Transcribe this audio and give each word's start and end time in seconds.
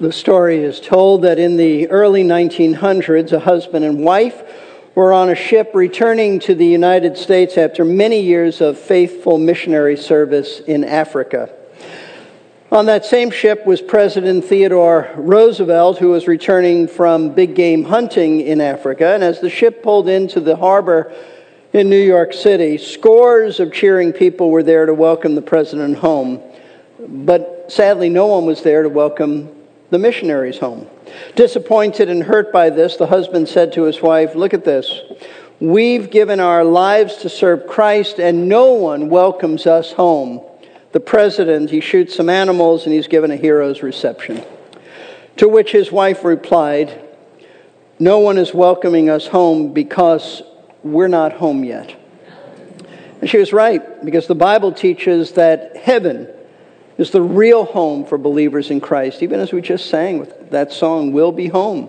The 0.00 0.12
story 0.12 0.64
is 0.64 0.80
told 0.80 1.20
that 1.22 1.38
in 1.38 1.58
the 1.58 1.90
early 1.90 2.24
1900s, 2.24 3.32
a 3.32 3.38
husband 3.38 3.84
and 3.84 4.02
wife 4.02 4.42
were 4.94 5.12
on 5.12 5.28
a 5.28 5.34
ship 5.34 5.72
returning 5.74 6.38
to 6.40 6.54
the 6.54 6.64
United 6.64 7.18
States 7.18 7.58
after 7.58 7.84
many 7.84 8.18
years 8.18 8.62
of 8.62 8.78
faithful 8.78 9.36
missionary 9.36 9.98
service 9.98 10.60
in 10.60 10.84
Africa. 10.84 11.54
On 12.72 12.86
that 12.86 13.04
same 13.04 13.30
ship 13.30 13.66
was 13.66 13.82
President 13.82 14.42
Theodore 14.46 15.10
Roosevelt, 15.16 15.98
who 15.98 16.08
was 16.08 16.26
returning 16.26 16.88
from 16.88 17.34
big 17.34 17.54
game 17.54 17.84
hunting 17.84 18.40
in 18.40 18.62
Africa. 18.62 19.08
And 19.08 19.22
as 19.22 19.42
the 19.42 19.50
ship 19.50 19.82
pulled 19.82 20.08
into 20.08 20.40
the 20.40 20.56
harbor 20.56 21.12
in 21.74 21.90
New 21.90 22.02
York 22.02 22.32
City, 22.32 22.78
scores 22.78 23.60
of 23.60 23.70
cheering 23.70 24.14
people 24.14 24.50
were 24.50 24.62
there 24.62 24.86
to 24.86 24.94
welcome 24.94 25.34
the 25.34 25.42
president 25.42 25.98
home. 25.98 26.40
But 26.98 27.66
sadly, 27.68 28.08
no 28.08 28.28
one 28.28 28.46
was 28.46 28.62
there 28.62 28.82
to 28.82 28.88
welcome 28.88 29.59
the 29.90 29.98
missionaries 29.98 30.58
home. 30.58 30.86
Disappointed 31.34 32.08
and 32.08 32.22
hurt 32.22 32.52
by 32.52 32.70
this, 32.70 32.96
the 32.96 33.06
husband 33.06 33.48
said 33.48 33.72
to 33.74 33.82
his 33.82 34.00
wife, 34.00 34.34
Look 34.34 34.54
at 34.54 34.64
this. 34.64 35.00
We've 35.60 36.10
given 36.10 36.40
our 36.40 36.64
lives 36.64 37.16
to 37.16 37.28
serve 37.28 37.66
Christ, 37.66 38.18
and 38.18 38.48
no 38.48 38.72
one 38.72 39.10
welcomes 39.10 39.66
us 39.66 39.92
home 39.92 40.40
the 40.92 41.00
president, 41.00 41.70
he 41.70 41.80
shoots 41.80 42.16
some 42.16 42.28
animals 42.28 42.84
and 42.84 42.92
he's 42.92 43.06
given 43.06 43.30
a 43.30 43.36
hero's 43.36 43.82
reception. 43.82 44.42
To 45.36 45.48
which 45.48 45.70
his 45.70 45.92
wife 45.92 46.24
replied, 46.24 47.00
No 47.98 48.18
one 48.18 48.38
is 48.38 48.52
welcoming 48.52 49.08
us 49.08 49.28
home 49.28 49.72
because 49.72 50.42
we're 50.82 51.08
not 51.08 51.34
home 51.34 51.62
yet. 51.62 51.94
And 53.20 53.30
she 53.30 53.38
was 53.38 53.52
right, 53.52 54.04
because 54.04 54.26
the 54.26 54.34
Bible 54.34 54.72
teaches 54.72 55.32
that 55.32 55.76
heaven 55.76 56.26
is 57.00 57.10
the 57.10 57.22
real 57.22 57.64
home 57.64 58.04
for 58.04 58.18
believers 58.18 58.70
in 58.70 58.80
Christ, 58.80 59.22
even 59.22 59.40
as 59.40 59.52
we 59.52 59.60
just 59.60 59.86
sang 59.86 60.18
with 60.18 60.50
that 60.50 60.72
song, 60.72 61.12
Will 61.12 61.32
Be 61.32 61.48
Home. 61.48 61.88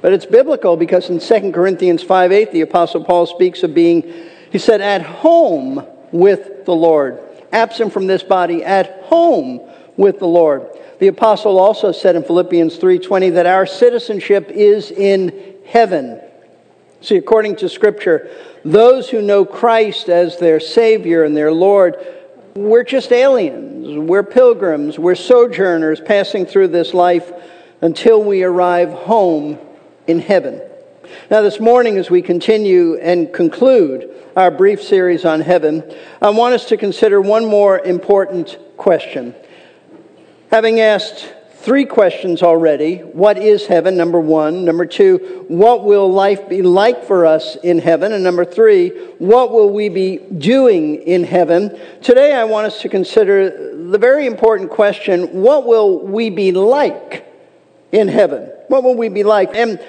But 0.00 0.12
it's 0.12 0.26
biblical 0.26 0.76
because 0.76 1.10
in 1.10 1.20
2 1.20 1.52
Corinthians 1.52 2.02
5 2.02 2.32
8, 2.32 2.52
the 2.52 2.62
Apostle 2.62 3.04
Paul 3.04 3.26
speaks 3.26 3.62
of 3.62 3.74
being, 3.74 4.12
he 4.50 4.58
said, 4.58 4.80
at 4.80 5.02
home 5.02 5.86
with 6.12 6.64
the 6.64 6.74
Lord 6.74 7.20
absent 7.52 7.92
from 7.92 8.06
this 8.06 8.22
body, 8.22 8.64
at 8.64 9.02
home 9.04 9.60
with 9.96 10.18
the 10.18 10.26
Lord. 10.26 10.68
The 10.98 11.08
apostle 11.08 11.58
also 11.58 11.92
said 11.92 12.16
in 12.16 12.24
Philippians 12.24 12.78
3:20 12.78 13.30
that 13.34 13.46
our 13.46 13.66
citizenship 13.66 14.50
is 14.50 14.90
in 14.90 15.32
heaven. 15.64 16.20
See, 17.00 17.16
according 17.16 17.56
to 17.56 17.68
scripture, 17.68 18.28
those 18.64 19.08
who 19.08 19.22
know 19.22 19.44
Christ 19.44 20.08
as 20.08 20.38
their 20.38 20.58
savior 20.58 21.22
and 21.22 21.36
their 21.36 21.52
lord, 21.52 21.96
we're 22.58 22.84
just 22.84 23.12
aliens, 23.12 23.96
we're 23.96 24.22
pilgrims, 24.22 24.98
we're 24.98 25.14
sojourners 25.14 26.00
passing 26.00 26.46
through 26.46 26.68
this 26.68 26.92
life 26.92 27.32
until 27.80 28.22
we 28.22 28.42
arrive 28.42 28.90
home 28.90 29.58
in 30.06 30.18
heaven. 30.18 30.60
Now, 31.30 31.42
this 31.42 31.60
morning, 31.60 31.96
as 31.96 32.10
we 32.10 32.20
continue 32.20 32.96
and 32.96 33.32
conclude 33.32 34.14
our 34.36 34.50
brief 34.50 34.82
series 34.82 35.24
on 35.24 35.40
heaven, 35.40 35.82
I 36.20 36.30
want 36.30 36.54
us 36.54 36.66
to 36.66 36.76
consider 36.76 37.20
one 37.20 37.46
more 37.46 37.78
important 37.78 38.58
question. 38.76 39.34
Having 40.50 40.80
asked 40.80 41.32
three 41.60 41.84
questions 41.84 42.42
already 42.42 42.98
what 42.98 43.38
is 43.38 43.66
heaven? 43.66 43.96
Number 43.96 44.20
one. 44.20 44.64
Number 44.64 44.86
two, 44.86 45.44
what 45.48 45.84
will 45.84 46.10
life 46.10 46.48
be 46.48 46.62
like 46.62 47.04
for 47.04 47.26
us 47.26 47.56
in 47.56 47.78
heaven? 47.78 48.12
And 48.12 48.22
number 48.22 48.44
three, 48.44 48.90
what 49.18 49.50
will 49.50 49.70
we 49.70 49.88
be 49.88 50.18
doing 50.18 50.96
in 50.96 51.24
heaven? 51.24 51.78
Today, 52.02 52.32
I 52.32 52.44
want 52.44 52.66
us 52.66 52.80
to 52.82 52.88
consider 52.88 53.74
the 53.90 53.98
very 53.98 54.26
important 54.26 54.70
question 54.70 55.42
what 55.42 55.66
will 55.66 56.06
we 56.06 56.30
be 56.30 56.52
like 56.52 57.26
in 57.92 58.08
heaven? 58.08 58.50
What 58.68 58.82
will 58.82 58.96
we 58.96 59.08
be 59.08 59.24
like? 59.24 59.54
And 59.54 59.80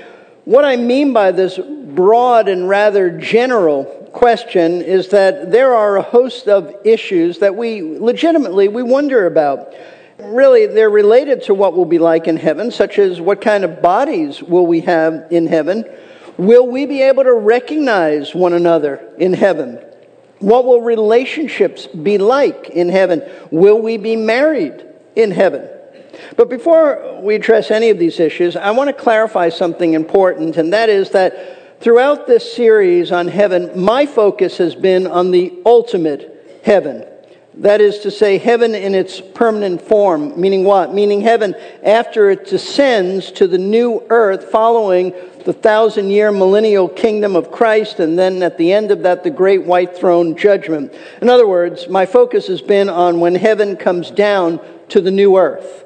what 0.46 0.66
I 0.66 0.78
mean 0.78 1.14
by 1.14 1.32
this 1.32 1.60
broad 1.60 2.48
and 2.48 2.68
rather 2.68 3.20
general 3.20 3.86
question 4.14 4.82
is 4.82 5.10
that 5.10 5.52
there 5.52 5.76
are 5.76 5.98
a 5.98 6.02
host 6.02 6.48
of 6.48 6.74
issues 6.84 7.40
that 7.40 7.56
we 7.56 7.82
legitimately 7.82 8.68
we 8.68 8.84
wonder 8.84 9.28
about. 9.28 9.74
Really, 10.20 10.66
they're 10.66 10.90
related 10.90 11.44
to 11.44 11.54
what 11.54 11.74
will 11.76 11.86
be 11.86 12.00
like 12.00 12.28
in 12.28 12.38
heaven, 12.38 12.72
such 12.72 13.00
as 13.00 13.22
what 13.22 13.42
kind 13.42 13.64
of 13.64 13.82
bodies 13.82 14.42
will 14.44 14.68
we 14.68 14.82
have 14.82 15.28
in 15.32 15.48
heaven? 15.48 15.86
Will 16.38 16.68
we 16.68 16.86
be 16.86 17.02
able 17.02 17.24
to 17.24 17.34
recognize 17.34 18.34
one 18.36 18.54
another 18.54 19.14
in 19.18 19.34
heaven? 19.34 19.80
What 20.40 20.66
will 20.66 20.82
relationships 20.82 21.88
be 21.88 22.18
like 22.18 22.70
in 22.70 22.90
heaven? 22.90 23.24
Will 23.52 23.82
we 23.82 23.98
be 23.98 24.16
married 24.16 24.86
in 25.16 25.32
heaven? 25.32 25.68
But 26.38 26.50
before 26.50 27.20
we 27.22 27.36
address 27.36 27.72
any 27.72 27.90
of 27.90 28.00
these 28.00 28.20
issues, 28.20 28.56
I 28.56 28.72
want 28.72 28.88
to 28.90 28.94
clarify 28.94 29.50
something 29.50 29.94
important, 29.94 30.58
and 30.58 30.74
that 30.74 30.90
is 30.90 31.12
that 31.12 31.60
Throughout 31.80 32.28
this 32.28 32.54
series 32.54 33.10
on 33.14 33.30
heaven, 33.30 33.82
my 33.82 34.06
focus 34.06 34.58
has 34.58 34.76
been 34.76 35.08
on 35.08 35.32
the 35.32 35.54
ultimate 35.66 36.60
heaven. 36.62 37.06
That 37.56 37.82
is 37.82 38.00
to 38.00 38.12
say, 38.12 38.38
heaven 38.38 38.74
in 38.74 38.96
its 38.96 39.20
permanent 39.20 39.82
form. 39.82 40.40
Meaning 40.40 40.64
what? 40.64 40.94
Meaning 40.94 41.22
heaven 41.22 41.56
after 41.84 42.30
it 42.30 42.46
descends 42.46 43.32
to 43.34 43.48
the 43.48 43.58
new 43.58 44.06
earth 44.10 44.46
following 44.46 45.14
the 45.46 45.54
thousand 45.54 46.10
year 46.10 46.32
millennial 46.32 46.88
kingdom 46.88 47.36
of 47.36 47.52
Christ, 47.52 48.00
and 48.00 48.18
then 48.18 48.44
at 48.44 48.58
the 48.58 48.72
end 48.72 48.92
of 48.92 49.04
that, 49.04 49.24
the 49.24 49.30
great 49.30 49.66
white 49.66 49.98
throne 49.98 50.38
judgment. 50.38 50.94
In 51.22 51.30
other 51.30 51.48
words, 51.48 51.90
my 51.90 52.06
focus 52.06 52.48
has 52.48 52.62
been 52.62 52.88
on 52.88 53.20
when 53.20 53.36
heaven 53.36 53.76
comes 53.76 54.12
down 54.12 54.60
to 54.90 55.02
the 55.02 55.12
new 55.12 55.38
earth. 55.38 55.86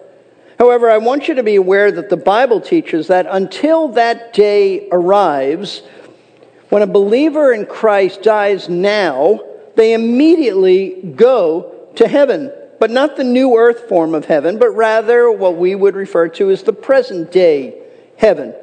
However, 0.60 0.90
I 0.90 0.98
want 0.98 1.28
you 1.28 1.36
to 1.36 1.44
be 1.44 1.56
aware 1.56 1.92
that 1.92 2.10
the 2.10 2.18
Bible 2.18 2.62
teaches 2.62 3.08
that 3.08 3.26
until 3.30 3.88
that 3.90 4.34
day 4.34 4.88
arrives, 4.92 5.82
when 6.70 6.82
a 6.82 6.88
believer 6.88 7.52
in 7.52 7.66
Christ 7.66 8.22
dies 8.22 8.70
now, 8.70 9.40
they 9.76 9.94
immediately 9.94 11.14
go 11.16 11.90
to 11.96 12.08
heaven. 12.08 12.52
But 12.80 12.92
not 12.92 13.16
the 13.16 13.24
new 13.24 13.56
earth 13.56 13.88
form 13.88 14.14
of 14.14 14.26
heaven, 14.26 14.58
but 14.60 14.72
rather 14.72 15.32
what 15.32 15.56
we 15.56 15.74
would 15.74 15.96
refer 15.96 16.28
to 16.30 16.52
as 16.52 16.64
the 16.64 16.74
present 16.74 17.32
day 17.32 17.82
heaven. 18.18 18.54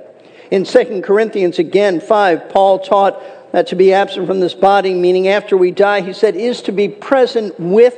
In 0.50 0.64
2 0.64 1.00
Corinthians 1.02 1.58
again 1.58 2.00
5, 2.00 2.48
Paul 2.50 2.80
taught 2.80 3.52
that 3.52 3.68
to 3.68 3.76
be 3.76 3.92
absent 3.92 4.26
from 4.26 4.40
this 4.40 4.52
body, 4.54 4.94
meaning 4.94 5.28
after 5.28 5.56
we 5.56 5.70
die, 5.70 6.02
he 6.02 6.12
said, 6.12 6.36
is 6.36 6.60
to 6.62 6.72
be 6.72 6.88
present 6.88 7.58
with 7.58 7.96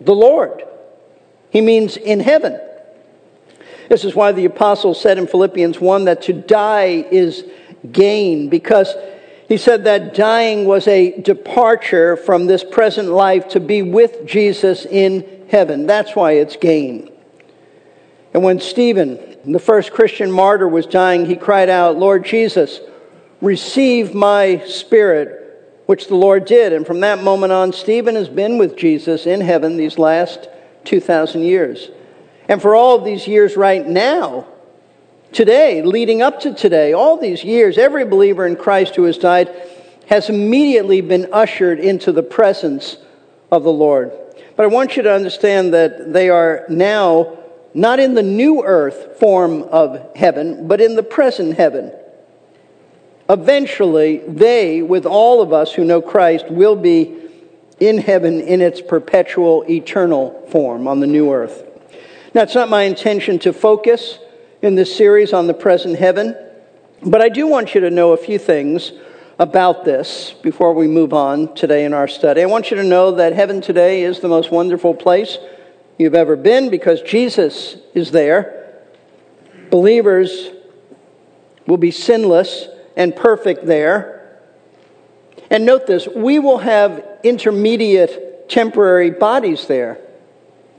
the 0.00 0.14
Lord. 0.14 0.64
He 1.50 1.60
means 1.60 1.96
in 1.96 2.20
heaven. 2.20 2.58
This 3.88 4.04
is 4.04 4.14
why 4.14 4.32
the 4.32 4.44
apostle 4.44 4.94
said 4.94 5.18
in 5.18 5.26
Philippians 5.26 5.80
1 5.80 6.04
that 6.04 6.22
to 6.22 6.32
die 6.32 7.04
is 7.10 7.44
gain, 7.90 8.48
because 8.48 8.94
he 9.50 9.56
said 9.56 9.82
that 9.82 10.14
dying 10.14 10.64
was 10.64 10.86
a 10.86 11.20
departure 11.22 12.16
from 12.16 12.46
this 12.46 12.62
present 12.62 13.08
life 13.08 13.48
to 13.48 13.58
be 13.58 13.82
with 13.82 14.24
Jesus 14.24 14.86
in 14.86 15.44
heaven. 15.50 15.88
That's 15.88 16.14
why 16.14 16.34
it's 16.34 16.54
gain. 16.54 17.10
And 18.32 18.44
when 18.44 18.60
Stephen, 18.60 19.18
the 19.44 19.58
first 19.58 19.90
Christian 19.90 20.30
martyr, 20.30 20.68
was 20.68 20.86
dying, 20.86 21.26
he 21.26 21.34
cried 21.34 21.68
out, 21.68 21.98
Lord 21.98 22.24
Jesus, 22.24 22.78
receive 23.40 24.14
my 24.14 24.62
spirit, 24.66 25.82
which 25.86 26.06
the 26.06 26.14
Lord 26.14 26.44
did. 26.44 26.72
And 26.72 26.86
from 26.86 27.00
that 27.00 27.24
moment 27.24 27.52
on, 27.52 27.72
Stephen 27.72 28.14
has 28.14 28.28
been 28.28 28.56
with 28.56 28.76
Jesus 28.76 29.26
in 29.26 29.40
heaven 29.40 29.76
these 29.76 29.98
last 29.98 30.48
2,000 30.84 31.42
years. 31.42 31.90
And 32.48 32.62
for 32.62 32.76
all 32.76 32.96
of 32.96 33.04
these 33.04 33.26
years 33.26 33.56
right 33.56 33.84
now, 33.84 34.46
today, 35.32 35.82
leading 35.82 36.22
up 36.22 36.40
to 36.40 36.54
today, 36.54 36.92
all 36.92 37.16
these 37.16 37.44
years, 37.44 37.78
every 37.78 38.04
believer 38.04 38.46
in 38.46 38.56
Christ 38.56 38.96
who 38.96 39.04
has 39.04 39.18
died 39.18 39.50
has 40.08 40.28
immediately 40.28 41.00
been 41.00 41.28
ushered 41.32 41.78
into 41.78 42.12
the 42.12 42.22
presence 42.22 42.96
of 43.50 43.62
the 43.62 43.72
Lord. 43.72 44.12
But 44.56 44.64
I 44.64 44.66
want 44.66 44.96
you 44.96 45.02
to 45.04 45.12
understand 45.12 45.72
that 45.72 46.12
they 46.12 46.28
are 46.28 46.66
now 46.68 47.38
not 47.72 48.00
in 48.00 48.14
the 48.14 48.22
new 48.22 48.64
earth 48.64 49.18
form 49.18 49.62
of 49.62 50.16
heaven, 50.16 50.66
but 50.66 50.80
in 50.80 50.96
the 50.96 51.02
present 51.02 51.56
heaven. 51.56 51.92
Eventually, 53.28 54.18
they, 54.18 54.82
with 54.82 55.06
all 55.06 55.40
of 55.40 55.52
us 55.52 55.72
who 55.72 55.84
know 55.84 56.02
Christ, 56.02 56.50
will 56.50 56.74
be 56.74 57.16
in 57.78 57.98
heaven 57.98 58.40
in 58.40 58.60
its 58.60 58.80
perpetual, 58.80 59.64
eternal 59.70 60.46
form 60.50 60.88
on 60.88 61.00
the 61.00 61.06
new 61.06 61.32
earth. 61.32 61.64
Now, 62.34 62.42
it's 62.42 62.54
not 62.54 62.68
my 62.68 62.82
intention 62.82 63.38
to 63.40 63.52
focus 63.52 64.18
in 64.62 64.74
this 64.74 64.94
series 64.94 65.32
on 65.32 65.46
the 65.46 65.54
present 65.54 65.96
heaven, 65.96 66.36
but 67.02 67.22
I 67.22 67.28
do 67.28 67.46
want 67.46 67.74
you 67.74 67.80
to 67.82 67.90
know 67.90 68.12
a 68.12 68.16
few 68.16 68.38
things 68.38 68.92
about 69.38 69.84
this 69.84 70.34
before 70.42 70.74
we 70.74 70.86
move 70.86 71.14
on 71.14 71.54
today 71.54 71.84
in 71.84 71.94
our 71.94 72.06
study. 72.06 72.42
I 72.42 72.46
want 72.46 72.70
you 72.70 72.76
to 72.76 72.84
know 72.84 73.12
that 73.12 73.32
heaven 73.32 73.60
today 73.60 74.02
is 74.02 74.20
the 74.20 74.28
most 74.28 74.50
wonderful 74.50 74.94
place 74.94 75.38
you've 75.98 76.14
ever 76.14 76.36
been 76.36 76.68
because 76.68 77.00
Jesus 77.02 77.76
is 77.94 78.10
there. 78.10 78.82
Believers 79.70 80.50
will 81.66 81.78
be 81.78 81.90
sinless 81.90 82.68
and 82.96 83.16
perfect 83.16 83.64
there. 83.64 84.40
And 85.50 85.64
note 85.64 85.86
this 85.86 86.06
we 86.06 86.38
will 86.38 86.58
have 86.58 87.02
intermediate 87.24 88.48
temporary 88.50 89.10
bodies 89.10 89.66
there 89.66 89.98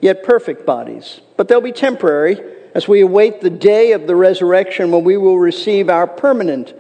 yet 0.02 0.24
perfect 0.24 0.66
bodies. 0.66 1.22
But 1.38 1.48
they'll 1.48 1.62
be 1.62 1.72
temporary 1.72 2.42
as 2.74 2.88
we 2.88 3.02
await 3.02 3.42
the 3.42 3.50
day 3.50 3.92
of 3.92 4.08
the 4.08 4.16
resurrection 4.16 4.92
when 4.92 5.04
we 5.04 5.18
will 5.18 5.38
receive 5.38 5.90
our 5.90 6.08
permanent 6.08 6.74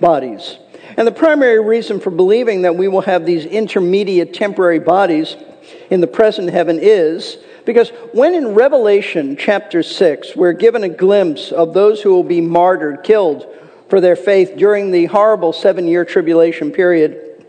bodies. 0.00 0.58
And 0.96 1.06
the 1.06 1.12
primary 1.12 1.60
reason 1.60 2.00
for 2.00 2.10
believing 2.10 2.62
that 2.62 2.76
we 2.76 2.88
will 2.88 3.02
have 3.02 3.24
these 3.24 3.44
intermediate 3.44 4.34
temporary 4.34 4.80
bodies 4.80 5.36
in 5.88 6.00
the 6.00 6.06
present 6.06 6.50
heaven 6.50 6.78
is 6.80 7.38
because 7.64 7.90
when 8.12 8.34
in 8.34 8.54
Revelation 8.54 9.36
chapter 9.36 9.82
6, 9.82 10.34
we're 10.34 10.52
given 10.52 10.82
a 10.82 10.88
glimpse 10.88 11.52
of 11.52 11.74
those 11.74 12.00
who 12.00 12.10
will 12.10 12.24
be 12.24 12.40
martyred, 12.40 13.04
killed 13.04 13.46
for 13.88 14.00
their 14.00 14.16
faith 14.16 14.54
during 14.56 14.90
the 14.90 15.06
horrible 15.06 15.52
seven 15.52 15.86
year 15.86 16.04
tribulation 16.04 16.72
period, 16.72 17.44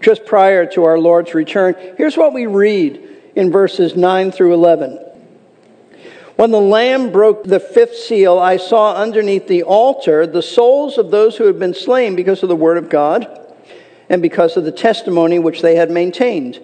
just 0.00 0.24
prior 0.24 0.66
to 0.66 0.84
our 0.84 0.98
Lord's 0.98 1.34
return, 1.34 1.74
here's 1.96 2.16
what 2.16 2.32
we 2.32 2.46
read 2.46 3.02
in 3.34 3.50
verses 3.50 3.96
9 3.96 4.30
through 4.30 4.54
11. 4.54 5.05
When 6.36 6.50
the 6.50 6.60
Lamb 6.60 7.12
broke 7.12 7.44
the 7.44 7.58
fifth 7.58 7.96
seal, 7.96 8.38
I 8.38 8.58
saw 8.58 8.94
underneath 8.94 9.48
the 9.48 9.62
altar 9.62 10.26
the 10.26 10.42
souls 10.42 10.98
of 10.98 11.10
those 11.10 11.38
who 11.38 11.46
had 11.46 11.58
been 11.58 11.72
slain 11.72 12.14
because 12.14 12.42
of 12.42 12.50
the 12.50 12.56
word 12.56 12.76
of 12.76 12.90
God 12.90 13.26
and 14.10 14.20
because 14.20 14.58
of 14.58 14.64
the 14.64 14.72
testimony 14.72 15.38
which 15.38 15.62
they 15.62 15.76
had 15.76 15.90
maintained. 15.90 16.60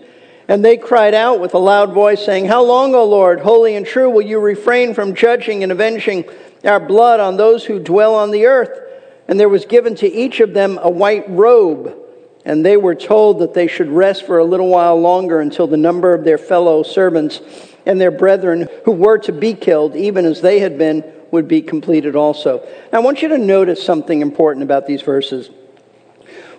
And 0.46 0.62
they 0.62 0.76
cried 0.76 1.14
out 1.14 1.40
with 1.40 1.54
a 1.54 1.58
loud 1.58 1.94
voice, 1.94 2.22
saying, 2.22 2.44
How 2.44 2.62
long, 2.62 2.94
O 2.94 3.02
Lord, 3.04 3.40
holy 3.40 3.74
and 3.74 3.86
true, 3.86 4.10
will 4.10 4.20
you 4.20 4.40
refrain 4.40 4.92
from 4.92 5.14
judging 5.14 5.62
and 5.62 5.72
avenging 5.72 6.26
our 6.64 6.80
blood 6.80 7.20
on 7.20 7.38
those 7.38 7.64
who 7.64 7.78
dwell 7.78 8.14
on 8.14 8.30
the 8.30 8.44
earth? 8.44 8.78
And 9.26 9.40
there 9.40 9.48
was 9.48 9.64
given 9.64 9.94
to 9.96 10.06
each 10.06 10.40
of 10.40 10.52
them 10.52 10.78
a 10.82 10.90
white 10.90 11.24
robe, 11.30 11.96
and 12.44 12.66
they 12.66 12.76
were 12.76 12.94
told 12.94 13.38
that 13.38 13.54
they 13.54 13.68
should 13.68 13.88
rest 13.88 14.26
for 14.26 14.38
a 14.38 14.44
little 14.44 14.68
while 14.68 15.00
longer 15.00 15.40
until 15.40 15.66
the 15.66 15.78
number 15.78 16.12
of 16.12 16.24
their 16.24 16.36
fellow 16.36 16.82
servants 16.82 17.40
and 17.86 18.00
their 18.00 18.10
brethren 18.10 18.68
who 18.84 18.92
were 18.92 19.18
to 19.18 19.32
be 19.32 19.54
killed, 19.54 19.96
even 19.96 20.24
as 20.24 20.40
they 20.40 20.60
had 20.60 20.78
been, 20.78 21.04
would 21.30 21.48
be 21.48 21.62
completed 21.62 22.14
also. 22.14 22.66
Now, 22.92 22.98
I 22.98 23.02
want 23.02 23.22
you 23.22 23.28
to 23.28 23.38
notice 23.38 23.82
something 23.82 24.20
important 24.20 24.62
about 24.62 24.86
these 24.86 25.02
verses. 25.02 25.50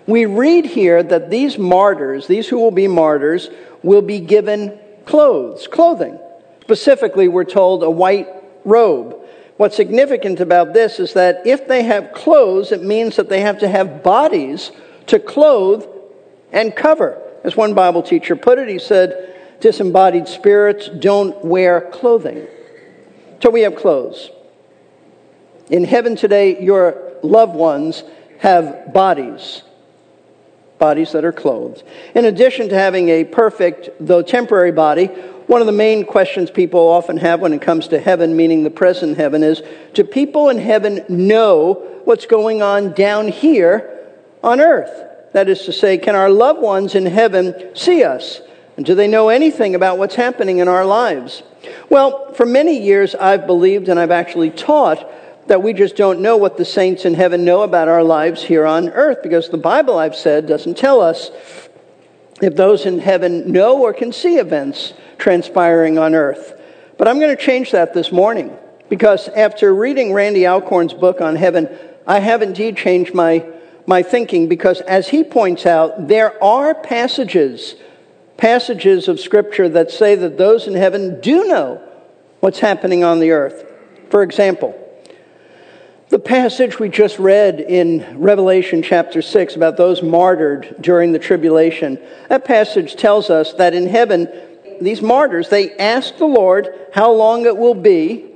We 0.06 0.26
read 0.26 0.66
here 0.66 1.02
that 1.02 1.30
these 1.30 1.56
martyrs, 1.56 2.26
these 2.26 2.48
who 2.48 2.58
will 2.58 2.70
be 2.70 2.88
martyrs, 2.88 3.48
will 3.82 4.02
be 4.02 4.20
given 4.20 4.78
clothes, 5.06 5.66
clothing. 5.66 6.18
Specifically, 6.62 7.28
we're 7.28 7.44
told 7.44 7.82
a 7.82 7.90
white 7.90 8.28
robe. 8.64 9.16
What's 9.56 9.76
significant 9.76 10.40
about 10.40 10.74
this 10.74 10.98
is 10.98 11.14
that 11.14 11.46
if 11.46 11.68
they 11.68 11.84
have 11.84 12.12
clothes, 12.12 12.72
it 12.72 12.82
means 12.82 13.16
that 13.16 13.28
they 13.28 13.40
have 13.40 13.58
to 13.60 13.68
have 13.68 14.02
bodies 14.02 14.72
to 15.06 15.18
clothe 15.18 15.86
and 16.52 16.74
cover. 16.74 17.20
As 17.44 17.56
one 17.56 17.74
Bible 17.74 18.02
teacher 18.02 18.36
put 18.36 18.58
it, 18.58 18.68
he 18.68 18.78
said, 18.78 19.33
disembodied 19.60 20.28
spirits 20.28 20.88
don't 20.88 21.44
wear 21.44 21.80
clothing. 21.92 22.46
So 23.42 23.50
we 23.50 23.62
have 23.62 23.76
clothes. 23.76 24.30
In 25.70 25.84
heaven 25.84 26.16
today, 26.16 26.62
your 26.62 27.12
loved 27.22 27.54
ones 27.54 28.02
have 28.38 28.92
bodies 28.92 29.62
bodies 30.78 31.12
that 31.12 31.24
are 31.24 31.32
clothed. 31.32 31.82
In 32.14 32.24
addition 32.24 32.68
to 32.68 32.74
having 32.74 33.08
a 33.08 33.24
perfect, 33.24 33.88
though 34.00 34.22
temporary 34.22 34.72
body, 34.72 35.06
one 35.46 35.60
of 35.60 35.66
the 35.66 35.72
main 35.72 36.04
questions 36.04 36.50
people 36.50 36.80
often 36.80 37.16
have 37.18 37.40
when 37.40 37.52
it 37.52 37.62
comes 37.62 37.88
to 37.88 38.00
heaven, 38.00 38.36
meaning 38.36 38.64
the 38.64 38.70
present 38.70 39.16
heaven, 39.16 39.42
is 39.42 39.62
do 39.92 40.04
people 40.04 40.48
in 40.48 40.58
heaven 40.58 41.04
know 41.08 41.74
what's 42.04 42.26
going 42.26 42.62
on 42.62 42.92
down 42.92 43.28
here 43.28 44.08
on 44.42 44.60
earth? 44.60 45.32
That 45.32 45.48
is 45.48 45.62
to 45.62 45.72
say, 45.72 45.98
can 45.98 46.14
our 46.14 46.30
loved 46.30 46.60
ones 46.60 46.94
in 46.94 47.06
heaven 47.06 47.74
see 47.74 48.04
us? 48.04 48.40
And 48.76 48.84
do 48.84 48.94
they 48.94 49.06
know 49.06 49.28
anything 49.28 49.74
about 49.74 49.98
what's 49.98 50.16
happening 50.16 50.58
in 50.58 50.68
our 50.68 50.84
lives? 50.84 51.42
Well, 51.88 52.32
for 52.34 52.46
many 52.46 52.78
years 52.78 53.14
I've 53.14 53.46
believed 53.46 53.88
and 53.88 53.98
I've 53.98 54.10
actually 54.10 54.50
taught 54.50 55.08
that 55.46 55.62
we 55.62 55.72
just 55.72 55.96
don't 55.96 56.20
know 56.20 56.36
what 56.36 56.56
the 56.56 56.64
saints 56.64 57.04
in 57.04 57.14
heaven 57.14 57.44
know 57.44 57.62
about 57.62 57.88
our 57.88 58.02
lives 58.02 58.42
here 58.42 58.66
on 58.66 58.88
earth 58.90 59.22
because 59.22 59.50
the 59.50 59.58
Bible, 59.58 59.98
I've 59.98 60.16
said, 60.16 60.46
doesn't 60.46 60.76
tell 60.76 61.00
us 61.00 61.30
if 62.40 62.56
those 62.56 62.86
in 62.86 62.98
heaven 62.98 63.52
know 63.52 63.80
or 63.80 63.92
can 63.92 64.12
see 64.12 64.38
events 64.38 64.94
transpiring 65.18 65.98
on 65.98 66.14
earth. 66.14 66.60
But 66.98 67.08
I'm 67.08 67.20
going 67.20 67.36
to 67.36 67.42
change 67.42 67.72
that 67.72 67.94
this 67.94 68.10
morning 68.10 68.56
because 68.88 69.28
after 69.28 69.74
reading 69.74 70.12
Randy 70.12 70.46
Alcorn's 70.46 70.94
book 70.94 71.20
on 71.20 71.36
heaven, 71.36 71.68
I 72.06 72.20
have 72.20 72.42
indeed 72.42 72.76
changed 72.76 73.14
my, 73.14 73.46
my 73.86 74.02
thinking 74.02 74.48
because 74.48 74.80
as 74.82 75.08
he 75.08 75.24
points 75.24 75.66
out, 75.66 76.08
there 76.08 76.42
are 76.42 76.74
passages, 76.74 77.76
passages 78.36 79.08
of 79.08 79.20
scripture 79.20 79.68
that 79.68 79.90
say 79.90 80.14
that 80.14 80.38
those 80.38 80.66
in 80.66 80.74
heaven 80.74 81.20
do 81.20 81.44
know 81.44 81.82
what's 82.40 82.58
happening 82.58 83.04
on 83.04 83.20
the 83.20 83.30
earth. 83.30 83.70
For 84.10 84.22
example, 84.22 84.80
the 86.10 86.18
passage 86.18 86.78
we 86.78 86.88
just 86.88 87.18
read 87.18 87.60
in 87.60 88.20
Revelation 88.20 88.82
chapter 88.82 89.22
6 89.22 89.56
about 89.56 89.76
those 89.76 90.02
martyred 90.02 90.76
during 90.80 91.12
the 91.12 91.18
tribulation, 91.18 91.98
that 92.28 92.44
passage 92.44 92.96
tells 92.96 93.30
us 93.30 93.54
that 93.54 93.74
in 93.74 93.86
heaven, 93.86 94.28
these 94.80 95.00
martyrs, 95.00 95.48
they 95.48 95.76
ask 95.76 96.16
the 96.18 96.26
Lord 96.26 96.68
how 96.92 97.10
long 97.10 97.46
it 97.46 97.56
will 97.56 97.74
be 97.74 98.26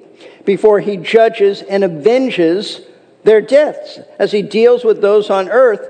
before 0.45 0.81
he 0.81 0.97
judges 0.97 1.63
and 1.63 1.85
avenges 1.85 2.81
their 3.25 3.41
deaths 3.41 4.01
as 4.19 4.33
he 4.33 4.43
deals 4.43 4.85
with 4.85 5.03
those 5.03 5.29
on 5.29 5.49
earth 5.51 5.87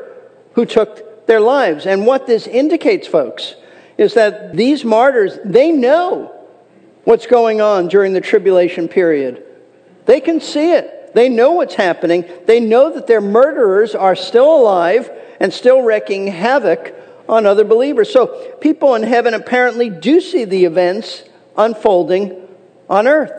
who 0.55 0.67
took 0.67 1.27
their 1.27 1.41
lives. 1.41 1.87
And 1.87 2.07
what 2.07 2.27
this 2.27 2.47
indicates, 2.47 3.07
folks, 3.07 3.55
is 3.99 4.15
that 4.15 4.57
these 4.57 4.85
martyrs, 4.85 5.39
they 5.45 5.73
know 5.73 6.35
what's 7.05 7.27
going 7.27 7.61
on 7.61 7.89
during 7.89 8.13
the 8.13 8.21
tribulation 8.21 8.89
period. 8.89 9.45
They 10.07 10.21
can 10.21 10.41
see 10.41 10.73
it. 10.73 11.15
They 11.15 11.29
know 11.29 11.53
what's 11.53 11.75
happening. 11.75 12.25
They 12.47 12.61
know 12.61 12.93
that 12.95 13.07
their 13.07 13.21
murderers 13.21 13.95
are 13.95 14.15
still 14.15 14.55
alive 14.55 15.11
and 15.41 15.53
still 15.53 15.83
wreaking 15.83 16.29
havoc 16.29 16.95
on 17.29 17.45
other 17.45 17.65
believers. 17.65 18.13
So 18.13 18.55
people 18.61 18.95
in 18.95 19.03
heaven 19.03 19.35
apparently 19.35 19.91
do 19.91 20.21
see 20.21 20.45
the 20.45 20.65
events 20.65 21.25
unfolding 21.57 22.47
on 22.89 23.07
earth. 23.07 23.33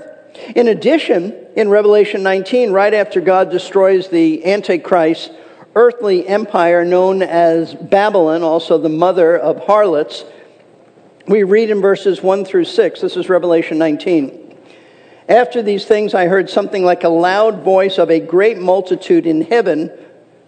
In 0.55 0.67
addition, 0.67 1.33
in 1.55 1.69
Revelation 1.69 2.21
19, 2.21 2.71
right 2.71 2.93
after 2.93 3.21
God 3.21 3.49
destroys 3.49 4.09
the 4.09 4.45
Antichrist 4.45 5.31
earthly 5.75 6.27
empire 6.27 6.83
known 6.83 7.21
as 7.21 7.73
Babylon, 7.73 8.43
also 8.43 8.77
the 8.77 8.89
mother 8.89 9.37
of 9.37 9.65
harlots, 9.65 10.23
we 11.29 11.43
read 11.43 11.69
in 11.69 11.79
verses 11.79 12.23
1 12.23 12.43
through 12.43 12.65
6. 12.65 13.01
This 13.01 13.15
is 13.15 13.29
Revelation 13.29 13.77
19. 13.77 14.57
After 15.29 15.61
these 15.61 15.85
things, 15.85 16.15
I 16.15 16.25
heard 16.25 16.49
something 16.49 16.83
like 16.83 17.03
a 17.03 17.09
loud 17.09 17.61
voice 17.63 17.99
of 17.99 18.09
a 18.09 18.19
great 18.19 18.57
multitude 18.57 19.27
in 19.27 19.41
heaven 19.41 19.91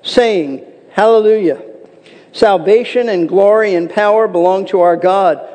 saying, 0.01 0.65
Hallelujah! 0.91 1.61
Salvation 2.31 3.09
and 3.09 3.29
glory 3.29 3.75
and 3.75 3.91
power 3.91 4.27
belong 4.27 4.65
to 4.67 4.79
our 4.79 4.97
God, 4.97 5.47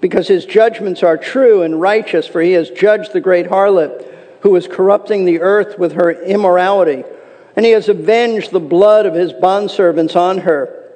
because 0.00 0.26
his 0.26 0.44
judgments 0.44 1.04
are 1.04 1.16
true 1.16 1.62
and 1.62 1.80
righteous, 1.80 2.26
for 2.26 2.40
he 2.40 2.52
has 2.52 2.68
judged 2.70 3.12
the 3.12 3.20
great 3.20 3.46
harlot 3.46 4.12
who 4.40 4.56
is 4.56 4.66
corrupting 4.66 5.24
the 5.24 5.40
earth 5.40 5.78
with 5.78 5.92
her 5.92 6.10
immorality, 6.10 7.04
and 7.54 7.64
he 7.64 7.72
has 7.72 7.88
avenged 7.88 8.50
the 8.50 8.58
blood 8.58 9.06
of 9.06 9.14
his 9.14 9.32
bondservants 9.32 10.16
on 10.16 10.38
her. 10.38 10.92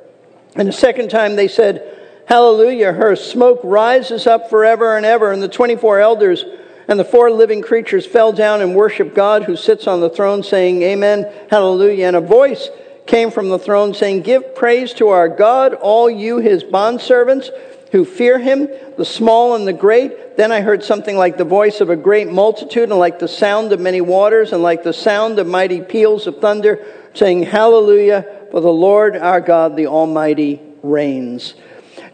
And 0.57 0.67
the 0.67 0.73
second 0.73 1.11
time 1.11 1.37
they 1.37 1.49
said, 1.49 2.02
Hallelujah! 2.27 2.93
Her 2.93 3.17
smoke 3.17 3.61
rises 3.63 4.27
up 4.27 4.49
forever 4.49 4.97
and 4.97 5.05
ever, 5.05 5.33
and 5.33 5.43
the 5.43 5.49
24 5.49 6.01
elders 6.01 6.45
and 6.89 6.99
the 6.99 7.05
four 7.05 7.31
living 7.31 7.63
creatures 7.63 8.07
fell 8.07 8.33
down 8.33 8.61
and 8.61 8.75
worshiped 8.75 9.15
God 9.15 9.45
who 9.45 9.57
sits 9.57 9.87
on 9.87 10.01
the 10.01 10.11
throne, 10.11 10.43
saying, 10.43 10.83
Amen, 10.83 11.31
Hallelujah. 11.51 12.07
And 12.07 12.17
a 12.17 12.21
voice 12.21 12.69
came 13.07 13.31
from 13.31 13.49
the 13.49 13.59
throne 13.59 13.95
saying, 13.95 14.23
Give 14.23 14.55
praise 14.55 14.93
to 14.95 15.09
our 15.09 15.29
God, 15.29 15.75
all 15.75 16.11
you 16.11 16.39
his 16.39 16.65
bondservants 16.65 17.51
who 17.93 18.05
fear 18.07 18.39
him, 18.39 18.69
the 18.97 19.05
small 19.05 19.55
and 19.55 19.69
the 19.69 19.73
great. 19.73 20.37
Then 20.37 20.51
I 20.51 20.63
heard 20.63 20.83
something 20.83 21.17
like 21.17 21.37
the 21.37 21.45
voice 21.45 21.81
of 21.83 21.91
a 21.91 21.97
great 21.97 22.31
multitude, 22.31 22.89
and 22.89 22.99
like 22.99 23.19
the 23.19 23.29
sound 23.29 23.73
of 23.73 23.81
many 23.81 24.01
waters, 24.01 24.53
and 24.53 24.63
like 24.63 24.83
the 24.83 24.95
sound 24.95 25.39
of 25.39 25.47
mighty 25.47 25.83
peals 25.83 26.27
of 26.27 26.41
thunder, 26.41 26.85
saying, 27.13 27.43
Hallelujah, 27.43 28.27
for 28.51 28.61
the 28.61 28.73
Lord 28.73 29.17
our 29.17 29.43
God, 29.43 29.77
the 29.77 29.89
Almighty, 29.89 30.61
reigns. 30.83 31.55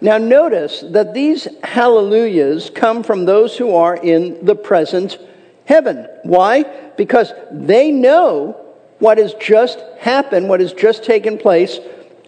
Now, 0.00 0.18
notice 0.18 0.84
that 0.90 1.12
these 1.12 1.48
hallelujahs 1.62 2.70
come 2.70 3.02
from 3.02 3.24
those 3.24 3.56
who 3.56 3.74
are 3.74 3.96
in 3.96 4.44
the 4.44 4.54
present 4.54 5.18
heaven. 5.64 6.06
Why? 6.22 6.62
Because 6.96 7.32
they 7.50 7.90
know 7.90 8.56
what 9.00 9.18
has 9.18 9.34
just 9.34 9.80
happened, 9.98 10.48
what 10.48 10.60
has 10.60 10.72
just 10.72 11.04
taken 11.04 11.38
place 11.38 11.78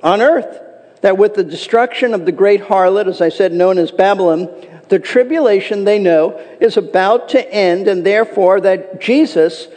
on 0.03 0.21
earth. 0.21 0.61
That 1.03 1.17
with 1.17 1.35
the 1.35 1.45
destruction 1.45 2.13
of 2.13 2.27
the 2.27 2.33
great 2.33 2.61
harlot, 2.61 3.07
as 3.07 3.21
I 3.21 3.29
said, 3.29 3.53
known 3.53 3.79
as 3.79 3.91
Babylon, 3.91 4.49
the 4.89 4.99
tribulation 4.99 5.85
they 5.85 5.99
know 5.99 6.39
is 6.61 6.77
about 6.77 7.31
to 7.31 7.55
end, 7.55 7.87
and 7.87 8.05
therefore 8.05 8.61
that 8.61 9.01
Jesus 9.01 9.69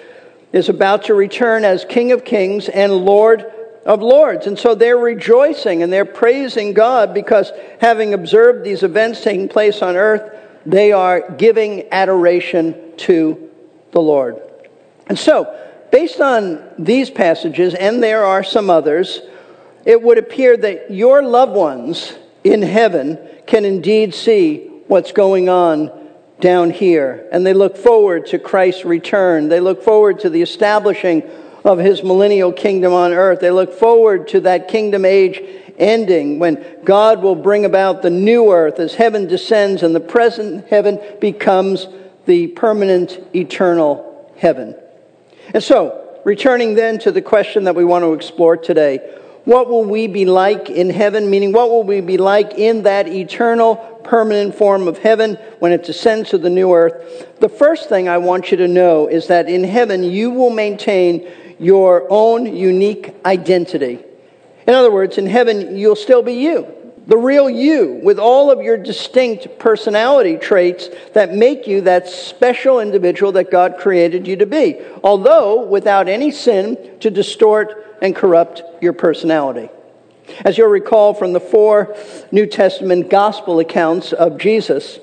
is 0.51 0.67
about 0.67 1.03
to 1.05 1.13
return 1.13 1.63
as 1.63 1.85
King 1.85 2.11
of 2.11 2.25
Kings 2.25 2.67
and 2.67 2.91
Lord 2.93 3.52
of 3.85 4.01
lords. 4.01 4.47
And 4.47 4.57
so 4.57 4.75
they're 4.75 4.97
rejoicing 4.97 5.83
and 5.83 5.91
they're 5.91 6.05
praising 6.05 6.73
God 6.73 7.13
because 7.13 7.51
having 7.79 8.13
observed 8.13 8.63
these 8.63 8.83
events 8.83 9.21
taking 9.21 9.49
place 9.49 9.81
on 9.81 9.95
earth, 9.95 10.33
they 10.65 10.91
are 10.91 11.31
giving 11.31 11.91
adoration 11.91 12.95
to 12.97 13.49
the 13.91 14.01
Lord. 14.01 14.41
And 15.07 15.19
so, 15.19 15.59
based 15.91 16.21
on 16.21 16.63
these 16.79 17.09
passages, 17.09 17.73
and 17.75 18.01
there 18.01 18.23
are 18.23 18.43
some 18.43 18.69
others, 18.69 19.21
it 19.85 20.01
would 20.01 20.17
appear 20.17 20.55
that 20.55 20.91
your 20.91 21.21
loved 21.21 21.53
ones 21.53 22.13
in 22.43 22.61
heaven 22.61 23.19
can 23.45 23.65
indeed 23.65 24.13
see 24.13 24.67
what's 24.87 25.11
going 25.11 25.49
on 25.49 25.91
down 26.39 26.69
here. 26.69 27.27
And 27.31 27.45
they 27.45 27.53
look 27.53 27.77
forward 27.77 28.27
to 28.27 28.39
Christ's 28.39 28.85
return. 28.85 29.49
They 29.49 29.59
look 29.59 29.83
forward 29.83 30.19
to 30.21 30.29
the 30.29 30.41
establishing 30.41 31.23
of 31.63 31.79
his 31.79 32.03
millennial 32.03 32.51
kingdom 32.51 32.93
on 32.93 33.13
earth. 33.13 33.39
They 33.39 33.51
look 33.51 33.73
forward 33.73 34.27
to 34.29 34.41
that 34.41 34.67
kingdom 34.67 35.05
age 35.05 35.41
ending 35.77 36.39
when 36.39 36.63
God 36.83 37.21
will 37.21 37.35
bring 37.35 37.65
about 37.65 38.01
the 38.01 38.09
new 38.09 38.51
earth 38.51 38.79
as 38.79 38.95
heaven 38.95 39.27
descends 39.27 39.83
and 39.83 39.95
the 39.95 39.99
present 39.99 40.67
heaven 40.67 40.99
becomes 41.19 41.87
the 42.25 42.47
permanent 42.47 43.19
eternal 43.35 44.31
heaven. 44.37 44.75
And 45.53 45.63
so, 45.63 46.19
returning 46.25 46.75
then 46.75 46.99
to 46.99 47.11
the 47.11 47.21
question 47.21 47.65
that 47.65 47.75
we 47.75 47.83
want 47.83 48.03
to 48.03 48.13
explore 48.13 48.57
today, 48.57 48.99
what 49.45 49.67
will 49.67 49.83
we 49.83 50.07
be 50.07 50.25
like 50.25 50.69
in 50.69 50.89
heaven? 50.89 51.29
Meaning, 51.29 51.51
what 51.51 51.69
will 51.69 51.83
we 51.83 51.99
be 51.99 52.17
like 52.17 52.53
in 52.53 52.83
that 52.83 53.09
eternal, 53.09 53.75
permanent 54.03 54.55
form 54.55 54.87
of 54.87 54.99
heaven 54.99 55.35
when 55.59 55.73
it 55.73 55.83
descends 55.83 56.29
to 56.29 56.37
the 56.37 56.49
new 56.49 56.73
earth? 56.73 57.27
The 57.41 57.49
first 57.49 57.89
thing 57.89 58.07
I 58.07 58.19
want 58.19 58.51
you 58.51 58.57
to 58.57 58.69
know 58.69 59.07
is 59.07 59.27
that 59.27 59.49
in 59.49 59.65
heaven 59.65 60.03
you 60.03 60.31
will 60.31 60.49
maintain 60.49 61.29
your 61.63 62.05
own 62.09 62.55
unique 62.55 63.15
identity. 63.25 63.99
In 64.67 64.73
other 64.73 64.91
words, 64.91 65.17
in 65.17 65.25
heaven 65.25 65.75
you'll 65.77 65.95
still 65.95 66.21
be 66.21 66.33
you, 66.33 66.67
the 67.07 67.17
real 67.17 67.49
you, 67.49 67.99
with 68.03 68.19
all 68.19 68.51
of 68.51 68.61
your 68.61 68.77
distinct 68.77 69.59
personality 69.59 70.37
traits 70.37 70.89
that 71.13 71.33
make 71.33 71.67
you 71.67 71.81
that 71.81 72.07
special 72.07 72.79
individual 72.79 73.31
that 73.33 73.51
God 73.51 73.77
created 73.77 74.27
you 74.27 74.35
to 74.37 74.45
be, 74.45 74.79
although 75.03 75.63
without 75.65 76.07
any 76.07 76.31
sin 76.31 76.77
to 76.99 77.09
distort 77.09 77.97
and 78.01 78.15
corrupt 78.15 78.61
your 78.81 78.93
personality. 78.93 79.69
As 80.45 80.57
you'll 80.57 80.69
recall 80.69 81.13
from 81.13 81.33
the 81.33 81.39
four 81.39 81.95
New 82.31 82.45
Testament 82.45 83.09
gospel 83.09 83.59
accounts 83.59 84.13
of 84.13 84.37
Jesus, 84.37 84.99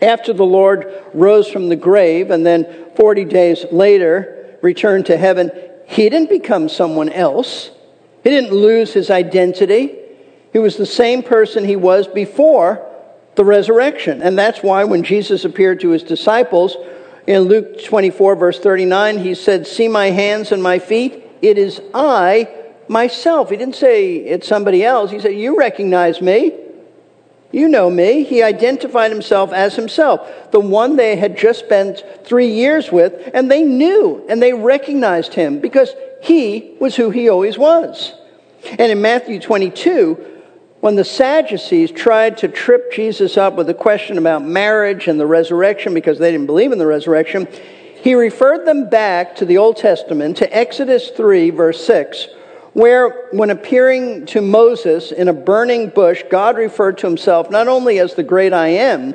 after 0.00 0.32
the 0.32 0.44
Lord 0.46 0.90
rose 1.12 1.48
from 1.48 1.68
the 1.68 1.76
grave 1.76 2.30
and 2.30 2.44
then 2.44 2.66
40 2.96 3.26
days 3.26 3.64
later 3.70 4.58
returned 4.62 5.06
to 5.06 5.16
heaven, 5.16 5.50
he 5.90 6.08
didn't 6.08 6.30
become 6.30 6.68
someone 6.68 7.08
else. 7.08 7.72
He 8.22 8.30
didn't 8.30 8.52
lose 8.52 8.92
his 8.92 9.10
identity. 9.10 9.96
He 10.52 10.60
was 10.60 10.76
the 10.76 10.86
same 10.86 11.20
person 11.20 11.64
he 11.64 11.74
was 11.74 12.06
before 12.06 12.88
the 13.34 13.44
resurrection. 13.44 14.22
And 14.22 14.38
that's 14.38 14.62
why 14.62 14.84
when 14.84 15.02
Jesus 15.02 15.44
appeared 15.44 15.80
to 15.80 15.90
his 15.90 16.04
disciples 16.04 16.76
in 17.26 17.42
Luke 17.42 17.82
24, 17.82 18.36
verse 18.36 18.60
39, 18.60 19.18
he 19.18 19.34
said, 19.34 19.66
See 19.66 19.88
my 19.88 20.10
hands 20.10 20.52
and 20.52 20.62
my 20.62 20.78
feet 20.78 21.24
it 21.42 21.58
is 21.58 21.82
I 21.92 22.48
myself. 22.86 23.50
He 23.50 23.56
didn't 23.56 23.74
say 23.74 24.14
it's 24.14 24.46
somebody 24.46 24.84
else. 24.84 25.10
He 25.10 25.18
said, 25.18 25.34
You 25.34 25.58
recognize 25.58 26.22
me. 26.22 26.56
You 27.52 27.68
know 27.68 27.90
me. 27.90 28.22
He 28.22 28.42
identified 28.42 29.10
himself 29.10 29.52
as 29.52 29.74
himself, 29.74 30.50
the 30.52 30.60
one 30.60 30.96
they 30.96 31.16
had 31.16 31.36
just 31.36 31.60
spent 31.60 32.04
three 32.24 32.52
years 32.52 32.92
with, 32.92 33.30
and 33.34 33.50
they 33.50 33.62
knew 33.62 34.24
and 34.28 34.40
they 34.40 34.52
recognized 34.52 35.34
him 35.34 35.58
because 35.58 35.90
he 36.22 36.76
was 36.80 36.94
who 36.94 37.10
he 37.10 37.28
always 37.28 37.58
was. 37.58 38.14
And 38.64 38.92
in 38.92 39.00
Matthew 39.00 39.40
22, 39.40 40.26
when 40.80 40.94
the 40.94 41.04
Sadducees 41.04 41.90
tried 41.90 42.38
to 42.38 42.48
trip 42.48 42.92
Jesus 42.92 43.36
up 43.36 43.54
with 43.54 43.68
a 43.68 43.74
question 43.74 44.16
about 44.16 44.44
marriage 44.44 45.08
and 45.08 45.18
the 45.18 45.26
resurrection 45.26 45.92
because 45.92 46.18
they 46.18 46.30
didn't 46.30 46.46
believe 46.46 46.72
in 46.72 46.78
the 46.78 46.86
resurrection, 46.86 47.48
he 48.02 48.14
referred 48.14 48.64
them 48.64 48.88
back 48.88 49.36
to 49.36 49.44
the 49.44 49.58
Old 49.58 49.76
Testament, 49.76 50.38
to 50.38 50.56
Exodus 50.56 51.10
3, 51.10 51.50
verse 51.50 51.84
6, 51.84 52.28
where, 52.72 53.28
when 53.32 53.50
appearing 53.50 54.26
to 54.26 54.40
Moses 54.40 55.12
in 55.12 55.28
a 55.28 55.32
burning 55.32 55.88
bush, 55.88 56.22
God 56.30 56.56
referred 56.56 56.98
to 56.98 57.06
himself 57.06 57.50
not 57.50 57.68
only 57.68 57.98
as 57.98 58.14
the 58.14 58.22
great 58.22 58.52
I 58.52 58.68
am, 58.68 59.14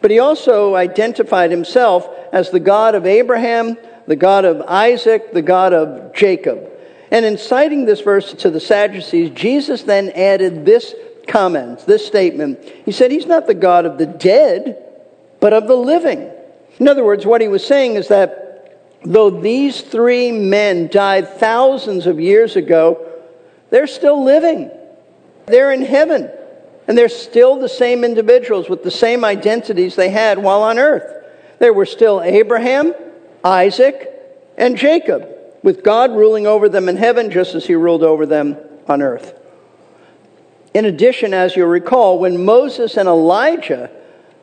but 0.00 0.10
he 0.10 0.18
also 0.18 0.74
identified 0.74 1.50
himself 1.50 2.08
as 2.32 2.50
the 2.50 2.60
God 2.60 2.94
of 2.94 3.06
Abraham, 3.06 3.76
the 4.06 4.16
God 4.16 4.44
of 4.44 4.62
Isaac, 4.62 5.32
the 5.32 5.42
God 5.42 5.72
of 5.72 6.14
Jacob. 6.14 6.70
And 7.10 7.24
in 7.24 7.38
citing 7.38 7.84
this 7.84 8.00
verse 8.00 8.32
to 8.34 8.50
the 8.50 8.60
Sadducees, 8.60 9.30
Jesus 9.30 9.82
then 9.82 10.10
added 10.10 10.64
this 10.64 10.94
comment, 11.26 11.80
this 11.86 12.06
statement. 12.06 12.62
He 12.84 12.92
said, 12.92 13.10
He's 13.10 13.26
not 13.26 13.46
the 13.46 13.54
God 13.54 13.86
of 13.86 13.98
the 13.98 14.06
dead, 14.06 14.84
but 15.40 15.52
of 15.52 15.68
the 15.68 15.76
living. 15.76 16.30
In 16.78 16.88
other 16.88 17.04
words, 17.04 17.26
what 17.26 17.40
he 17.40 17.48
was 17.48 17.66
saying 17.66 17.94
is 17.94 18.08
that 18.08 18.47
though 19.04 19.30
these 19.30 19.80
three 19.80 20.32
men 20.32 20.88
died 20.88 21.28
thousands 21.38 22.06
of 22.06 22.20
years 22.20 22.56
ago, 22.56 23.04
they're 23.70 23.86
still 23.86 24.24
living. 24.24 24.70
They're 25.46 25.72
in 25.72 25.82
heaven. 25.82 26.30
And 26.86 26.96
they're 26.96 27.08
still 27.08 27.58
the 27.58 27.68
same 27.68 28.02
individuals 28.02 28.68
with 28.68 28.82
the 28.82 28.90
same 28.90 29.24
identities 29.24 29.94
they 29.94 30.08
had 30.08 30.38
while 30.38 30.62
on 30.62 30.78
earth. 30.78 31.26
There 31.58 31.72
were 31.72 31.86
still 31.86 32.22
Abraham, 32.22 32.94
Isaac, 33.44 34.10
and 34.56 34.76
Jacob, 34.76 35.28
with 35.62 35.84
God 35.84 36.12
ruling 36.12 36.46
over 36.46 36.68
them 36.68 36.88
in 36.88 36.96
heaven 36.96 37.30
just 37.30 37.54
as 37.54 37.66
he 37.66 37.74
ruled 37.74 38.02
over 38.02 38.24
them 38.24 38.56
on 38.86 39.02
earth. 39.02 39.34
In 40.72 40.84
addition, 40.84 41.34
as 41.34 41.56
you'll 41.56 41.68
recall, 41.68 42.18
when 42.18 42.44
Moses 42.44 42.96
and 42.96 43.08
Elijah 43.08 43.90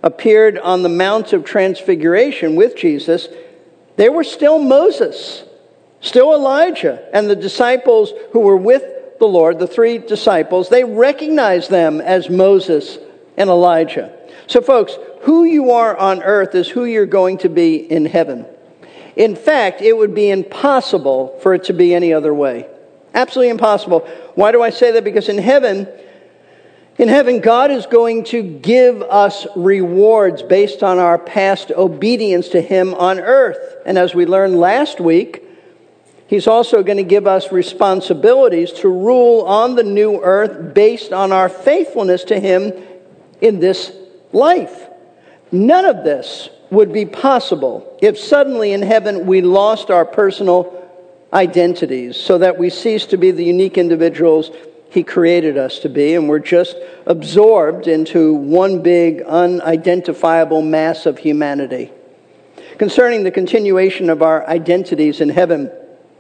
appeared 0.04 0.58
on 0.60 0.84
the 0.84 0.90
Mount 0.90 1.34
of 1.34 1.44
Transfiguration 1.44 2.56
with 2.56 2.76
Jesus, 2.76 3.28
they 3.96 4.10
were 4.10 4.24
still 4.24 4.60
Moses, 4.60 5.44
still 6.02 6.34
Elijah, 6.34 7.08
and 7.14 7.30
the 7.30 7.36
disciples 7.36 8.14
who 8.32 8.40
were 8.40 8.58
with 8.58 8.84
the 9.20 9.26
Lord, 9.26 9.60
the 9.60 9.68
three 9.68 9.98
disciples, 9.98 10.70
they 10.70 10.84
recognized 10.84 11.70
them 11.70 12.02
as 12.02 12.30
Moses 12.30 12.98
and 13.38 13.50
Elijah. 13.50 14.12
So, 14.48 14.62
folks, 14.62 14.98
who 15.22 15.44
you 15.44 15.72
are 15.72 15.96
on 15.96 16.22
earth 16.22 16.54
is 16.56 16.70
who 16.70 16.86
you're 16.86 17.06
going 17.06 17.40
to 17.40 17.50
be 17.50 17.78
in 17.78 18.06
heaven. 18.06 18.46
In 19.16 19.36
fact, 19.36 19.82
it 19.82 19.94
would 19.94 20.14
be 20.14 20.30
impossible 20.30 21.40
for 21.42 21.54
it 21.54 21.64
to 21.66 21.74
be 21.74 21.96
any 21.96 22.14
other 22.14 22.34
way. 22.34 22.68
Absolutely 23.14 23.50
impossible. 23.50 24.02
Why 24.36 24.52
do 24.52 24.62
I 24.62 24.70
say 24.70 24.92
that? 24.92 25.06
Because 25.06 25.30
in 25.30 25.38
heaven, 25.38 25.88
in 26.98 27.10
heaven, 27.10 27.42
God 27.42 27.72
is 27.72 27.86
going 27.88 28.24
to 28.26 28.42
give 28.42 29.02
us 29.02 29.46
rewards 29.56 30.42
based 30.42 30.82
on 30.82 30.98
our 30.98 31.18
past 31.18 31.72
obedience 31.72 32.50
to 32.50 32.62
Him 32.62 32.94
on 32.94 33.20
earth. 33.20 33.58
And 33.86 33.98
as 33.98 34.16
we 34.16 34.26
learned 34.26 34.58
last 34.58 35.02
week, 35.02 35.42
He's 36.28 36.48
also 36.48 36.84
going 36.84 36.98
to 36.98 37.04
give 37.04 37.28
us 37.28 37.52
responsibilities 37.52 38.72
to 38.74 38.88
rule 38.88 39.42
on 39.42 39.76
the 39.76 39.84
new 39.84 40.22
earth 40.22 40.74
based 40.74 41.12
on 41.14 41.32
our 41.32 41.50
faithfulness 41.50 42.24
to 42.26 42.40
Him 42.40 42.72
in 43.42 43.60
this 43.60 43.92
life. 44.32 44.88
None 45.52 45.86
of 45.86 46.04
this 46.04 46.50
would 46.72 46.92
be 46.92 47.06
possible 47.06 47.98
if 48.02 48.18
suddenly 48.18 48.72
in 48.72 48.82
heaven 48.82 49.26
we 49.26 49.42
lost 49.42 49.92
our 49.92 50.06
personal 50.06 50.82
identities 51.32 52.16
so 52.18 52.38
that 52.38 52.58
we 52.58 52.70
cease 52.70 53.06
to 53.08 53.18
be 53.18 53.32
the 53.32 53.44
unique 53.44 53.78
individuals 53.78 54.50
he 54.96 55.04
created 55.04 55.58
us 55.58 55.80
to 55.80 55.90
be, 55.90 56.16
and 56.16 56.28
we're 56.28 56.40
just 56.40 56.78
absorbed 57.06 57.88
into 57.88 58.34
one 58.34 58.82
big, 58.82 59.22
unidentifiable 59.22 60.62
mass 60.62 61.06
of 61.06 61.20
humanity. 61.20 61.92
Concerning 62.80 63.24
the 63.24 63.32
continuation 63.32 64.10
of 64.10 64.24
our 64.24 64.48
identities 64.48 65.22
in 65.22 65.30
heaven, 65.30 65.70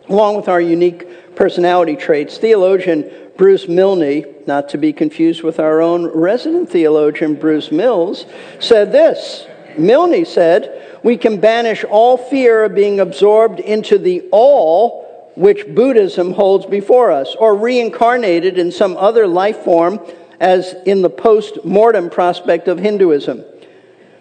along 0.10 0.36
with 0.36 0.50
our 0.50 0.62
unique 0.62 1.36
personality 1.36 1.96
traits, 1.96 2.38
theologian 2.38 3.10
Bruce 3.38 3.67
Milne, 3.67 4.25
not 4.46 4.70
to 4.70 4.77
be 4.77 4.94
confused 4.94 5.41
with 5.41 5.60
our 5.60 5.82
own 5.82 6.08
resident 6.08 6.70
theologian 6.70 7.36
Bruce 7.36 7.72
Mills, 7.72 8.25
said 8.60 8.91
this. 8.91 9.48
Milne 9.77 10.25
said, 10.25 11.00
We 11.01 11.15
can 11.17 11.39
banish 11.39 11.86
all 11.86 12.17
fear 12.17 12.65
of 12.65 12.75
being 12.75 13.00
absorbed 13.00 13.62
into 13.62 13.98
the 13.98 14.27
all 14.32 15.04
which 15.36 15.68
Buddhism 15.68 16.34
holds 16.34 16.65
before 16.65 17.12
us, 17.12 17.36
or 17.36 17.56
reincarnated 17.56 18.58
in 18.58 18.72
some 18.72 18.98
other 18.98 19.27
life 19.27 19.58
form, 19.60 20.00
as 20.39 20.75
in 20.86 21.01
the 21.01 21.10
post 21.10 21.63
mortem 21.63 22.10
prospect 22.10 22.68
of 22.68 22.80
Hinduism. 22.80 23.44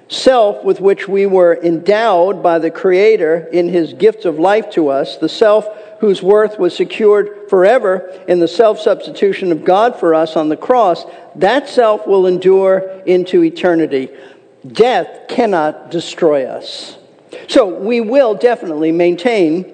Self 0.09 0.63
with 0.63 0.81
which 0.81 1.09
we 1.09 1.25
were 1.27 1.59
endowed 1.63 2.43
by 2.43 2.59
the 2.59 2.71
Creator 2.71 3.49
in 3.53 3.69
His 3.69 3.95
gift 3.95 4.25
of 4.25 4.39
life 4.39 4.71
to 4.71 4.89
us, 4.89 5.17
the 5.17 5.29
self 5.29 5.67
whose 6.01 6.23
worth 6.23 6.59
was 6.59 6.77
secured 6.77 7.49
forever 7.49 8.13
in 8.29 8.39
the 8.39 8.49
self 8.49 8.79
substitution 8.79 9.51
of 9.51 9.65
God 9.65 9.99
for 9.99 10.15
us 10.15 10.37
on 10.37 10.51
the 10.51 10.57
cross, 10.57 11.07
that 11.37 11.69
self 11.69 12.07
will 12.07 12.27
endure 12.27 13.03
into 13.07 13.43
eternity. 13.43 14.11
Death 14.67 15.29
cannot 15.29 15.91
destroy 15.91 16.45
us. 16.45 16.99
So 17.49 17.67
we 17.67 18.01
will 18.01 18.35
definitely 18.35 18.93
maintain 18.93 19.74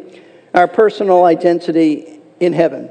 our 0.54 0.69
personal 0.69 1.25
identity 1.25 2.21
in 2.38 2.52
heaven. 2.52 2.90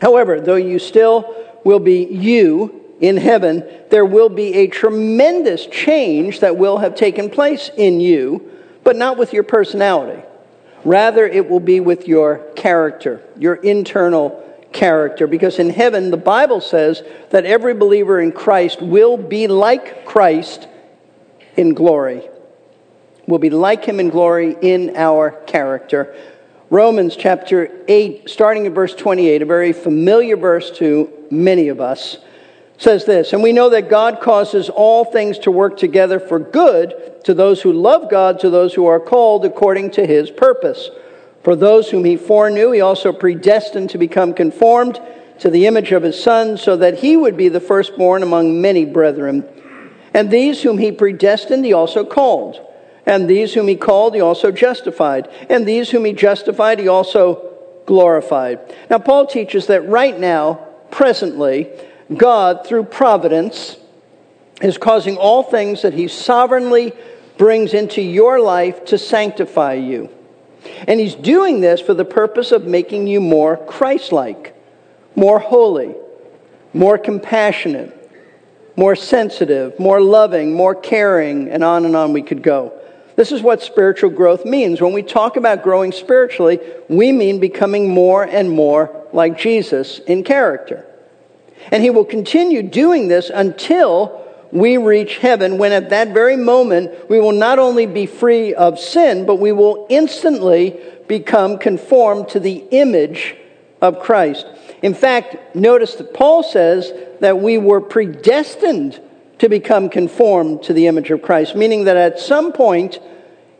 However, 0.00 0.40
though 0.40 0.56
you 0.56 0.78
still 0.78 1.34
will 1.64 1.78
be 1.78 2.04
you 2.04 2.82
in 3.00 3.16
heaven, 3.16 3.64
there 3.90 4.04
will 4.04 4.28
be 4.28 4.54
a 4.54 4.66
tremendous 4.66 5.66
change 5.66 6.40
that 6.40 6.56
will 6.56 6.78
have 6.78 6.94
taken 6.94 7.30
place 7.30 7.70
in 7.76 8.00
you, 8.00 8.50
but 8.84 8.96
not 8.96 9.16
with 9.18 9.32
your 9.32 9.42
personality. 9.42 10.22
Rather, 10.84 11.26
it 11.26 11.48
will 11.48 11.60
be 11.60 11.80
with 11.80 12.06
your 12.06 12.38
character, 12.54 13.20
your 13.36 13.56
internal 13.56 14.42
character. 14.72 15.26
Because 15.26 15.58
in 15.58 15.70
heaven, 15.70 16.10
the 16.10 16.16
Bible 16.16 16.60
says 16.60 17.02
that 17.30 17.44
every 17.44 17.74
believer 17.74 18.20
in 18.20 18.30
Christ 18.30 18.80
will 18.80 19.16
be 19.16 19.48
like 19.48 20.06
Christ 20.06 20.68
in 21.56 21.74
glory. 21.74 22.22
Will 23.26 23.38
be 23.38 23.50
like 23.50 23.84
him 23.84 23.98
in 23.98 24.10
glory 24.10 24.56
in 24.60 24.94
our 24.96 25.32
character. 25.46 26.14
Romans 26.68 27.14
chapter 27.14 27.70
8, 27.86 28.28
starting 28.28 28.66
in 28.66 28.74
verse 28.74 28.92
28, 28.92 29.42
a 29.42 29.46
very 29.46 29.72
familiar 29.72 30.36
verse 30.36 30.72
to 30.78 31.12
many 31.30 31.68
of 31.68 31.80
us, 31.80 32.18
says 32.76 33.04
this 33.04 33.32
And 33.32 33.40
we 33.40 33.52
know 33.52 33.70
that 33.70 33.88
God 33.88 34.20
causes 34.20 34.68
all 34.68 35.04
things 35.04 35.38
to 35.40 35.52
work 35.52 35.76
together 35.76 36.18
for 36.18 36.40
good 36.40 37.22
to 37.22 37.34
those 37.34 37.62
who 37.62 37.72
love 37.72 38.10
God, 38.10 38.40
to 38.40 38.50
those 38.50 38.74
who 38.74 38.86
are 38.86 38.98
called 38.98 39.44
according 39.44 39.92
to 39.92 40.06
his 40.06 40.28
purpose. 40.28 40.90
For 41.44 41.54
those 41.54 41.90
whom 41.90 42.04
he 42.04 42.16
foreknew, 42.16 42.72
he 42.72 42.80
also 42.80 43.12
predestined 43.12 43.90
to 43.90 43.98
become 43.98 44.34
conformed 44.34 45.00
to 45.38 45.50
the 45.50 45.66
image 45.66 45.92
of 45.92 46.02
his 46.02 46.20
Son, 46.20 46.56
so 46.56 46.76
that 46.78 46.98
he 46.98 47.16
would 47.16 47.36
be 47.36 47.48
the 47.48 47.60
firstborn 47.60 48.24
among 48.24 48.60
many 48.60 48.84
brethren. 48.84 49.48
And 50.12 50.32
these 50.32 50.62
whom 50.62 50.78
he 50.78 50.90
predestined, 50.90 51.64
he 51.64 51.72
also 51.72 52.04
called. 52.04 52.65
And 53.06 53.30
these 53.30 53.54
whom 53.54 53.68
he 53.68 53.76
called, 53.76 54.14
he 54.14 54.20
also 54.20 54.50
justified. 54.50 55.28
And 55.48 55.66
these 55.66 55.90
whom 55.90 56.04
he 56.04 56.12
justified, 56.12 56.80
he 56.80 56.88
also 56.88 57.52
glorified. 57.86 58.58
Now, 58.90 58.98
Paul 58.98 59.26
teaches 59.26 59.68
that 59.68 59.88
right 59.88 60.18
now, 60.18 60.54
presently, 60.90 61.70
God, 62.14 62.66
through 62.66 62.84
providence, 62.84 63.76
is 64.60 64.76
causing 64.76 65.16
all 65.16 65.42
things 65.42 65.82
that 65.82 65.94
he 65.94 66.08
sovereignly 66.08 66.92
brings 67.38 67.74
into 67.74 68.02
your 68.02 68.40
life 68.40 68.84
to 68.86 68.98
sanctify 68.98 69.74
you. 69.74 70.10
And 70.88 70.98
he's 70.98 71.14
doing 71.14 71.60
this 71.60 71.80
for 71.80 71.94
the 71.94 72.04
purpose 72.04 72.50
of 72.50 72.66
making 72.66 73.06
you 73.06 73.20
more 73.20 73.56
Christ 73.56 74.10
like, 74.10 74.56
more 75.14 75.38
holy, 75.38 75.94
more 76.72 76.98
compassionate, 76.98 77.92
more 78.74 78.96
sensitive, 78.96 79.78
more 79.78 80.00
loving, 80.00 80.54
more 80.54 80.74
caring, 80.74 81.48
and 81.48 81.62
on 81.62 81.84
and 81.84 81.94
on 81.94 82.12
we 82.12 82.22
could 82.22 82.42
go. 82.42 82.72
This 83.16 83.32
is 83.32 83.42
what 83.42 83.62
spiritual 83.62 84.10
growth 84.10 84.44
means. 84.44 84.80
When 84.80 84.92
we 84.92 85.02
talk 85.02 85.36
about 85.36 85.62
growing 85.62 85.90
spiritually, 85.90 86.60
we 86.88 87.12
mean 87.12 87.40
becoming 87.40 87.88
more 87.88 88.22
and 88.22 88.50
more 88.50 89.06
like 89.12 89.38
Jesus 89.38 89.98
in 90.00 90.22
character. 90.22 90.86
And 91.72 91.82
he 91.82 91.90
will 91.90 92.04
continue 92.04 92.62
doing 92.62 93.08
this 93.08 93.30
until 93.30 94.22
we 94.52 94.76
reach 94.76 95.16
heaven, 95.16 95.58
when 95.58 95.72
at 95.72 95.90
that 95.90 96.08
very 96.08 96.36
moment 96.36 97.10
we 97.10 97.18
will 97.18 97.32
not 97.32 97.58
only 97.58 97.86
be 97.86 98.06
free 98.06 98.54
of 98.54 98.78
sin, 98.78 99.26
but 99.26 99.36
we 99.36 99.50
will 99.50 99.86
instantly 99.88 100.78
become 101.08 101.58
conformed 101.58 102.28
to 102.28 102.40
the 102.40 102.64
image 102.70 103.34
of 103.80 104.00
Christ. 104.00 104.46
In 104.82 104.94
fact, 104.94 105.56
notice 105.56 105.94
that 105.96 106.14
Paul 106.14 106.42
says 106.42 106.92
that 107.20 107.38
we 107.38 107.58
were 107.58 107.80
predestined 107.80 109.00
to 109.38 109.48
become 109.48 109.88
conformed 109.88 110.62
to 110.62 110.72
the 110.72 110.86
image 110.86 111.10
of 111.10 111.22
Christ, 111.22 111.54
meaning 111.54 111.84
that 111.84 111.96
at 111.96 112.18
some 112.18 112.52
point 112.52 112.98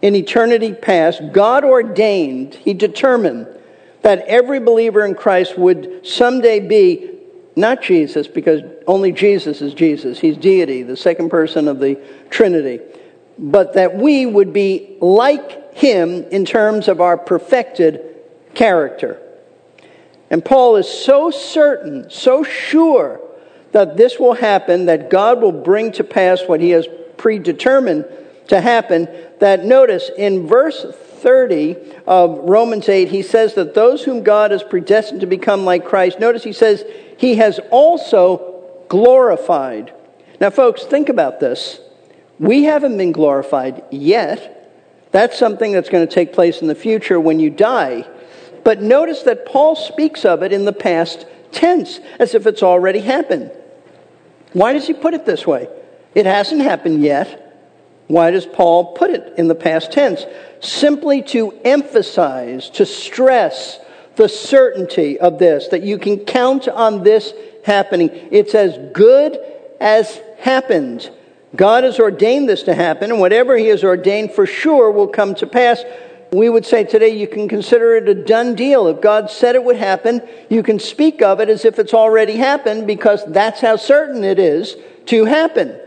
in 0.02 0.14
eternity 0.14 0.72
past, 0.72 1.20
God 1.32 1.64
ordained, 1.64 2.54
He 2.54 2.74
determined 2.74 3.46
that 4.02 4.20
every 4.26 4.60
believer 4.60 5.04
in 5.04 5.14
Christ 5.14 5.58
would 5.58 6.06
someday 6.06 6.60
be 6.60 7.10
not 7.56 7.82
Jesus, 7.82 8.28
because 8.28 8.60
only 8.86 9.12
Jesus 9.12 9.62
is 9.62 9.72
Jesus. 9.72 10.18
He's 10.18 10.36
deity, 10.36 10.82
the 10.82 10.96
second 10.96 11.30
person 11.30 11.68
of 11.68 11.80
the 11.80 11.98
Trinity. 12.28 12.80
But 13.38 13.74
that 13.74 13.96
we 13.96 14.26
would 14.26 14.52
be 14.52 14.98
like 15.00 15.74
Him 15.74 16.24
in 16.24 16.44
terms 16.44 16.88
of 16.88 17.00
our 17.00 17.16
perfected 17.16 18.02
character. 18.54 19.20
And 20.28 20.44
Paul 20.44 20.76
is 20.76 20.88
so 20.88 21.30
certain, 21.30 22.10
so 22.10 22.42
sure 22.42 23.20
that 23.76 23.98
this 23.98 24.18
will 24.18 24.32
happen, 24.32 24.86
that 24.86 25.10
God 25.10 25.42
will 25.42 25.52
bring 25.52 25.92
to 25.92 26.02
pass 26.02 26.40
what 26.46 26.62
he 26.62 26.70
has 26.70 26.88
predetermined 27.18 28.06
to 28.48 28.58
happen, 28.58 29.06
that 29.38 29.66
notice 29.66 30.10
in 30.16 30.46
verse 30.46 30.86
30 30.94 31.76
of 32.06 32.38
Romans 32.38 32.88
8, 32.88 33.10
he 33.10 33.20
says 33.20 33.52
that 33.52 33.74
those 33.74 34.02
whom 34.02 34.22
God 34.22 34.50
has 34.50 34.62
predestined 34.62 35.20
to 35.20 35.26
become 35.26 35.66
like 35.66 35.84
Christ, 35.84 36.18
notice 36.18 36.42
he 36.42 36.54
says, 36.54 36.86
he 37.18 37.34
has 37.34 37.60
also 37.70 38.64
glorified. 38.88 39.92
Now, 40.40 40.48
folks, 40.48 40.84
think 40.84 41.10
about 41.10 41.38
this. 41.38 41.78
We 42.38 42.64
haven't 42.64 42.96
been 42.96 43.12
glorified 43.12 43.84
yet. 43.90 44.72
That's 45.12 45.38
something 45.38 45.72
that's 45.72 45.90
going 45.90 46.08
to 46.08 46.14
take 46.14 46.32
place 46.32 46.62
in 46.62 46.68
the 46.68 46.74
future 46.74 47.20
when 47.20 47.40
you 47.40 47.50
die. 47.50 48.08
But 48.64 48.80
notice 48.80 49.24
that 49.24 49.44
Paul 49.44 49.76
speaks 49.76 50.24
of 50.24 50.42
it 50.42 50.50
in 50.50 50.64
the 50.64 50.72
past 50.72 51.26
tense, 51.52 52.00
as 52.18 52.34
if 52.34 52.46
it's 52.46 52.62
already 52.62 53.00
happened. 53.00 53.50
Why 54.56 54.72
does 54.72 54.86
he 54.86 54.94
put 54.94 55.12
it 55.12 55.26
this 55.26 55.46
way? 55.46 55.68
It 56.14 56.24
hasn't 56.24 56.62
happened 56.62 57.02
yet. 57.02 57.42
Why 58.06 58.30
does 58.30 58.46
Paul 58.46 58.94
put 58.94 59.10
it 59.10 59.34
in 59.36 59.48
the 59.48 59.54
past 59.54 59.92
tense? 59.92 60.24
Simply 60.60 61.20
to 61.24 61.52
emphasize, 61.62 62.70
to 62.70 62.86
stress 62.86 63.78
the 64.14 64.30
certainty 64.30 65.20
of 65.20 65.38
this, 65.38 65.68
that 65.68 65.82
you 65.82 65.98
can 65.98 66.20
count 66.20 66.68
on 66.68 67.02
this 67.02 67.34
happening. 67.66 68.08
It's 68.30 68.54
as 68.54 68.78
good 68.94 69.36
as 69.78 70.22
happened. 70.38 71.10
God 71.54 71.84
has 71.84 72.00
ordained 72.00 72.48
this 72.48 72.62
to 72.62 72.74
happen, 72.74 73.10
and 73.10 73.20
whatever 73.20 73.58
He 73.58 73.66
has 73.66 73.84
ordained 73.84 74.32
for 74.32 74.46
sure 74.46 74.90
will 74.90 75.08
come 75.08 75.34
to 75.34 75.46
pass. 75.46 75.84
We 76.36 76.50
would 76.50 76.66
say 76.66 76.84
today 76.84 77.16
you 77.16 77.26
can 77.26 77.48
consider 77.48 77.96
it 77.96 78.10
a 78.10 78.14
done 78.14 78.56
deal. 78.56 78.88
If 78.88 79.00
God 79.00 79.30
said 79.30 79.54
it 79.54 79.64
would 79.64 79.78
happen, 79.78 80.20
you 80.50 80.62
can 80.62 80.78
speak 80.78 81.22
of 81.22 81.40
it 81.40 81.48
as 81.48 81.64
if 81.64 81.78
it's 81.78 81.94
already 81.94 82.36
happened 82.36 82.86
because 82.86 83.24
that's 83.24 83.62
how 83.62 83.76
certain 83.76 84.22
it 84.22 84.38
is 84.38 84.76
to 85.06 85.24
happen. 85.24 85.80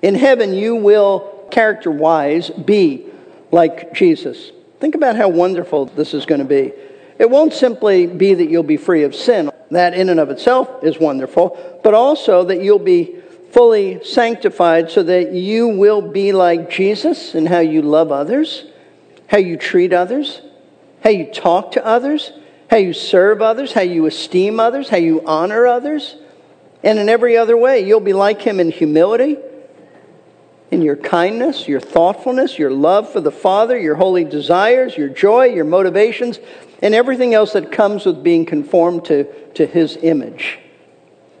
In 0.00 0.14
heaven, 0.14 0.54
you 0.54 0.76
will, 0.76 1.48
character 1.50 1.90
wise, 1.90 2.48
be 2.50 3.06
like 3.50 3.92
Jesus. 3.92 4.52
Think 4.78 4.94
about 4.94 5.16
how 5.16 5.28
wonderful 5.28 5.86
this 5.86 6.14
is 6.14 6.26
going 6.26 6.38
to 6.38 6.44
be. 6.44 6.72
It 7.18 7.28
won't 7.28 7.52
simply 7.52 8.06
be 8.06 8.34
that 8.34 8.48
you'll 8.48 8.62
be 8.62 8.76
free 8.76 9.02
of 9.02 9.16
sin. 9.16 9.50
That 9.72 9.94
in 9.94 10.10
and 10.10 10.20
of 10.20 10.30
itself 10.30 10.84
is 10.84 11.00
wonderful, 11.00 11.80
but 11.82 11.92
also 11.92 12.44
that 12.44 12.62
you'll 12.62 12.78
be 12.78 13.16
fully 13.50 14.04
sanctified 14.04 14.92
so 14.92 15.02
that 15.02 15.32
you 15.32 15.66
will 15.66 16.02
be 16.02 16.30
like 16.30 16.70
Jesus 16.70 17.34
in 17.34 17.46
how 17.46 17.58
you 17.58 17.82
love 17.82 18.12
others, 18.12 18.66
how 19.32 19.38
you 19.38 19.56
treat 19.56 19.94
others, 19.94 20.42
how 21.02 21.08
you 21.08 21.24
talk 21.24 21.72
to 21.72 21.84
others, 21.84 22.32
how 22.70 22.76
you 22.76 22.92
serve 22.92 23.40
others, 23.40 23.72
how 23.72 23.80
you 23.80 24.04
esteem 24.04 24.60
others, 24.60 24.90
how 24.90 24.98
you 24.98 25.26
honor 25.26 25.66
others. 25.66 26.16
And 26.84 26.98
in 26.98 27.08
every 27.08 27.38
other 27.38 27.56
way, 27.56 27.80
you'll 27.80 28.00
be 28.00 28.12
like 28.12 28.42
him 28.42 28.60
in 28.60 28.70
humility, 28.70 29.38
in 30.70 30.82
your 30.82 30.96
kindness, 30.96 31.66
your 31.66 31.80
thoughtfulness, 31.80 32.58
your 32.58 32.70
love 32.70 33.10
for 33.10 33.22
the 33.22 33.32
Father, 33.32 33.78
your 33.78 33.94
holy 33.94 34.24
desires, 34.24 34.98
your 34.98 35.08
joy, 35.08 35.46
your 35.46 35.64
motivations, 35.64 36.38
and 36.82 36.94
everything 36.94 37.32
else 37.32 37.54
that 37.54 37.72
comes 37.72 38.04
with 38.04 38.22
being 38.22 38.44
conformed 38.44 39.06
to, 39.06 39.24
to 39.52 39.64
his 39.64 39.96
image. 40.02 40.58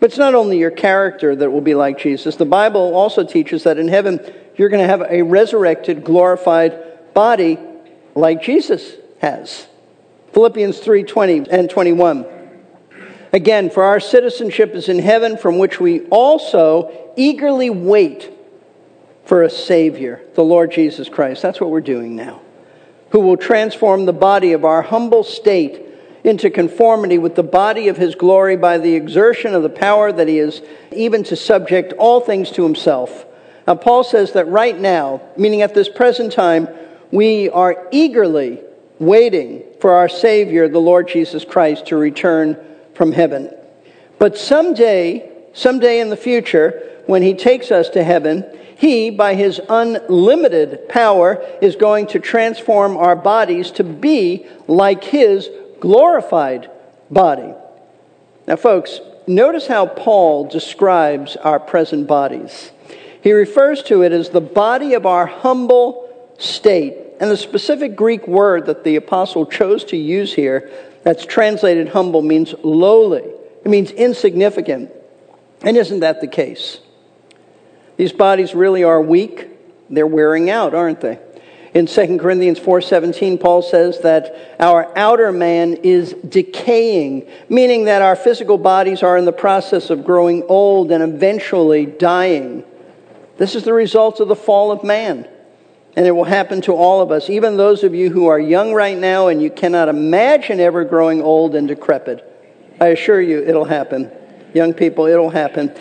But 0.00 0.06
it's 0.08 0.18
not 0.18 0.34
only 0.34 0.58
your 0.58 0.70
character 0.70 1.36
that 1.36 1.50
will 1.50 1.60
be 1.60 1.74
like 1.74 1.98
Jesus. 1.98 2.36
The 2.36 2.46
Bible 2.46 2.94
also 2.94 3.22
teaches 3.22 3.64
that 3.64 3.76
in 3.76 3.88
heaven 3.88 4.18
you're 4.56 4.70
going 4.70 4.82
to 4.82 4.88
have 4.88 5.02
a 5.02 5.20
resurrected, 5.20 6.04
glorified 6.04 7.12
body 7.12 7.58
like 8.14 8.42
Jesus 8.42 8.94
has. 9.20 9.66
Philippians 10.32 10.78
3 10.78 11.04
20 11.04 11.50
and 11.50 11.68
21. 11.68 12.26
Again, 13.32 13.70
for 13.70 13.82
our 13.82 14.00
citizenship 14.00 14.74
is 14.74 14.88
in 14.88 14.98
heaven, 14.98 15.36
from 15.36 15.58
which 15.58 15.80
we 15.80 16.00
also 16.08 17.12
eagerly 17.16 17.70
wait 17.70 18.30
for 19.24 19.42
a 19.42 19.50
Savior, 19.50 20.20
the 20.34 20.44
Lord 20.44 20.70
Jesus 20.72 21.08
Christ. 21.08 21.40
That's 21.40 21.60
what 21.60 21.70
we're 21.70 21.80
doing 21.80 22.14
now 22.14 22.42
who 23.12 23.20
will 23.20 23.36
transform 23.36 24.06
the 24.06 24.12
body 24.12 24.52
of 24.52 24.64
our 24.64 24.82
humble 24.82 25.22
state 25.22 25.82
into 26.24 26.48
conformity 26.48 27.18
with 27.18 27.34
the 27.34 27.42
body 27.42 27.88
of 27.88 27.96
his 27.96 28.14
glory 28.14 28.56
by 28.56 28.78
the 28.78 28.94
exertion 28.94 29.54
of 29.54 29.62
the 29.62 29.68
power 29.68 30.10
that 30.10 30.28
he 30.28 30.38
is, 30.38 30.62
even 30.92 31.22
to 31.22 31.36
subject 31.36 31.92
all 31.98 32.20
things 32.20 32.50
to 32.50 32.62
himself. 32.62 33.26
Now, 33.66 33.74
Paul 33.74 34.02
says 34.02 34.32
that 34.32 34.48
right 34.48 34.78
now, 34.78 35.20
meaning 35.36 35.60
at 35.60 35.74
this 35.74 35.90
present 35.90 36.32
time, 36.32 36.68
we 37.12 37.50
are 37.50 37.86
eagerly 37.92 38.60
waiting 38.98 39.62
for 39.80 39.92
our 39.92 40.08
Savior, 40.08 40.68
the 40.68 40.80
Lord 40.80 41.08
Jesus 41.08 41.44
Christ, 41.44 41.86
to 41.86 41.96
return 41.96 42.56
from 42.94 43.12
heaven. 43.12 43.54
But 44.18 44.38
someday, 44.38 45.30
someday 45.52 46.00
in 46.00 46.08
the 46.08 46.16
future, 46.16 47.02
when 47.06 47.22
he 47.22 47.34
takes 47.34 47.70
us 47.70 47.90
to 47.90 48.02
heaven, 48.02 48.44
he, 48.76 49.10
by 49.10 49.34
his 49.34 49.60
unlimited 49.68 50.88
power, 50.88 51.44
is 51.60 51.76
going 51.76 52.06
to 52.08 52.18
transform 52.18 52.96
our 52.96 53.14
bodies 53.14 53.70
to 53.72 53.84
be 53.84 54.46
like 54.66 55.04
his 55.04 55.48
glorified 55.80 56.70
body. 57.10 57.52
Now, 58.46 58.56
folks, 58.56 59.00
notice 59.26 59.66
how 59.66 59.86
Paul 59.86 60.46
describes 60.48 61.36
our 61.36 61.60
present 61.60 62.06
bodies. 62.06 62.70
He 63.22 63.32
refers 63.32 63.82
to 63.84 64.02
it 64.02 64.12
as 64.12 64.30
the 64.30 64.40
body 64.40 64.94
of 64.94 65.06
our 65.06 65.26
humble 65.26 66.08
state 66.38 66.96
And 67.22 67.30
the 67.30 67.36
specific 67.36 67.94
Greek 67.94 68.26
word 68.26 68.66
that 68.66 68.82
the 68.82 68.96
apostle 68.96 69.46
chose 69.46 69.84
to 69.84 69.96
use 69.96 70.34
here, 70.34 70.72
that's 71.04 71.24
translated 71.24 71.90
humble, 71.90 72.20
means 72.20 72.52
lowly. 72.64 73.22
It 73.64 73.68
means 73.68 73.92
insignificant. 73.92 74.90
And 75.62 75.76
isn't 75.76 76.00
that 76.00 76.20
the 76.20 76.26
case? 76.26 76.80
These 77.96 78.10
bodies 78.10 78.56
really 78.56 78.82
are 78.82 79.00
weak. 79.00 79.48
They're 79.88 80.04
wearing 80.04 80.50
out, 80.50 80.74
aren't 80.74 81.00
they? 81.00 81.20
In 81.74 81.86
2 81.86 82.18
Corinthians 82.18 82.58
4:17 82.58 83.38
Paul 83.38 83.62
says 83.62 84.00
that 84.00 84.56
our 84.58 84.90
outer 84.98 85.30
man 85.30 85.74
is 85.84 86.14
decaying, 86.28 87.28
meaning 87.48 87.84
that 87.84 88.02
our 88.02 88.16
physical 88.16 88.58
bodies 88.58 89.04
are 89.04 89.16
in 89.16 89.26
the 89.26 89.32
process 89.32 89.90
of 89.90 90.04
growing 90.04 90.42
old 90.48 90.90
and 90.90 91.04
eventually 91.04 91.86
dying. 91.86 92.64
This 93.36 93.54
is 93.54 93.62
the 93.62 93.72
result 93.72 94.18
of 94.18 94.26
the 94.26 94.34
fall 94.34 94.72
of 94.72 94.82
man. 94.82 95.28
And 95.94 96.06
it 96.06 96.12
will 96.12 96.24
happen 96.24 96.62
to 96.62 96.72
all 96.72 97.02
of 97.02 97.10
us, 97.10 97.28
even 97.28 97.56
those 97.56 97.84
of 97.84 97.94
you 97.94 98.10
who 98.10 98.28
are 98.28 98.40
young 98.40 98.72
right 98.72 98.96
now 98.96 99.28
and 99.28 99.42
you 99.42 99.50
cannot 99.50 99.88
imagine 99.88 100.58
ever 100.58 100.84
growing 100.84 101.20
old 101.20 101.54
and 101.54 101.68
decrepit. 101.68 102.28
I 102.80 102.88
assure 102.88 103.20
you 103.20 103.42
it'll 103.42 103.66
happen. 103.66 104.10
Young 104.54 104.72
people, 104.72 105.06
it'll 105.06 105.30
happen. 105.30 105.74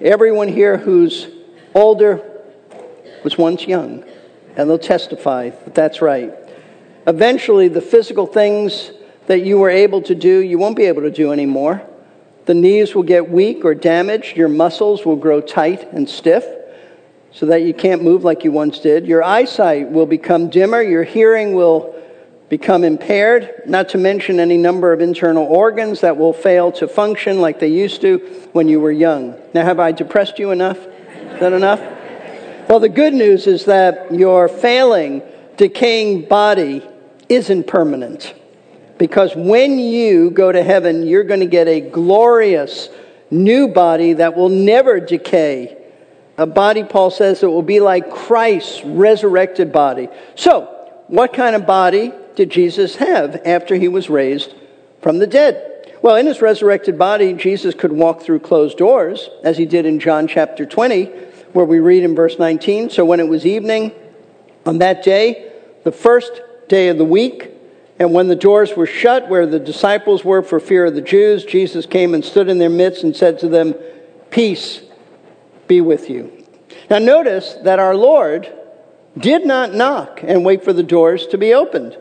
Everyone 0.00 0.48
here 0.48 0.78
who's 0.78 1.28
older 1.74 2.22
was 3.22 3.36
once 3.36 3.66
young 3.66 4.02
and 4.56 4.68
they'll 4.68 4.78
testify 4.78 5.50
that 5.50 5.74
that's 5.74 6.00
right. 6.00 6.32
Eventually, 7.06 7.68
the 7.68 7.80
physical 7.80 8.26
things 8.26 8.90
that 9.26 9.44
you 9.44 9.58
were 9.58 9.70
able 9.70 10.02
to 10.02 10.14
do, 10.14 10.38
you 10.38 10.58
won't 10.58 10.76
be 10.76 10.84
able 10.84 11.02
to 11.02 11.10
do 11.10 11.32
anymore. 11.32 11.82
The 12.46 12.54
knees 12.54 12.94
will 12.94 13.02
get 13.02 13.30
weak 13.30 13.64
or 13.64 13.74
damaged. 13.74 14.36
Your 14.36 14.48
muscles 14.48 15.04
will 15.04 15.16
grow 15.16 15.40
tight 15.40 15.92
and 15.92 16.08
stiff 16.08 16.44
so 17.32 17.46
that 17.46 17.62
you 17.62 17.72
can't 17.72 18.02
move 18.02 18.24
like 18.24 18.44
you 18.44 18.52
once 18.52 18.78
did. 18.80 19.06
Your 19.06 19.22
eyesight 19.22 19.90
will 19.90 20.06
become 20.06 20.50
dimmer. 20.50 20.82
Your 20.82 21.04
hearing 21.04 21.54
will 21.54 21.94
become 22.48 22.82
impaired, 22.82 23.62
not 23.66 23.88
to 23.90 23.98
mention 23.98 24.40
any 24.40 24.56
number 24.56 24.92
of 24.92 25.00
internal 25.00 25.44
organs 25.44 26.00
that 26.00 26.16
will 26.16 26.32
fail 26.32 26.72
to 26.72 26.88
function 26.88 27.40
like 27.40 27.60
they 27.60 27.68
used 27.68 28.00
to 28.00 28.18
when 28.52 28.68
you 28.68 28.80
were 28.80 28.90
young. 28.90 29.36
Now, 29.54 29.64
have 29.64 29.78
I 29.78 29.92
depressed 29.92 30.38
you 30.40 30.50
enough? 30.50 30.78
Is 30.78 31.40
that 31.40 31.52
enough? 31.52 31.80
Well, 32.68 32.80
the 32.80 32.88
good 32.88 33.14
news 33.14 33.46
is 33.46 33.66
that 33.66 34.12
your 34.12 34.48
failing, 34.48 35.22
decaying 35.56 36.28
body 36.28 36.82
isn't 37.28 37.68
permanent. 37.68 38.34
Because 38.98 39.34
when 39.34 39.78
you 39.78 40.30
go 40.30 40.50
to 40.52 40.62
heaven, 40.62 41.06
you're 41.06 41.24
going 41.24 41.40
to 41.40 41.46
get 41.46 41.68
a 41.68 41.80
glorious 41.80 42.88
new 43.30 43.68
body 43.68 44.14
that 44.14 44.36
will 44.36 44.48
never 44.48 45.00
decay. 45.00 45.79
A 46.40 46.46
body, 46.46 46.84
Paul 46.84 47.10
says, 47.10 47.40
that 47.40 47.50
will 47.50 47.60
be 47.60 47.80
like 47.80 48.10
Christ's 48.10 48.82
resurrected 48.82 49.72
body. 49.72 50.08
So, 50.36 50.62
what 51.06 51.34
kind 51.34 51.54
of 51.54 51.66
body 51.66 52.14
did 52.34 52.48
Jesus 52.48 52.96
have 52.96 53.42
after 53.44 53.74
he 53.74 53.88
was 53.88 54.08
raised 54.08 54.54
from 55.02 55.18
the 55.18 55.26
dead? 55.26 55.92
Well, 56.00 56.16
in 56.16 56.24
his 56.24 56.40
resurrected 56.40 56.98
body, 56.98 57.34
Jesus 57.34 57.74
could 57.74 57.92
walk 57.92 58.22
through 58.22 58.40
closed 58.40 58.78
doors, 58.78 59.28
as 59.44 59.58
he 59.58 59.66
did 59.66 59.84
in 59.84 60.00
John 60.00 60.26
chapter 60.26 60.64
20 60.64 61.04
where 61.52 61.66
we 61.66 61.78
read 61.78 62.04
in 62.04 62.14
verse 62.14 62.38
19 62.38 62.88
So 62.88 63.04
when 63.04 63.20
it 63.20 63.28
was 63.28 63.44
evening 63.44 63.92
on 64.64 64.78
that 64.78 65.02
day, 65.02 65.52
the 65.84 65.92
first 65.92 66.32
day 66.68 66.88
of 66.88 66.96
the 66.96 67.04
week, 67.04 67.50
and 67.98 68.14
when 68.14 68.28
the 68.28 68.36
doors 68.36 68.74
were 68.74 68.86
shut 68.86 69.28
where 69.28 69.44
the 69.44 69.58
disciples 69.58 70.24
were 70.24 70.42
for 70.42 70.58
fear 70.58 70.86
of 70.86 70.94
the 70.94 71.02
Jews, 71.02 71.44
Jesus 71.44 71.84
came 71.84 72.14
and 72.14 72.24
stood 72.24 72.48
in 72.48 72.58
their 72.58 72.70
midst 72.70 73.04
and 73.04 73.14
said 73.14 73.38
to 73.40 73.48
them, 73.48 73.74
Peace 74.30 74.80
be 75.70 75.80
with 75.80 76.10
you. 76.10 76.32
Now 76.90 76.98
notice 76.98 77.54
that 77.62 77.78
our 77.78 77.94
Lord 77.94 78.52
did 79.16 79.46
not 79.46 79.72
knock 79.72 80.20
and 80.24 80.44
wait 80.44 80.64
for 80.64 80.72
the 80.72 80.82
doors 80.82 81.28
to 81.28 81.38
be 81.38 81.54
opened. 81.54 81.96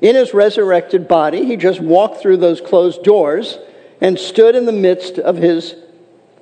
In 0.00 0.16
his 0.16 0.32
resurrected 0.32 1.06
body, 1.06 1.44
he 1.44 1.56
just 1.56 1.78
walked 1.78 2.22
through 2.22 2.38
those 2.38 2.62
closed 2.62 3.02
doors 3.02 3.58
and 4.00 4.18
stood 4.18 4.56
in 4.56 4.64
the 4.64 4.72
midst 4.72 5.18
of 5.18 5.36
his 5.36 5.76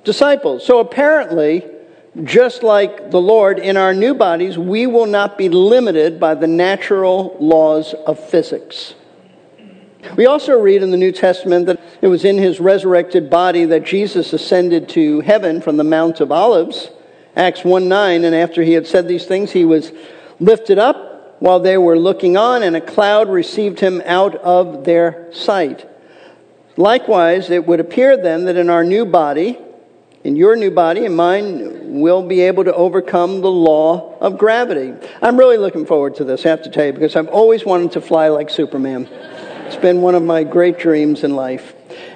disciples. 0.05 0.65
So 0.65 0.79
apparently, 0.79 1.65
just 2.23 2.63
like 2.63 3.11
the 3.11 3.21
Lord, 3.21 3.59
in 3.59 3.75
our 3.75 3.93
new 3.93 4.13
bodies, 4.13 4.57
we 4.57 4.87
will 4.87 5.05
not 5.05 5.37
be 5.37 5.49
limited 5.49 6.21
by 6.21 6.35
the 6.35 6.47
natural 6.47 7.35
laws 7.41 7.93
of 7.93 8.17
physics. 8.17 8.95
We 10.15 10.25
also 10.25 10.59
read 10.59 10.83
in 10.83 10.91
the 10.91 10.97
New 10.97 11.11
Testament 11.11 11.67
that 11.67 11.79
it 12.01 12.07
was 12.07 12.25
in 12.25 12.37
his 12.37 12.59
resurrected 12.59 13.29
body 13.29 13.65
that 13.65 13.83
Jesus 13.83 14.33
ascended 14.33 14.89
to 14.89 15.21
heaven 15.21 15.61
from 15.61 15.77
the 15.77 15.83
Mount 15.83 16.19
of 16.19 16.31
Olives, 16.31 16.89
Acts 17.35 17.63
1 17.63 17.87
9. 17.87 18.23
And 18.23 18.35
after 18.35 18.63
he 18.63 18.73
had 18.73 18.87
said 18.87 19.07
these 19.07 19.25
things, 19.25 19.51
he 19.51 19.65
was 19.65 19.91
lifted 20.39 20.79
up 20.79 21.37
while 21.39 21.59
they 21.59 21.77
were 21.77 21.97
looking 21.97 22.37
on, 22.37 22.61
and 22.61 22.75
a 22.75 22.81
cloud 22.81 23.29
received 23.29 23.79
him 23.79 24.01
out 24.05 24.35
of 24.35 24.83
their 24.83 25.27
sight. 25.33 25.87
Likewise, 26.77 27.49
it 27.49 27.65
would 27.65 27.79
appear 27.79 28.15
then 28.15 28.45
that 28.45 28.57
in 28.57 28.69
our 28.69 28.83
new 28.83 29.05
body, 29.05 29.57
in 30.23 30.35
your 30.35 30.55
new 30.55 30.69
body 30.69 31.05
and 31.05 31.15
mine, 31.15 31.99
we'll 31.99 32.27
be 32.27 32.41
able 32.41 32.63
to 32.63 32.73
overcome 32.73 33.41
the 33.41 33.51
law 33.51 34.17
of 34.19 34.37
gravity. 34.37 34.93
I'm 35.21 35.37
really 35.37 35.57
looking 35.57 35.85
forward 35.85 36.15
to 36.15 36.23
this, 36.23 36.45
I 36.45 36.49
have 36.49 36.61
to 36.63 36.69
tell 36.69 36.85
you, 36.85 36.93
because 36.93 37.15
I've 37.15 37.27
always 37.27 37.65
wanted 37.65 37.93
to 37.93 38.01
fly 38.01 38.27
like 38.27 38.49
Superman. 38.49 39.09
It's 39.71 39.81
been 39.81 40.01
one 40.01 40.15
of 40.15 40.23
my 40.23 40.43
great 40.43 40.77
dreams 40.77 41.23
in 41.23 41.35
life. 41.35 41.73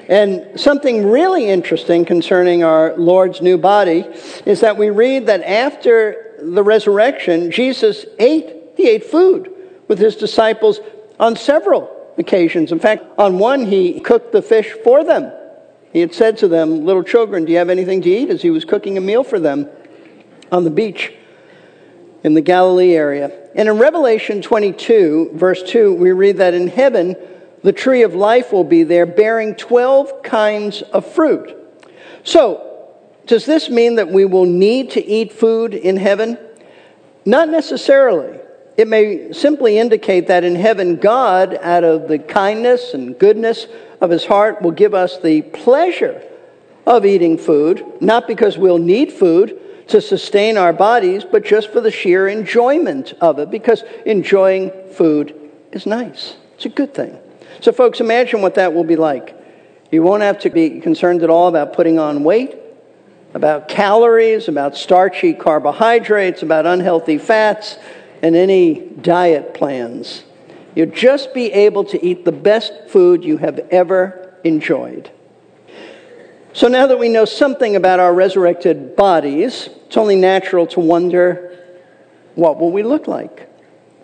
And 0.10 0.60
something 0.60 1.10
really 1.10 1.48
interesting 1.48 2.06
concerning 2.06 2.64
our 2.64 2.96
Lord's 2.98 3.42
new 3.42 3.58
body 3.58 4.06
is 4.46 4.60
that 4.60 4.78
we 4.78 4.90
read 4.90 5.28
that 5.28 5.42
after 5.42 6.36
the 6.42 6.64
resurrection, 6.64 7.52
Jesus 7.52 8.06
ate, 8.20 8.54
he 8.76 8.90
ate 8.90 9.06
food 9.06 9.52
with 9.88 10.00
his 10.00 10.16
disciples 10.16 10.80
on 11.20 11.36
several 11.36 11.90
occasions. 12.18 12.72
In 12.72 12.80
fact, 12.80 13.06
on 13.18 13.40
one, 13.40 13.66
he 13.66 14.00
cooked 14.00 14.32
the 14.32 14.42
fish 14.42 14.72
for 14.84 15.04
them 15.04 15.32
he 15.96 16.02
had 16.02 16.14
said 16.14 16.40
to 16.40 16.50
them, 16.50 16.86
Little 16.86 17.04
children, 17.04 17.46
do 17.46 17.54
you 17.54 17.58
have 17.58 17.70
anything 17.70 18.02
to 18.02 18.10
eat? 18.10 18.30
as 18.30 18.42
he 18.42 18.50
was 18.50 18.66
cooking 18.66 18.98
a 18.98 19.02
meal 19.02 19.24
for 19.24 19.40
them 19.40 19.70
on 20.52 20.66
the 20.66 20.70
beach 20.70 21.14
in 22.22 22.34
the 22.34 22.42
Galilee 22.42 22.96
area. 22.96 23.32
And 23.56 23.70
in 23.70 23.78
Revelation 23.80 24.42
22, 24.42 25.32
verse 25.36 25.64
2, 25.64 25.94
we 25.94 26.12
read 26.12 26.36
that 26.36 26.54
in 26.54 26.68
heaven, 26.68 27.16
the 27.66 27.74
tree 27.74 28.04
of 28.04 28.14
life 28.14 28.54
will 28.54 28.64
be 28.64 28.84
there 28.84 29.08
bearing 29.08 29.56
12 29.56 30.22
kinds 30.22 30.84
of 30.84 31.04
fruit. 31.04 31.58
So, 32.24 32.92
does 33.26 33.48
this 33.48 33.72
mean 33.72 33.96
that 33.96 34.08
we 34.08 34.24
will 34.24 34.46
need 34.46 34.92
to 34.92 35.04
eat 35.04 35.34
food 35.34 35.74
in 35.74 35.98
heaven? 35.98 36.38
Not 37.26 37.50
necessarily. 37.50 38.38
It 38.78 38.88
may 38.88 39.34
simply 39.34 39.80
indicate 39.80 40.28
that 40.28 40.44
in 40.44 40.54
heaven, 40.54 40.98
God, 40.98 41.58
out 41.60 41.84
of 41.84 42.08
the 42.08 42.20
kindness 42.20 42.94
and 42.94 43.18
goodness 43.18 43.66
of 44.00 44.12
his 44.12 44.28
heart 44.28 44.62
will 44.62 44.70
give 44.70 44.94
us 44.94 45.18
the 45.18 45.42
pleasure 45.42 46.22
of 46.86 47.04
eating 47.04 47.36
food, 47.36 47.84
not 48.00 48.28
because 48.28 48.60
we'll 48.60 48.78
need 48.78 49.12
food 49.12 49.60
to 49.88 50.02
sustain 50.02 50.56
our 50.56 50.72
bodies, 50.72 51.24
but 51.24 51.44
just 51.44 51.74
for 51.74 51.82
the 51.82 51.90
sheer 51.90 52.28
enjoyment 52.28 53.14
of 53.22 53.40
it, 53.40 53.50
because 53.50 53.84
enjoying 54.06 54.72
food 54.92 55.52
is 55.72 55.88
nice. 55.88 56.36
It's 56.54 56.68
a 56.68 56.70
good 56.70 56.94
thing. 56.94 57.18
So, 57.62 57.72
folks, 57.72 58.00
imagine 58.00 58.42
what 58.42 58.56
that 58.56 58.74
will 58.74 58.84
be 58.84 58.96
like. 58.96 59.36
You 59.92 60.04
won't 60.04 60.24
have 60.24 60.40
to 60.40 60.50
be 60.50 60.80
concerned 60.82 61.24
at 61.24 61.30
all 61.30 61.48
about 61.48 61.74
putting 61.74 62.00
on 62.00 62.24
weight, 62.24 62.56
about 63.34 63.68
calories, 63.68 64.48
about 64.48 64.76
starchy 64.76 65.34
carbohydrates, 65.34 66.42
about 66.42 66.66
unhealthy 66.66 67.18
fats, 67.18 67.78
and 68.22 68.36
any 68.36 68.82
diet 69.02 69.54
plans. 69.54 70.24
You'll 70.76 70.92
just 70.92 71.34
be 71.34 71.52
able 71.54 71.86
to 71.86 72.06
eat 72.06 72.26
the 72.26 72.32
best 72.32 72.74
food 72.90 73.24
you 73.24 73.38
have 73.38 73.60
ever 73.72 74.34
enjoyed. 74.44 75.12
So 76.54 76.68
now 76.68 76.88
that 76.88 77.00
we 77.00 77.10
know 77.10 77.26
something 77.26 77.76
about 77.76 78.00
our 78.00 78.14
resurrected 78.14 78.96
bodies, 78.96 79.70
it's 79.88 79.98
only 79.98 80.16
natural 80.16 80.68
to 80.68 80.80
wonder 80.80 81.58
what 82.36 82.60
will 82.60 82.72
we 82.72 82.84
look 82.84 83.08
like? 83.08 83.50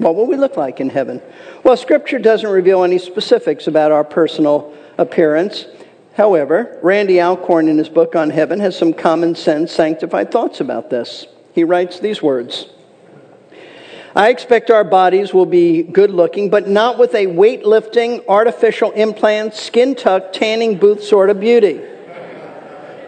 What 0.01 0.15
will 0.15 0.25
we 0.25 0.35
look 0.35 0.57
like 0.57 0.79
in 0.79 0.89
heaven? 0.89 1.21
Well, 1.63 1.77
Scripture 1.77 2.17
doesn't 2.17 2.49
reveal 2.49 2.83
any 2.83 2.97
specifics 2.97 3.67
about 3.67 3.91
our 3.91 4.03
personal 4.03 4.73
appearance. 4.97 5.67
However, 6.15 6.79
Randy 6.81 7.21
Alcorn 7.21 7.67
in 7.67 7.77
his 7.77 7.87
book 7.87 8.15
on 8.15 8.31
heaven 8.31 8.59
has 8.61 8.75
some 8.75 8.93
common 8.93 9.35
sense, 9.35 9.71
sanctified 9.71 10.31
thoughts 10.31 10.59
about 10.59 10.89
this. 10.89 11.27
He 11.53 11.63
writes 11.63 11.99
these 11.99 12.19
words 12.19 12.65
I 14.15 14.29
expect 14.29 14.71
our 14.71 14.83
bodies 14.83 15.35
will 15.35 15.45
be 15.45 15.83
good 15.83 16.09
looking, 16.09 16.49
but 16.49 16.67
not 16.67 16.97
with 16.97 17.13
a 17.13 17.27
weightlifting, 17.27 18.25
artificial 18.27 18.89
implant, 18.93 19.53
skin 19.53 19.93
tuck, 19.93 20.33
tanning 20.33 20.79
booth 20.79 21.03
sort 21.03 21.29
of 21.29 21.39
beauty. 21.39 21.79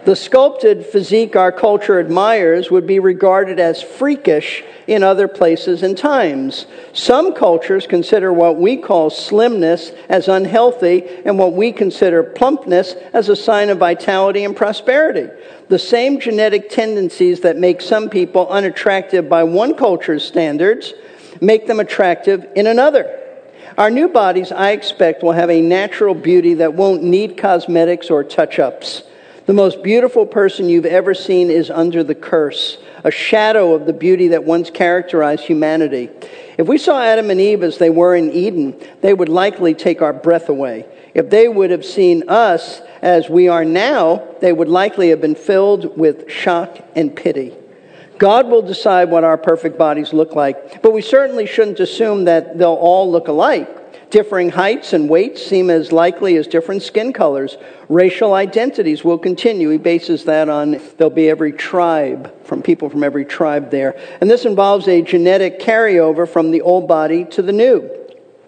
The 0.04 0.16
sculpted 0.16 0.84
physique 0.84 1.34
our 1.34 1.50
culture 1.50 1.98
admires 1.98 2.70
would 2.70 2.86
be 2.86 2.98
regarded 2.98 3.58
as 3.58 3.82
freakish 3.82 4.62
in 4.86 5.02
other 5.02 5.26
places 5.26 5.82
and 5.82 5.96
times. 5.96 6.66
Some 6.92 7.32
cultures 7.32 7.86
consider 7.86 8.30
what 8.30 8.58
we 8.58 8.76
call 8.76 9.08
slimness 9.08 9.92
as 10.10 10.28
unhealthy 10.28 11.04
and 11.24 11.38
what 11.38 11.54
we 11.54 11.72
consider 11.72 12.22
plumpness 12.22 12.92
as 13.14 13.30
a 13.30 13.36
sign 13.36 13.70
of 13.70 13.78
vitality 13.78 14.44
and 14.44 14.54
prosperity. 14.54 15.30
The 15.68 15.78
same 15.78 16.20
genetic 16.20 16.68
tendencies 16.68 17.40
that 17.40 17.56
make 17.56 17.80
some 17.80 18.10
people 18.10 18.46
unattractive 18.50 19.30
by 19.30 19.44
one 19.44 19.74
culture's 19.74 20.22
standards 20.22 20.92
make 21.40 21.66
them 21.66 21.80
attractive 21.80 22.46
in 22.54 22.66
another. 22.66 23.20
Our 23.78 23.88
new 23.88 24.08
bodies, 24.08 24.52
I 24.52 24.72
expect, 24.72 25.22
will 25.22 25.32
have 25.32 25.50
a 25.50 25.62
natural 25.62 26.14
beauty 26.14 26.54
that 26.54 26.74
won't 26.74 27.02
need 27.02 27.38
cosmetics 27.38 28.10
or 28.10 28.22
touch 28.22 28.58
ups. 28.58 29.02
The 29.46 29.52
most 29.52 29.82
beautiful 29.82 30.24
person 30.24 30.70
you've 30.70 30.86
ever 30.86 31.12
seen 31.12 31.50
is 31.50 31.70
under 31.70 32.02
the 32.02 32.14
curse, 32.14 32.78
a 33.04 33.10
shadow 33.10 33.74
of 33.74 33.84
the 33.84 33.92
beauty 33.92 34.28
that 34.28 34.44
once 34.44 34.70
characterized 34.70 35.44
humanity. 35.44 36.08
If 36.56 36.66
we 36.66 36.78
saw 36.78 37.02
Adam 37.02 37.28
and 37.28 37.38
Eve 37.38 37.62
as 37.62 37.76
they 37.76 37.90
were 37.90 38.16
in 38.16 38.32
Eden, 38.32 38.74
they 39.02 39.12
would 39.12 39.28
likely 39.28 39.74
take 39.74 40.00
our 40.00 40.14
breath 40.14 40.48
away. 40.48 40.86
If 41.12 41.28
they 41.28 41.46
would 41.46 41.70
have 41.70 41.84
seen 41.84 42.26
us 42.26 42.80
as 43.02 43.28
we 43.28 43.48
are 43.48 43.66
now, 43.66 44.26
they 44.40 44.52
would 44.52 44.68
likely 44.68 45.10
have 45.10 45.20
been 45.20 45.34
filled 45.34 45.94
with 45.98 46.30
shock 46.30 46.78
and 46.96 47.14
pity. 47.14 47.52
God 48.16 48.48
will 48.48 48.62
decide 48.62 49.10
what 49.10 49.24
our 49.24 49.36
perfect 49.36 49.76
bodies 49.76 50.14
look 50.14 50.34
like, 50.34 50.80
but 50.80 50.94
we 50.94 51.02
certainly 51.02 51.44
shouldn't 51.44 51.80
assume 51.80 52.24
that 52.24 52.56
they'll 52.56 52.72
all 52.72 53.10
look 53.12 53.28
alike. 53.28 53.68
Differing 54.14 54.50
heights 54.50 54.92
and 54.92 55.08
weights 55.08 55.44
seem 55.44 55.70
as 55.70 55.90
likely 55.90 56.36
as 56.36 56.46
different 56.46 56.84
skin 56.84 57.12
colors. 57.12 57.56
Racial 57.88 58.32
identities 58.32 59.02
will 59.02 59.18
continue. 59.18 59.70
He 59.70 59.76
bases 59.76 60.22
that 60.26 60.48
on 60.48 60.80
there'll 60.96 61.10
be 61.10 61.28
every 61.28 61.50
tribe, 61.50 62.32
from 62.46 62.62
people 62.62 62.88
from 62.88 63.02
every 63.02 63.24
tribe 63.24 63.72
there. 63.72 64.00
And 64.20 64.30
this 64.30 64.44
involves 64.44 64.86
a 64.86 65.02
genetic 65.02 65.58
carryover 65.58 66.28
from 66.28 66.52
the 66.52 66.60
old 66.60 66.86
body 66.86 67.24
to 67.32 67.42
the 67.42 67.50
new. 67.50 67.90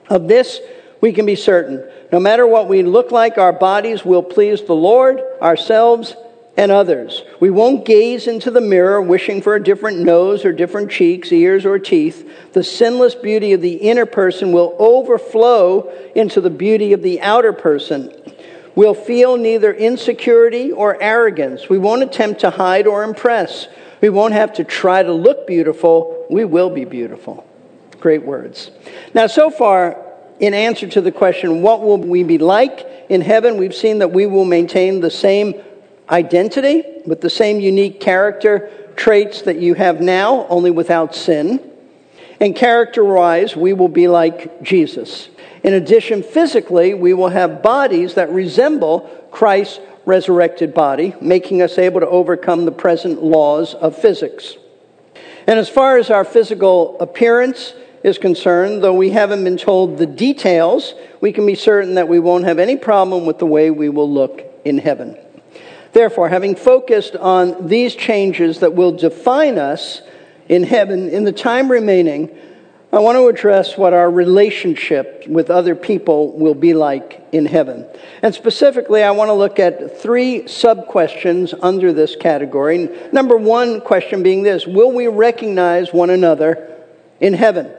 Of 0.08 0.28
this, 0.28 0.60
we 1.00 1.12
can 1.12 1.26
be 1.26 1.34
certain. 1.34 1.84
No 2.12 2.20
matter 2.20 2.46
what 2.46 2.68
we 2.68 2.84
look 2.84 3.10
like, 3.10 3.36
our 3.36 3.52
bodies 3.52 4.04
will 4.04 4.22
please 4.22 4.62
the 4.62 4.72
Lord, 4.72 5.20
ourselves, 5.42 6.14
and 6.56 6.72
others. 6.72 7.22
We 7.38 7.50
won't 7.50 7.84
gaze 7.84 8.26
into 8.26 8.50
the 8.50 8.60
mirror 8.60 9.00
wishing 9.02 9.42
for 9.42 9.54
a 9.54 9.62
different 9.62 9.98
nose 9.98 10.44
or 10.44 10.52
different 10.52 10.90
cheeks, 10.90 11.30
ears, 11.30 11.66
or 11.66 11.78
teeth. 11.78 12.52
The 12.52 12.64
sinless 12.64 13.14
beauty 13.14 13.52
of 13.52 13.60
the 13.60 13.74
inner 13.74 14.06
person 14.06 14.52
will 14.52 14.74
overflow 14.78 15.92
into 16.14 16.40
the 16.40 16.50
beauty 16.50 16.92
of 16.92 17.02
the 17.02 17.20
outer 17.20 17.52
person. 17.52 18.12
We'll 18.74 18.94
feel 18.94 19.36
neither 19.36 19.72
insecurity 19.72 20.72
or 20.72 21.00
arrogance. 21.02 21.68
We 21.68 21.78
won't 21.78 22.02
attempt 22.02 22.40
to 22.40 22.50
hide 22.50 22.86
or 22.86 23.04
impress. 23.04 23.68
We 24.00 24.10
won't 24.10 24.34
have 24.34 24.54
to 24.54 24.64
try 24.64 25.02
to 25.02 25.12
look 25.12 25.46
beautiful. 25.46 26.26
We 26.30 26.44
will 26.44 26.70
be 26.70 26.84
beautiful. 26.84 27.46
Great 28.00 28.24
words. 28.24 28.70
Now, 29.14 29.26
so 29.26 29.50
far, 29.50 30.02
in 30.38 30.52
answer 30.52 30.86
to 30.88 31.00
the 31.00 31.12
question, 31.12 31.62
what 31.62 31.82
will 31.82 31.98
we 31.98 32.22
be 32.22 32.38
like 32.38 32.86
in 33.08 33.22
heaven? 33.22 33.56
We've 33.56 33.74
seen 33.74 33.98
that 34.00 34.12
we 34.12 34.26
will 34.26 34.44
maintain 34.44 35.00
the 35.00 35.10
same 35.10 35.54
identity 36.10 36.82
with 37.04 37.20
the 37.20 37.30
same 37.30 37.60
unique 37.60 38.00
character 38.00 38.70
traits 38.96 39.42
that 39.42 39.58
you 39.58 39.74
have 39.74 40.00
now, 40.00 40.46
only 40.48 40.70
without 40.70 41.14
sin. 41.14 41.60
And 42.40 42.54
character 42.54 43.04
wise, 43.04 43.56
we 43.56 43.72
will 43.72 43.88
be 43.88 44.08
like 44.08 44.62
Jesus. 44.62 45.28
In 45.62 45.74
addition, 45.74 46.22
physically, 46.22 46.94
we 46.94 47.14
will 47.14 47.28
have 47.28 47.62
bodies 47.62 48.14
that 48.14 48.30
resemble 48.30 49.00
Christ's 49.30 49.80
resurrected 50.04 50.72
body, 50.72 51.14
making 51.20 51.62
us 51.62 51.78
able 51.78 52.00
to 52.00 52.08
overcome 52.08 52.64
the 52.64 52.72
present 52.72 53.22
laws 53.22 53.74
of 53.74 53.96
physics. 53.96 54.56
And 55.46 55.58
as 55.58 55.68
far 55.68 55.98
as 55.98 56.10
our 56.10 56.24
physical 56.24 56.98
appearance 57.00 57.74
is 58.02 58.18
concerned, 58.18 58.84
though 58.84 58.94
we 58.94 59.10
haven't 59.10 59.42
been 59.42 59.56
told 59.56 59.98
the 59.98 60.06
details, 60.06 60.94
we 61.20 61.32
can 61.32 61.44
be 61.44 61.54
certain 61.54 61.94
that 61.94 62.08
we 62.08 62.20
won't 62.20 62.44
have 62.44 62.58
any 62.58 62.76
problem 62.76 63.26
with 63.26 63.38
the 63.38 63.46
way 63.46 63.70
we 63.70 63.88
will 63.88 64.10
look 64.10 64.44
in 64.64 64.78
heaven. 64.78 65.16
Therefore, 65.96 66.28
having 66.28 66.56
focused 66.56 67.16
on 67.16 67.68
these 67.68 67.94
changes 67.94 68.60
that 68.60 68.74
will 68.74 68.92
define 68.92 69.56
us 69.56 70.02
in 70.46 70.62
heaven 70.62 71.08
in 71.08 71.24
the 71.24 71.32
time 71.32 71.70
remaining, 71.70 72.36
I 72.92 72.98
want 72.98 73.16
to 73.16 73.28
address 73.28 73.78
what 73.78 73.94
our 73.94 74.10
relationship 74.10 75.24
with 75.26 75.50
other 75.50 75.74
people 75.74 76.36
will 76.36 76.54
be 76.54 76.74
like 76.74 77.26
in 77.32 77.46
heaven. 77.46 77.86
And 78.20 78.34
specifically, 78.34 79.02
I 79.02 79.12
want 79.12 79.30
to 79.30 79.32
look 79.32 79.58
at 79.58 79.98
three 80.02 80.46
sub 80.46 80.86
questions 80.86 81.54
under 81.62 81.94
this 81.94 82.14
category. 82.14 82.90
Number 83.10 83.38
one 83.38 83.80
question 83.80 84.22
being 84.22 84.42
this 84.42 84.66
Will 84.66 84.92
we 84.92 85.06
recognize 85.06 85.94
one 85.94 86.10
another 86.10 86.76
in 87.20 87.32
heaven? 87.32 87.72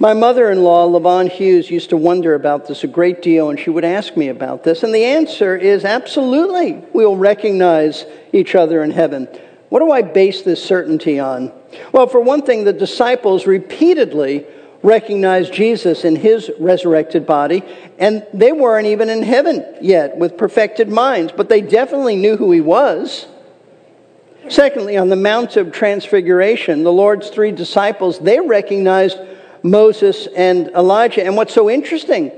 My 0.00 0.12
mother 0.12 0.50
in 0.50 0.64
law, 0.64 0.88
Lavon 0.88 1.30
Hughes, 1.30 1.70
used 1.70 1.90
to 1.90 1.96
wonder 1.96 2.34
about 2.34 2.66
this 2.66 2.82
a 2.82 2.88
great 2.88 3.22
deal, 3.22 3.48
and 3.48 3.58
she 3.58 3.70
would 3.70 3.84
ask 3.84 4.16
me 4.16 4.28
about 4.28 4.64
this. 4.64 4.82
And 4.82 4.92
the 4.92 5.04
answer 5.04 5.56
is 5.56 5.84
absolutely, 5.84 6.82
we'll 6.92 7.16
recognize 7.16 8.04
each 8.32 8.56
other 8.56 8.82
in 8.82 8.90
heaven. 8.90 9.28
What 9.68 9.78
do 9.78 9.92
I 9.92 10.02
base 10.02 10.42
this 10.42 10.62
certainty 10.62 11.20
on? 11.20 11.52
Well, 11.92 12.08
for 12.08 12.20
one 12.20 12.42
thing, 12.42 12.64
the 12.64 12.72
disciples 12.72 13.46
repeatedly 13.46 14.46
recognized 14.82 15.52
Jesus 15.52 16.04
in 16.04 16.16
his 16.16 16.50
resurrected 16.58 17.24
body, 17.24 17.62
and 17.96 18.26
they 18.34 18.52
weren't 18.52 18.88
even 18.88 19.08
in 19.08 19.22
heaven 19.22 19.64
yet 19.80 20.16
with 20.16 20.36
perfected 20.36 20.88
minds, 20.88 21.32
but 21.32 21.48
they 21.48 21.60
definitely 21.60 22.16
knew 22.16 22.36
who 22.36 22.50
he 22.50 22.60
was. 22.60 23.26
Secondly, 24.48 24.96
on 24.96 25.08
the 25.08 25.16
Mount 25.16 25.56
of 25.56 25.72
Transfiguration, 25.72 26.82
the 26.82 26.92
Lord's 26.92 27.30
three 27.30 27.52
disciples, 27.52 28.18
they 28.18 28.40
recognized 28.40 29.18
Moses 29.64 30.28
and 30.36 30.68
Elijah. 30.68 31.24
And 31.24 31.36
what's 31.36 31.54
so 31.54 31.68
interesting 31.68 32.30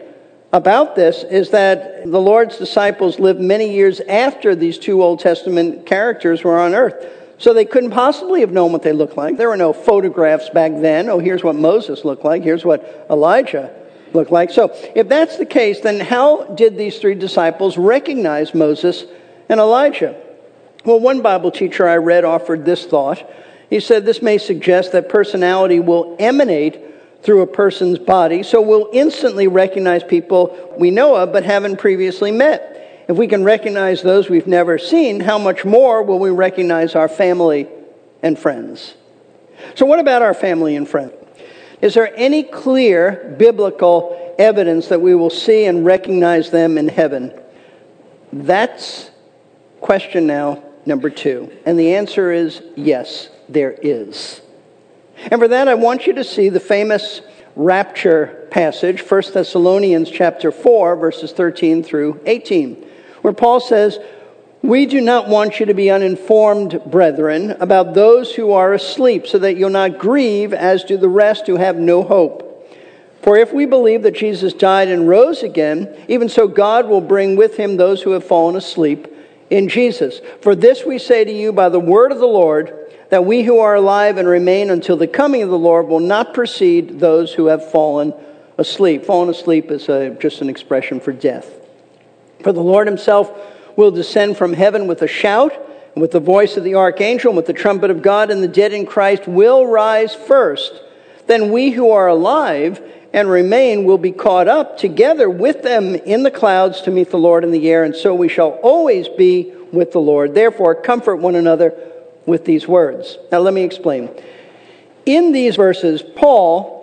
about 0.52 0.94
this 0.94 1.24
is 1.24 1.50
that 1.50 2.10
the 2.10 2.20
Lord's 2.20 2.56
disciples 2.56 3.18
lived 3.18 3.40
many 3.40 3.74
years 3.74 4.00
after 4.00 4.54
these 4.54 4.78
two 4.78 5.02
Old 5.02 5.18
Testament 5.18 5.84
characters 5.84 6.44
were 6.44 6.58
on 6.58 6.74
earth. 6.74 6.94
So 7.38 7.52
they 7.52 7.64
couldn't 7.64 7.90
possibly 7.90 8.40
have 8.40 8.52
known 8.52 8.72
what 8.72 8.82
they 8.82 8.92
looked 8.92 9.16
like. 9.16 9.36
There 9.36 9.48
were 9.48 9.56
no 9.56 9.72
photographs 9.72 10.48
back 10.48 10.72
then. 10.80 11.10
Oh, 11.10 11.18
here's 11.18 11.42
what 11.44 11.56
Moses 11.56 12.04
looked 12.04 12.24
like. 12.24 12.42
Here's 12.42 12.64
what 12.64 13.06
Elijah 13.10 13.74
looked 14.14 14.30
like. 14.30 14.50
So 14.50 14.70
if 14.94 15.08
that's 15.08 15.36
the 15.36 15.44
case, 15.44 15.80
then 15.80 16.00
how 16.00 16.44
did 16.44 16.78
these 16.78 16.98
three 16.98 17.16
disciples 17.16 17.76
recognize 17.76 18.54
Moses 18.54 19.04
and 19.48 19.60
Elijah? 19.60 20.18
Well, 20.84 21.00
one 21.00 21.20
Bible 21.20 21.50
teacher 21.50 21.88
I 21.88 21.96
read 21.96 22.24
offered 22.24 22.64
this 22.64 22.86
thought. 22.86 23.28
He 23.68 23.80
said 23.80 24.06
this 24.06 24.22
may 24.22 24.38
suggest 24.38 24.92
that 24.92 25.08
personality 25.08 25.80
will 25.80 26.14
emanate 26.20 26.80
through 27.22 27.42
a 27.42 27.46
person's 27.46 27.98
body, 27.98 28.42
so 28.42 28.60
we'll 28.60 28.88
instantly 28.92 29.48
recognize 29.48 30.04
people 30.04 30.74
we 30.78 30.90
know 30.90 31.16
of 31.16 31.32
but 31.32 31.44
haven't 31.44 31.78
previously 31.78 32.30
met. 32.30 33.04
If 33.08 33.16
we 33.16 33.28
can 33.28 33.44
recognize 33.44 34.02
those 34.02 34.28
we've 34.28 34.46
never 34.46 34.78
seen, 34.78 35.20
how 35.20 35.38
much 35.38 35.64
more 35.64 36.02
will 36.02 36.18
we 36.18 36.30
recognize 36.30 36.94
our 36.94 37.08
family 37.08 37.68
and 38.22 38.38
friends? 38.38 38.94
So, 39.74 39.86
what 39.86 39.98
about 39.98 40.22
our 40.22 40.34
family 40.34 40.76
and 40.76 40.88
friends? 40.88 41.12
Is 41.80 41.94
there 41.94 42.12
any 42.16 42.42
clear 42.42 43.34
biblical 43.38 44.34
evidence 44.38 44.88
that 44.88 45.00
we 45.00 45.14
will 45.14 45.30
see 45.30 45.66
and 45.66 45.84
recognize 45.84 46.50
them 46.50 46.78
in 46.78 46.88
heaven? 46.88 47.32
That's 48.32 49.10
question 49.80 50.26
now 50.26 50.62
number 50.84 51.10
two. 51.10 51.52
And 51.64 51.78
the 51.78 51.94
answer 51.94 52.32
is 52.32 52.62
yes, 52.76 53.28
there 53.48 53.72
is. 53.72 54.40
And 55.16 55.40
for 55.40 55.48
that, 55.48 55.68
I 55.68 55.74
want 55.74 56.06
you 56.06 56.12
to 56.14 56.24
see 56.24 56.48
the 56.48 56.60
famous 56.60 57.22
rapture 57.56 58.46
passage, 58.50 59.00
1 59.00 59.22
Thessalonians 59.32 60.10
chapter 60.10 60.52
4, 60.52 60.96
verses 60.96 61.32
13 61.32 61.82
through 61.82 62.20
18, 62.26 62.74
where 63.22 63.32
Paul 63.32 63.60
says, 63.60 63.98
We 64.62 64.86
do 64.86 65.00
not 65.00 65.28
want 65.28 65.58
you 65.58 65.66
to 65.66 65.74
be 65.74 65.90
uninformed, 65.90 66.80
brethren, 66.86 67.52
about 67.52 67.94
those 67.94 68.34
who 68.34 68.52
are 68.52 68.74
asleep, 68.74 69.26
so 69.26 69.38
that 69.38 69.56
you'll 69.56 69.70
not 69.70 69.98
grieve 69.98 70.52
as 70.52 70.84
do 70.84 70.96
the 70.98 71.08
rest 71.08 71.46
who 71.46 71.56
have 71.56 71.76
no 71.76 72.02
hope. 72.02 72.42
For 73.22 73.36
if 73.36 73.52
we 73.52 73.66
believe 73.66 74.02
that 74.02 74.14
Jesus 74.14 74.52
died 74.52 74.88
and 74.88 75.08
rose 75.08 75.42
again, 75.42 75.92
even 76.06 76.28
so 76.28 76.46
God 76.46 76.86
will 76.86 77.00
bring 77.00 77.34
with 77.34 77.56
him 77.56 77.76
those 77.76 78.02
who 78.02 78.10
have 78.10 78.24
fallen 78.24 78.54
asleep 78.54 79.08
in 79.50 79.68
Jesus. 79.68 80.20
For 80.42 80.54
this 80.54 80.84
we 80.84 80.98
say 80.98 81.24
to 81.24 81.32
you 81.32 81.52
by 81.52 81.68
the 81.68 81.80
word 81.80 82.12
of 82.12 82.18
the 82.18 82.26
Lord, 82.26 82.85
that 83.10 83.24
we 83.24 83.42
who 83.42 83.58
are 83.58 83.74
alive 83.74 84.18
and 84.18 84.28
remain 84.28 84.70
until 84.70 84.96
the 84.96 85.06
coming 85.06 85.42
of 85.42 85.50
the 85.50 85.58
Lord 85.58 85.86
will 85.86 86.00
not 86.00 86.34
precede 86.34 86.98
those 87.00 87.32
who 87.32 87.46
have 87.46 87.70
fallen 87.70 88.12
asleep. 88.58 89.04
Fallen 89.04 89.28
asleep 89.28 89.70
is 89.70 89.88
a, 89.88 90.10
just 90.10 90.40
an 90.40 90.48
expression 90.48 90.98
for 91.00 91.12
death. 91.12 91.54
For 92.42 92.52
the 92.52 92.62
Lord 92.62 92.86
himself 92.86 93.30
will 93.76 93.90
descend 93.90 94.36
from 94.36 94.52
heaven 94.52 94.86
with 94.86 95.02
a 95.02 95.08
shout, 95.08 95.52
and 95.94 96.02
with 96.02 96.10
the 96.10 96.20
voice 96.20 96.56
of 96.56 96.64
the 96.64 96.74
archangel, 96.74 97.30
and 97.30 97.36
with 97.36 97.46
the 97.46 97.52
trumpet 97.52 97.90
of 97.90 98.02
God, 98.02 98.30
and 98.30 98.42
the 98.42 98.48
dead 98.48 98.72
in 98.72 98.86
Christ 98.86 99.26
will 99.26 99.66
rise 99.66 100.14
first. 100.14 100.82
Then 101.26 101.52
we 101.52 101.70
who 101.70 101.90
are 101.90 102.08
alive 102.08 102.82
and 103.12 103.30
remain 103.30 103.84
will 103.84 103.98
be 103.98 104.12
caught 104.12 104.48
up 104.48 104.76
together 104.76 105.30
with 105.30 105.62
them 105.62 105.94
in 105.94 106.22
the 106.22 106.30
clouds 106.30 106.82
to 106.82 106.90
meet 106.90 107.10
the 107.10 107.18
Lord 107.18 107.44
in 107.44 107.50
the 107.50 107.70
air, 107.70 107.84
and 107.84 107.94
so 107.94 108.14
we 108.14 108.28
shall 108.28 108.50
always 108.62 109.08
be 109.08 109.52
with 109.72 109.92
the 109.92 110.00
Lord. 110.00 110.34
Therefore, 110.34 110.74
comfort 110.74 111.16
one 111.16 111.34
another 111.34 111.74
with 112.26 112.44
these 112.44 112.68
words. 112.68 113.18
Now, 113.30 113.38
let 113.38 113.54
me 113.54 113.62
explain. 113.62 114.10
In 115.06 115.32
these 115.32 115.56
verses, 115.56 116.02
Paul 116.02 116.76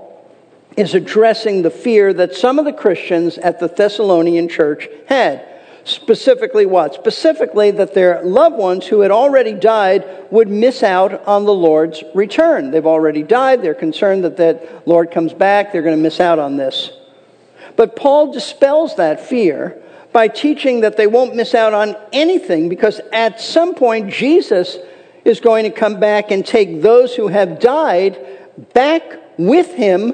is 0.77 0.95
addressing 0.95 1.61
the 1.61 1.69
fear 1.69 2.13
that 2.13 2.33
some 2.33 2.57
of 2.57 2.65
the 2.65 2.73
Christians 2.73 3.37
at 3.37 3.59
the 3.59 3.67
Thessalonian 3.67 4.49
church 4.49 4.87
had. 5.07 5.45
Specifically, 5.85 6.65
what? 6.65 6.93
Specifically, 6.93 7.69
that 7.71 7.93
their 7.93 8.23
loved 8.23 8.55
ones 8.55 8.87
who 8.87 9.01
had 9.01 9.11
already 9.11 9.53
died 9.53 10.05
would 10.31 10.47
miss 10.47 10.81
out 10.81 11.27
on 11.27 11.43
the 11.43 11.53
Lord's 11.53 12.01
return. 12.15 12.71
They've 12.71 12.85
already 12.85 13.21
died. 13.21 13.61
They're 13.61 13.75
concerned 13.75 14.23
that 14.23 14.37
that 14.37 14.87
Lord 14.87 15.11
comes 15.11 15.33
back. 15.33 15.71
They're 15.71 15.81
going 15.81 15.97
to 15.97 16.01
miss 16.01 16.21
out 16.21 16.39
on 16.39 16.55
this. 16.55 16.91
But 17.75 17.97
Paul 17.97 18.31
dispels 18.31 18.95
that 18.95 19.19
fear 19.19 19.81
by 20.13 20.29
teaching 20.29 20.81
that 20.81 20.95
they 20.95 21.07
won't 21.07 21.35
miss 21.35 21.53
out 21.53 21.73
on 21.73 21.97
anything 22.13 22.69
because 22.69 23.01
at 23.11 23.41
some 23.41 23.75
point 23.75 24.13
Jesus 24.13 24.77
is 25.25 25.39
going 25.39 25.63
to 25.63 25.71
come 25.71 25.99
back 25.99 26.31
and 26.31 26.45
take 26.45 26.81
those 26.81 27.15
who 27.15 27.27
have 27.27 27.59
died 27.59 28.17
back 28.73 29.03
with 29.37 29.73
him 29.73 30.13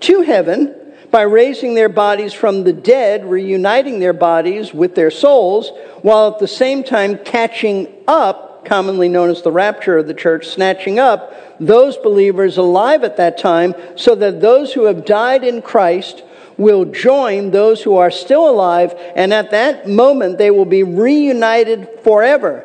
to 0.00 0.22
heaven 0.22 0.74
by 1.10 1.22
raising 1.22 1.74
their 1.74 1.88
bodies 1.88 2.32
from 2.32 2.64
the 2.64 2.72
dead, 2.72 3.24
reuniting 3.24 3.98
their 3.98 4.12
bodies 4.12 4.74
with 4.74 4.94
their 4.94 5.10
souls, 5.10 5.70
while 6.02 6.32
at 6.32 6.38
the 6.38 6.48
same 6.48 6.84
time 6.84 7.18
catching 7.24 7.88
up, 8.06 8.66
commonly 8.66 9.08
known 9.08 9.30
as 9.30 9.42
the 9.42 9.50
rapture 9.50 9.96
of 9.96 10.06
the 10.06 10.14
church, 10.14 10.46
snatching 10.48 10.98
up 10.98 11.34
those 11.60 11.96
believers 11.96 12.58
alive 12.58 13.02
at 13.04 13.16
that 13.16 13.38
time, 13.38 13.74
so 13.96 14.14
that 14.14 14.40
those 14.40 14.74
who 14.74 14.84
have 14.84 15.04
died 15.04 15.42
in 15.44 15.62
Christ 15.62 16.22
will 16.58 16.84
join 16.84 17.52
those 17.52 17.82
who 17.82 17.96
are 17.96 18.10
still 18.10 18.48
alive, 18.48 18.94
and 19.16 19.32
at 19.32 19.50
that 19.52 19.88
moment 19.88 20.38
they 20.38 20.50
will 20.50 20.66
be 20.66 20.82
reunited 20.82 21.88
forever, 22.02 22.64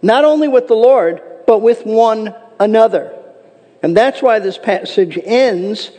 not 0.00 0.24
only 0.24 0.46
with 0.46 0.68
the 0.68 0.74
Lord, 0.74 1.20
but 1.50 1.62
with 1.62 1.84
one 1.84 2.32
another. 2.60 3.12
And 3.82 3.96
that's 3.96 4.22
why 4.22 4.38
this 4.38 4.56
passage 4.56 5.18
ends 5.20 5.90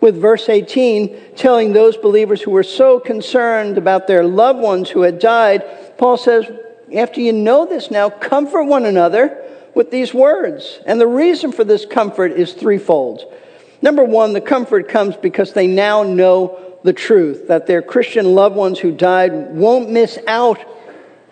with 0.00 0.14
verse 0.14 0.48
18 0.48 1.34
telling 1.34 1.72
those 1.72 1.96
believers 1.96 2.40
who 2.40 2.52
were 2.52 2.62
so 2.62 3.00
concerned 3.00 3.76
about 3.76 4.06
their 4.06 4.22
loved 4.22 4.60
ones 4.60 4.88
who 4.88 5.00
had 5.00 5.18
died, 5.18 5.64
Paul 5.98 6.16
says, 6.16 6.48
after 6.94 7.20
you 7.20 7.32
know 7.32 7.66
this 7.66 7.90
now, 7.90 8.08
comfort 8.08 8.66
one 8.66 8.86
another 8.86 9.36
with 9.74 9.90
these 9.90 10.14
words. 10.14 10.78
And 10.86 11.00
the 11.00 11.08
reason 11.08 11.50
for 11.50 11.64
this 11.64 11.84
comfort 11.84 12.30
is 12.30 12.52
threefold. 12.52 13.34
Number 13.82 14.04
one, 14.04 14.32
the 14.32 14.40
comfort 14.40 14.88
comes 14.88 15.16
because 15.16 15.54
they 15.54 15.66
now 15.66 16.04
know 16.04 16.76
the 16.84 16.92
truth, 16.92 17.48
that 17.48 17.66
their 17.66 17.82
Christian 17.82 18.36
loved 18.36 18.54
ones 18.54 18.78
who 18.78 18.92
died 18.92 19.56
won't 19.56 19.90
miss 19.90 20.20
out 20.28 20.64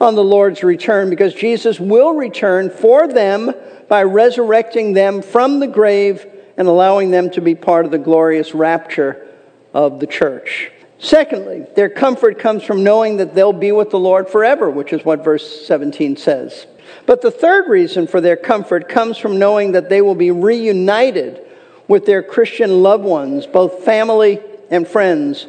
on 0.00 0.14
the 0.14 0.24
Lord's 0.24 0.62
return 0.62 1.10
because 1.10 1.34
Jesus 1.34 1.80
will 1.80 2.12
return 2.12 2.70
for 2.70 3.08
them 3.08 3.52
by 3.88 4.02
resurrecting 4.02 4.92
them 4.92 5.22
from 5.22 5.60
the 5.60 5.66
grave 5.66 6.26
and 6.56 6.68
allowing 6.68 7.10
them 7.10 7.30
to 7.30 7.40
be 7.40 7.54
part 7.54 7.84
of 7.84 7.90
the 7.90 7.98
glorious 7.98 8.54
rapture 8.54 9.26
of 9.74 10.00
the 10.00 10.06
church. 10.06 10.70
Secondly, 10.98 11.66
their 11.76 11.88
comfort 11.88 12.38
comes 12.38 12.64
from 12.64 12.82
knowing 12.82 13.18
that 13.18 13.34
they'll 13.34 13.52
be 13.52 13.70
with 13.70 13.90
the 13.90 13.98
Lord 13.98 14.28
forever, 14.28 14.68
which 14.68 14.92
is 14.92 15.04
what 15.04 15.22
verse 15.22 15.66
17 15.66 16.16
says. 16.16 16.66
But 17.06 17.22
the 17.22 17.30
third 17.30 17.68
reason 17.68 18.06
for 18.06 18.20
their 18.20 18.36
comfort 18.36 18.88
comes 18.88 19.16
from 19.16 19.38
knowing 19.38 19.72
that 19.72 19.88
they 19.88 20.00
will 20.00 20.16
be 20.16 20.30
reunited 20.30 21.44
with 21.86 22.04
their 22.04 22.22
Christian 22.22 22.82
loved 22.82 23.04
ones, 23.04 23.46
both 23.46 23.84
family 23.84 24.40
and 24.70 24.86
friends. 24.86 25.46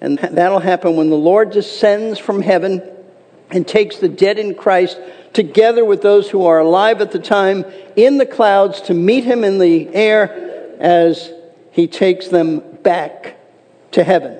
And 0.00 0.18
that'll 0.18 0.60
happen 0.60 0.96
when 0.96 1.10
the 1.10 1.16
Lord 1.16 1.50
descends 1.50 2.18
from 2.18 2.40
heaven 2.40 2.82
and 3.52 3.68
takes 3.68 3.98
the 3.98 4.08
dead 4.08 4.38
in 4.38 4.54
Christ 4.54 4.98
together 5.32 5.84
with 5.84 6.02
those 6.02 6.28
who 6.28 6.46
are 6.46 6.58
alive 6.58 7.00
at 7.00 7.12
the 7.12 7.18
time 7.18 7.64
in 7.94 8.18
the 8.18 8.26
clouds 8.26 8.80
to 8.82 8.94
meet 8.94 9.24
him 9.24 9.44
in 9.44 9.58
the 9.58 9.94
air 9.94 10.76
as 10.80 11.30
he 11.70 11.86
takes 11.86 12.28
them 12.28 12.60
back 12.82 13.38
to 13.92 14.02
heaven. 14.02 14.38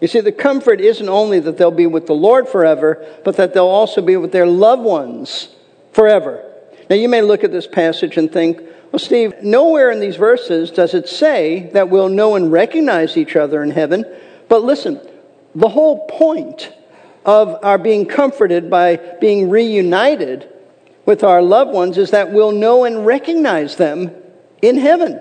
You 0.00 0.08
see, 0.08 0.20
the 0.20 0.32
comfort 0.32 0.80
isn't 0.80 1.08
only 1.08 1.40
that 1.40 1.58
they'll 1.58 1.70
be 1.72 1.86
with 1.86 2.06
the 2.06 2.14
Lord 2.14 2.48
forever, 2.48 3.04
but 3.24 3.36
that 3.36 3.52
they'll 3.52 3.66
also 3.66 4.00
be 4.00 4.16
with 4.16 4.32
their 4.32 4.46
loved 4.46 4.82
ones 4.82 5.48
forever. 5.92 6.44
Now, 6.88 6.96
you 6.96 7.08
may 7.08 7.22
look 7.22 7.42
at 7.42 7.52
this 7.52 7.66
passage 7.66 8.16
and 8.16 8.32
think, 8.32 8.60
well, 8.92 9.00
Steve, 9.00 9.34
nowhere 9.42 9.90
in 9.90 10.00
these 10.00 10.16
verses 10.16 10.70
does 10.70 10.94
it 10.94 11.08
say 11.08 11.70
that 11.74 11.90
we'll 11.90 12.08
know 12.08 12.36
and 12.36 12.50
recognize 12.50 13.16
each 13.16 13.36
other 13.36 13.62
in 13.62 13.72
heaven. 13.72 14.04
But 14.48 14.62
listen, 14.62 15.00
the 15.54 15.68
whole 15.68 16.06
point 16.06 16.72
of 17.28 17.62
our 17.62 17.76
being 17.76 18.06
comforted 18.06 18.70
by 18.70 18.96
being 19.20 19.50
reunited 19.50 20.48
with 21.04 21.22
our 21.22 21.42
loved 21.42 21.72
ones 21.72 21.98
is 21.98 22.12
that 22.12 22.32
we'll 22.32 22.52
know 22.52 22.86
and 22.86 23.04
recognize 23.04 23.76
them 23.76 24.10
in 24.62 24.78
heaven. 24.78 25.20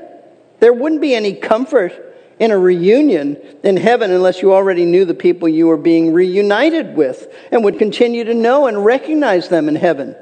There 0.62 0.72
wouldn't 0.72 1.02
be 1.02 1.14
any 1.14 1.34
comfort 1.34 1.92
in 2.40 2.52
a 2.52 2.58
reunion 2.58 3.36
in 3.62 3.76
heaven 3.76 4.10
unless 4.10 4.42
you 4.42 4.54
already 4.54 4.86
knew 4.86 5.04
the 5.04 5.14
people 5.14 5.50
you 5.50 5.68
were 5.68 5.76
being 5.76 6.14
reunited 6.14 6.96
with 6.96 7.28
and 7.52 7.62
would 7.66 7.78
continue 7.78 8.24
to 8.24 8.34
know 8.34 8.68
and 8.68 8.86
recognize 8.86 9.50
them 9.50 9.68
in 9.68 9.76
heaven. 9.76 10.16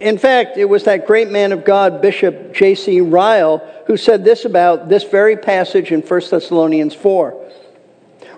In 0.00 0.18
fact, 0.18 0.58
it 0.58 0.66
was 0.66 0.84
that 0.84 1.06
great 1.06 1.30
man 1.30 1.52
of 1.52 1.64
God, 1.64 2.02
Bishop 2.02 2.52
J.C. 2.52 3.00
Ryle, 3.00 3.66
who 3.86 3.96
said 3.96 4.22
this 4.22 4.44
about 4.44 4.90
this 4.90 5.04
very 5.04 5.38
passage 5.38 5.92
in 5.92 6.02
1 6.02 6.20
Thessalonians 6.30 6.94
4. 6.94 7.52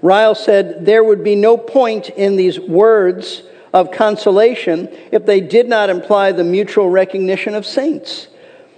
Ryle 0.03 0.35
said, 0.35 0.85
There 0.85 1.05
would 1.05 1.25
be 1.25 1.35
no 1.35 1.57
point 1.57 2.11
in 2.11 2.37
these 2.37 2.59
words 2.61 3.43
of 3.73 3.91
consolation 3.91 4.89
if 5.13 5.27
they 5.27 5.41
did 5.41 5.69
not 5.69 5.91
imply 5.91 6.33
the 6.33 6.45
mutual 6.45 6.89
recognition 6.89 7.55
of 7.55 7.67
saints. 7.67 8.29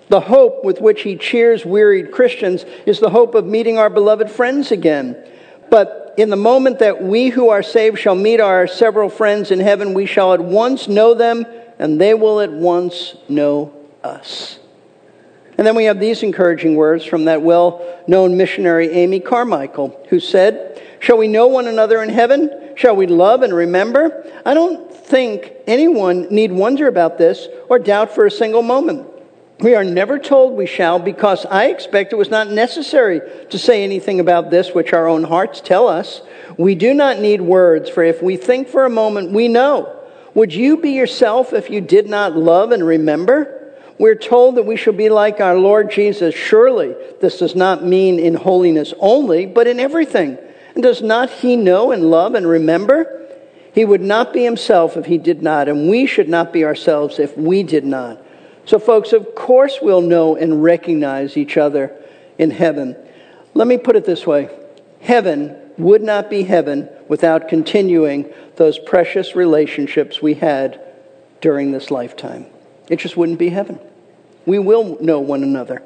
The 0.09 0.21
hope 0.21 0.65
with 0.65 0.81
which 0.81 1.03
he 1.03 1.17
cheers 1.17 1.67
wearied 1.67 2.13
Christians 2.13 2.65
is 2.87 2.99
the 2.99 3.11
hope 3.11 3.35
of 3.35 3.45
meeting 3.45 3.79
our 3.79 3.91
beloved 3.91 4.31
friends 4.31 4.73
again. 4.73 5.17
But 5.71 6.15
in 6.17 6.31
the 6.31 6.37
moment 6.37 6.79
that 6.79 7.03
we 7.03 7.29
who 7.29 7.51
are 7.51 7.63
saved 7.63 7.99
shall 7.99 8.15
meet 8.15 8.41
our 8.41 8.67
several 8.67 9.11
friends 9.11 9.51
in 9.51 9.61
heaven, 9.61 9.95
we 9.95 10.07
shall 10.07 10.33
at 10.33 10.41
once 10.41 10.89
know 10.89 11.15
them 11.15 11.47
and 11.79 12.01
they 12.01 12.15
will 12.15 12.41
at 12.41 12.51
once 12.51 13.15
know 13.29 13.73
us. 14.03 14.59
And 15.59 15.67
then 15.67 15.75
we 15.75 15.85
have 15.85 15.99
these 15.99 16.23
encouraging 16.23 16.77
words 16.77 17.05
from 17.05 17.25
that 17.25 17.43
well 17.43 17.85
known 18.07 18.37
missionary, 18.37 18.93
Amy 18.93 19.19
Carmichael, 19.19 20.01
who 20.09 20.21
said, 20.21 20.81
Shall 21.01 21.19
we 21.19 21.27
know 21.27 21.49
one 21.49 21.67
another 21.67 22.01
in 22.01 22.09
heaven? 22.09 22.73
Shall 22.77 22.95
we 22.95 23.09
love 23.09 23.43
and 23.43 23.53
remember? 23.53 24.25
I 24.47 24.55
don't 24.55 24.95
think 24.95 25.53
anyone 25.67 26.29
need 26.31 26.53
wonder 26.53 26.87
about 26.87 27.19
this 27.19 27.49
or 27.69 27.81
doubt 27.81 28.15
for 28.15 28.25
a 28.25 28.31
single 28.31 28.63
moment. 28.63 29.09
We 29.59 29.75
are 29.75 29.83
never 29.83 30.21
told 30.21 30.57
we 30.57 30.67
shall 30.67 31.01
because 31.01 31.45
I 31.45 31.67
expect 31.67 32.13
it 32.13 32.17
was 32.17 32.31
not 32.31 32.49
necessary 32.49 33.21
to 33.51 33.59
say 33.59 33.83
anything 33.83 34.21
about 34.21 34.51
this 34.51 34.73
which 34.73 34.93
our 34.93 35.09
own 35.09 35.25
hearts 35.25 35.61
tell 35.61 35.89
us. 35.89 36.23
We 36.57 36.77
do 36.77 36.95
not 36.95 37.19
need 37.19 37.41
words, 37.41 37.91
for 37.91 38.05
if 38.05 38.23
we 38.23 38.37
think 38.37 38.69
for 38.69 38.85
a 38.85 38.91
moment, 38.91 39.33
we 39.33 39.49
know 39.49 39.97
would 40.35 40.55
you 40.55 40.77
be 40.77 40.91
yourself 40.93 41.53
if 41.53 41.69
you 41.69 41.81
did 41.81 42.09
not 42.09 42.37
love 42.37 42.71
and 42.71 42.87
remember? 42.87 43.58
We're 43.99 44.15
told 44.15 44.55
that 44.55 44.67
we 44.67 44.77
shall 44.77 44.93
be 44.93 45.09
like 45.09 45.41
our 45.41 45.57
Lord 45.57 45.91
Jesus. 45.91 46.35
Surely 46.35 46.95
this 47.21 47.39
does 47.39 47.57
not 47.57 47.85
mean 47.85 48.19
in 48.19 48.35
holiness 48.35 48.95
only, 49.01 49.47
but 49.47 49.67
in 49.67 49.81
everything. 49.81 50.39
And 50.75 50.83
does 50.83 51.03
not 51.03 51.31
he 51.31 51.57
know 51.57 51.91
and 51.91 52.11
love 52.11 52.35
and 52.35 52.47
remember? 52.47 53.27
He 53.75 53.85
would 53.85 54.01
not 54.01 54.33
be 54.33 54.45
himself 54.45 54.97
if 54.97 55.07
he 55.07 55.19
did 55.19 55.43
not, 55.43 55.69
and 55.69 55.89
we 55.89 56.07
should 56.07 56.29
not 56.29 56.53
be 56.53 56.65
ourselves 56.65 57.19
if 57.19 57.37
we 57.37 57.63
did 57.63 57.85
not. 57.85 58.23
So, 58.65 58.79
folks, 58.79 59.13
of 59.13 59.35
course 59.35 59.79
we'll 59.81 60.01
know 60.01 60.37
and 60.37 60.63
recognize 60.63 61.37
each 61.37 61.57
other 61.57 61.97
in 62.39 62.51
heaven. 62.51 62.97
Let 63.55 63.67
me 63.67 63.79
put 63.79 63.97
it 63.97 64.05
this 64.05 64.27
way 64.27 64.51
Heaven 65.01 65.57
would 65.79 66.03
not 66.03 66.29
be 66.29 66.43
heaven 66.43 66.89
without 67.09 67.49
continuing 67.49 68.33
those 68.57 68.79
precious 68.79 69.35
relationships 69.35 70.21
we 70.21 70.35
had 70.35 70.81
during 71.41 71.73
this 71.73 71.91
lifetime. 71.91 72.47
It 72.91 72.97
just 72.97 73.17
wouldn't 73.17 73.39
be 73.39 73.51
heaven. 73.51 73.79
We 74.47 74.59
will 74.59 74.97
know 75.03 75.21
one 75.21 75.43
another. 75.43 75.83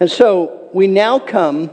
And 0.00 0.10
so 0.10 0.68
we 0.72 0.86
now 0.86 1.18
come 1.18 1.70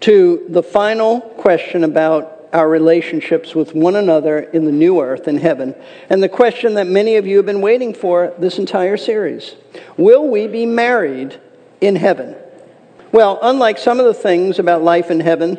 to 0.00 0.46
the 0.48 0.62
final 0.62 1.20
question 1.20 1.84
about 1.84 2.38
our 2.52 2.68
relationships 2.68 3.54
with 3.54 3.74
one 3.74 3.96
another 3.96 4.38
in 4.38 4.64
the 4.64 4.72
new 4.72 5.00
earth 5.00 5.26
and 5.26 5.38
heaven, 5.38 5.74
and 6.08 6.22
the 6.22 6.28
question 6.28 6.74
that 6.74 6.86
many 6.86 7.16
of 7.16 7.26
you 7.26 7.36
have 7.36 7.46
been 7.46 7.60
waiting 7.60 7.92
for 7.92 8.32
this 8.38 8.58
entire 8.58 8.96
series 8.96 9.54
Will 9.96 10.26
we 10.28 10.46
be 10.46 10.64
married 10.64 11.38
in 11.80 11.96
heaven? 11.96 12.36
Well, 13.12 13.38
unlike 13.42 13.78
some 13.78 14.00
of 14.00 14.06
the 14.06 14.14
things 14.14 14.58
about 14.58 14.82
life 14.82 15.10
in 15.10 15.20
heaven 15.20 15.58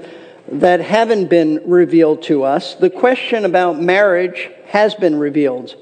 that 0.51 0.79
haven't 0.81 1.29
been 1.29 1.61
revealed 1.65 2.23
to 2.23 2.43
us, 2.43 2.75
the 2.75 2.89
question 2.89 3.45
about 3.45 3.79
marriage 3.79 4.49
has 4.67 4.95
been 4.95 5.19
revealed. 5.19 5.75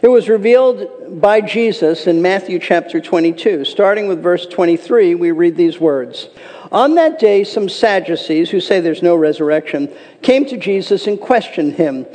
It 0.00 0.08
was 0.08 0.28
revealed 0.28 1.20
by 1.20 1.40
Jesus 1.40 2.06
in 2.06 2.22
Matthew 2.22 2.60
chapter 2.60 3.00
22. 3.00 3.64
Starting 3.64 4.06
with 4.06 4.22
verse 4.22 4.46
23, 4.46 5.16
we 5.16 5.32
read 5.32 5.56
these 5.56 5.80
words 5.80 6.28
On 6.70 6.94
that 6.94 7.18
day, 7.18 7.42
some 7.42 7.68
Sadducees, 7.68 8.48
who 8.50 8.60
say 8.60 8.78
there's 8.78 9.02
no 9.02 9.16
resurrection, 9.16 9.92
came 10.22 10.46
to 10.46 10.56
Jesus 10.56 11.08
and 11.08 11.20
questioned 11.20 11.74
him, 11.74 12.06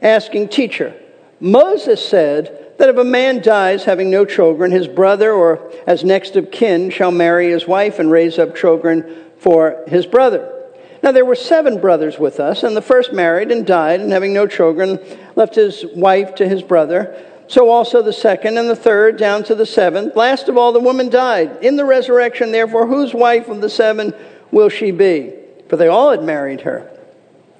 asking, 0.00 0.48
Teacher, 0.48 0.94
Moses 1.38 2.06
said 2.06 2.72
that 2.78 2.88
if 2.88 2.96
a 2.96 3.04
man 3.04 3.42
dies 3.42 3.84
having 3.84 4.10
no 4.10 4.24
children, 4.24 4.70
his 4.70 4.88
brother 4.88 5.30
or 5.30 5.70
as 5.86 6.04
next 6.04 6.34
of 6.34 6.50
kin 6.50 6.88
shall 6.88 7.10
marry 7.10 7.50
his 7.50 7.66
wife 7.66 7.98
and 7.98 8.10
raise 8.10 8.38
up 8.38 8.56
children 8.56 9.26
for 9.36 9.84
his 9.86 10.06
brother. 10.06 10.57
Now 11.02 11.12
there 11.12 11.24
were 11.24 11.34
seven 11.34 11.80
brothers 11.80 12.18
with 12.18 12.40
us, 12.40 12.62
and 12.62 12.76
the 12.76 12.82
first 12.82 13.12
married 13.12 13.50
and 13.50 13.66
died, 13.66 14.00
and 14.00 14.12
having 14.12 14.32
no 14.32 14.46
children, 14.46 14.98
left 15.36 15.54
his 15.54 15.84
wife 15.94 16.34
to 16.36 16.48
his 16.48 16.62
brother. 16.62 17.24
So 17.46 17.70
also 17.70 18.02
the 18.02 18.12
second 18.12 18.58
and 18.58 18.68
the 18.68 18.76
third, 18.76 19.16
down 19.16 19.42
to 19.44 19.54
the 19.54 19.64
seventh. 19.64 20.16
Last 20.16 20.48
of 20.48 20.58
all, 20.58 20.72
the 20.72 20.80
woman 20.80 21.08
died. 21.08 21.64
In 21.64 21.76
the 21.76 21.84
resurrection, 21.84 22.52
therefore, 22.52 22.86
whose 22.86 23.14
wife 23.14 23.48
of 23.48 23.60
the 23.60 23.70
seven 23.70 24.12
will 24.50 24.68
she 24.68 24.90
be? 24.90 25.32
For 25.68 25.76
they 25.76 25.88
all 25.88 26.10
had 26.10 26.22
married 26.22 26.62
her. 26.62 26.90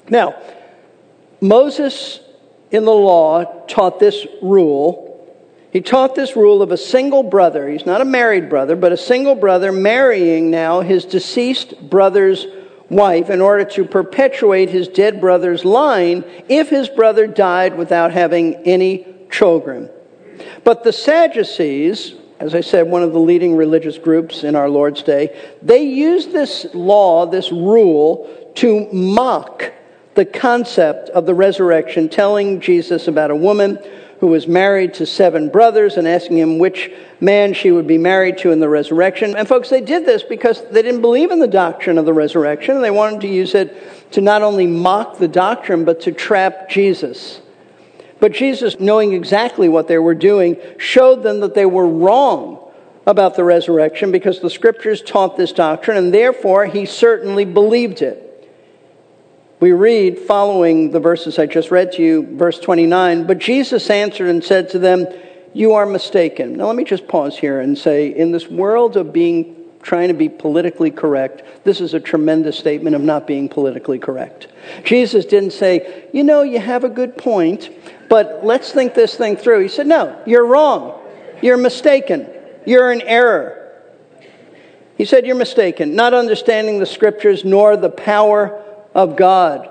Now, 0.08 0.34
Moses 1.40 2.20
in 2.70 2.84
the 2.84 2.92
law 2.92 3.44
taught 3.66 3.98
this 3.98 4.26
rule. 4.42 5.06
He 5.70 5.80
taught 5.80 6.14
this 6.14 6.36
rule 6.36 6.62
of 6.62 6.72
a 6.72 6.76
single 6.76 7.22
brother. 7.22 7.68
He's 7.68 7.86
not 7.86 8.00
a 8.00 8.06
married 8.06 8.48
brother, 8.48 8.76
but 8.76 8.92
a 8.92 8.96
single 8.96 9.34
brother 9.34 9.70
marrying 9.70 10.50
now 10.50 10.80
his 10.80 11.04
deceased 11.04 11.88
brother's 11.88 12.46
wife 12.90 13.30
in 13.30 13.40
order 13.40 13.64
to 13.64 13.84
perpetuate 13.84 14.70
his 14.70 14.88
dead 14.88 15.20
brother's 15.20 15.64
line 15.64 16.24
if 16.48 16.68
his 16.70 16.88
brother 16.88 17.26
died 17.26 17.76
without 17.76 18.12
having 18.12 18.54
any 18.66 19.06
children. 19.30 19.90
But 20.64 20.84
the 20.84 20.92
Sadducees, 20.92 22.14
as 22.40 22.54
I 22.54 22.60
said, 22.60 22.86
one 22.86 23.02
of 23.02 23.12
the 23.12 23.18
leading 23.18 23.56
religious 23.56 23.98
groups 23.98 24.44
in 24.44 24.54
our 24.54 24.68
Lord's 24.68 25.02
day, 25.02 25.36
they 25.62 25.82
used 25.82 26.32
this 26.32 26.66
law, 26.74 27.26
this 27.26 27.50
rule, 27.52 28.52
to 28.56 28.90
mock 28.92 29.72
the 30.14 30.24
concept 30.24 31.10
of 31.10 31.26
the 31.26 31.34
resurrection, 31.34 32.08
telling 32.08 32.60
Jesus 32.60 33.06
about 33.06 33.30
a 33.30 33.36
woman 33.36 33.78
who 34.20 34.26
was 34.26 34.48
married 34.48 34.94
to 34.94 35.06
seven 35.06 35.48
brothers 35.48 35.96
and 35.96 36.08
asking 36.08 36.38
him 36.38 36.58
which 36.58 36.90
man 37.20 37.54
she 37.54 37.70
would 37.70 37.86
be 37.86 37.98
married 37.98 38.38
to 38.38 38.50
in 38.50 38.60
the 38.60 38.68
resurrection. 38.68 39.36
And 39.36 39.46
folks, 39.46 39.68
they 39.68 39.80
did 39.80 40.04
this 40.04 40.22
because 40.22 40.62
they 40.70 40.82
didn't 40.82 41.00
believe 41.00 41.30
in 41.30 41.38
the 41.38 41.46
doctrine 41.46 41.98
of 41.98 42.04
the 42.04 42.12
resurrection. 42.12 42.74
And 42.74 42.84
they 42.84 42.90
wanted 42.90 43.20
to 43.20 43.28
use 43.28 43.54
it 43.54 44.12
to 44.12 44.20
not 44.20 44.42
only 44.42 44.66
mock 44.66 45.18
the 45.18 45.28
doctrine, 45.28 45.84
but 45.84 46.00
to 46.02 46.12
trap 46.12 46.68
Jesus. 46.68 47.40
But 48.20 48.32
Jesus, 48.32 48.80
knowing 48.80 49.12
exactly 49.12 49.68
what 49.68 49.86
they 49.86 49.98
were 49.98 50.14
doing, 50.14 50.56
showed 50.78 51.22
them 51.22 51.40
that 51.40 51.54
they 51.54 51.66
were 51.66 51.86
wrong 51.86 52.58
about 53.06 53.36
the 53.36 53.44
resurrection 53.44 54.10
because 54.10 54.40
the 54.40 54.50
scriptures 54.50 55.00
taught 55.00 55.36
this 55.36 55.52
doctrine, 55.52 55.96
and 55.96 56.12
therefore 56.12 56.66
he 56.66 56.84
certainly 56.84 57.44
believed 57.44 58.02
it. 58.02 58.27
We 59.60 59.72
read, 59.72 60.20
following 60.20 60.92
the 60.92 61.00
verses 61.00 61.36
I 61.36 61.46
just 61.46 61.72
read 61.72 61.90
to 61.92 62.02
you, 62.02 62.36
verse 62.36 62.60
29, 62.60 63.26
but 63.26 63.38
Jesus 63.38 63.90
answered 63.90 64.28
and 64.28 64.44
said 64.44 64.70
to 64.70 64.78
them, 64.78 65.06
You 65.52 65.72
are 65.72 65.84
mistaken. 65.84 66.52
Now 66.52 66.66
let 66.66 66.76
me 66.76 66.84
just 66.84 67.08
pause 67.08 67.36
here 67.36 67.60
and 67.60 67.76
say, 67.76 68.14
in 68.14 68.30
this 68.30 68.46
world 68.46 68.96
of 68.96 69.12
being 69.12 69.56
trying 69.82 70.08
to 70.08 70.14
be 70.14 70.28
politically 70.28 70.92
correct, 70.92 71.42
this 71.64 71.80
is 71.80 71.92
a 71.92 71.98
tremendous 71.98 72.56
statement 72.56 72.94
of 72.94 73.02
not 73.02 73.26
being 73.26 73.48
politically 73.48 73.98
correct. 73.98 74.46
Jesus 74.84 75.24
didn't 75.24 75.52
say, 75.52 76.08
You 76.12 76.22
know, 76.22 76.42
you 76.42 76.60
have 76.60 76.84
a 76.84 76.88
good 76.88 77.18
point, 77.18 77.68
but 78.08 78.44
let's 78.44 78.70
think 78.70 78.94
this 78.94 79.16
thing 79.16 79.36
through. 79.36 79.60
He 79.62 79.68
said, 79.68 79.88
No, 79.88 80.22
you're 80.24 80.46
wrong. 80.46 81.00
You're 81.42 81.56
mistaken. 81.56 82.28
You're 82.64 82.92
in 82.92 83.02
error. 83.02 83.72
He 84.96 85.04
said, 85.04 85.26
You're 85.26 85.34
mistaken, 85.34 85.96
not 85.96 86.14
understanding 86.14 86.78
the 86.78 86.86
scriptures 86.86 87.44
nor 87.44 87.76
the 87.76 87.90
power 87.90 88.64
of 88.98 89.14
God. 89.14 89.70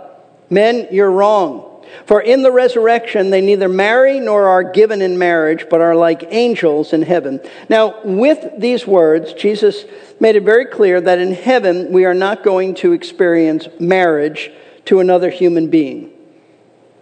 Men, 0.50 0.88
you're 0.90 1.12
wrong. 1.12 1.86
For 2.06 2.22
in 2.22 2.44
the 2.44 2.52
resurrection, 2.52 3.30
they 3.30 3.42
neither 3.42 3.68
marry 3.68 4.22
nor 4.22 4.48
are 4.48 4.64
given 4.64 5.02
in 5.02 5.18
marriage, 5.18 5.66
but 5.70 5.82
are 5.82 5.96
like 5.96 6.24
angels 6.30 6.94
in 6.94 7.02
heaven. 7.02 7.42
Now, 7.68 8.02
with 8.06 8.46
these 8.58 8.88
words, 8.88 9.34
Jesus 9.34 9.84
made 10.22 10.38
it 10.38 10.44
very 10.44 10.66
clear 10.66 11.02
that 11.02 11.20
in 11.20 11.34
heaven, 11.34 11.92
we 11.92 12.06
are 12.06 12.14
not 12.14 12.42
going 12.42 12.76
to 12.76 12.94
experience 12.94 13.68
marriage 13.82 14.50
to 14.86 15.02
another 15.02 15.30
human 15.30 15.70
being. 15.70 16.14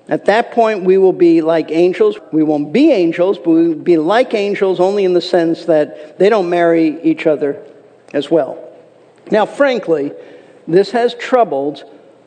At 0.08 0.26
that 0.26 0.52
point, 0.52 0.84
we 0.84 0.98
will 0.98 1.14
be 1.14 1.42
like 1.42 1.70
angels. 1.70 2.18
We 2.32 2.42
won't 2.42 2.74
be 2.74 2.92
angels, 2.92 3.38
but 3.38 3.52
we 3.52 3.68
will 3.68 3.76
be 3.76 3.98
like 3.98 4.34
angels 4.34 4.80
only 4.80 5.04
in 5.04 5.14
the 5.14 5.22
sense 5.22 5.66
that 5.66 6.18
they 6.18 6.30
don't 6.30 6.50
marry 6.50 7.02
each 7.04 7.28
other 7.28 7.64
as 8.14 8.32
well. 8.32 8.58
Now, 9.30 9.46
frankly, 9.46 10.12
this 10.68 10.92
has 10.92 11.14
troubled 11.14 11.84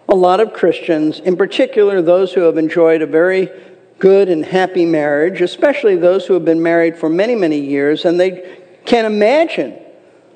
a 0.09 0.15
lot 0.15 0.41
of 0.41 0.53
Christians, 0.53 1.21
in 1.21 1.37
particular 1.37 2.01
those 2.01 2.33
who 2.33 2.41
have 2.43 2.57
enjoyed 2.57 3.03
a 3.03 3.07
very 3.07 3.51
good 3.99 4.29
and 4.29 4.45
happy 4.45 4.87
marriage, 4.87 5.41
especially 5.41 5.97
those 5.97 6.27
who 6.27 6.35
have 6.35 6.45
been 6.45 6.63
married 6.63 6.97
for 6.97 7.09
many, 7.09 7.35
many 7.35 7.61
years, 7.61 8.05
and 8.05 8.19
they 8.19 8.59
can't 8.87 9.07
imagine 9.07 9.79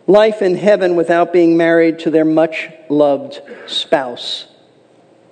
life 0.07 0.43
in 0.43 0.57
heaven 0.57 0.97
without 0.97 1.33
being 1.33 1.57
married 1.57 2.01
to 2.01 2.11
their 2.11 2.25
much 2.25 2.69
loved 2.89 3.41
spouse. 3.67 4.47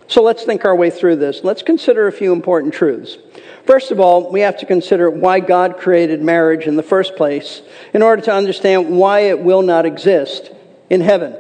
So 0.07 0.23
let's 0.23 0.45
think 0.45 0.65
our 0.65 0.75
way 0.75 0.91
through 0.91 1.17
this. 1.17 1.45
Let's 1.45 1.63
consider 1.63 2.07
a 2.07 2.13
few 2.13 2.33
important 2.33 2.73
truths. 2.73 3.19
First 3.67 3.91
of 3.91 4.01
all, 4.01 4.33
we 4.33 4.41
have 4.41 4.57
to 4.59 4.67
consider 4.67 5.11
why 5.11 5.41
God 5.41 5.77
created 5.77 6.23
marriage 6.23 6.67
in 6.67 6.77
the 6.77 6.83
first 6.83 7.15
place 7.15 7.63
in 7.93 8.03
order 8.03 8.23
to 8.23 8.33
understand 8.33 8.97
why 8.97 9.21
it 9.21 9.39
will 9.39 9.63
not 9.63 9.87
exist 9.87 10.51
in 10.89 11.01
heaven. 11.01 11.37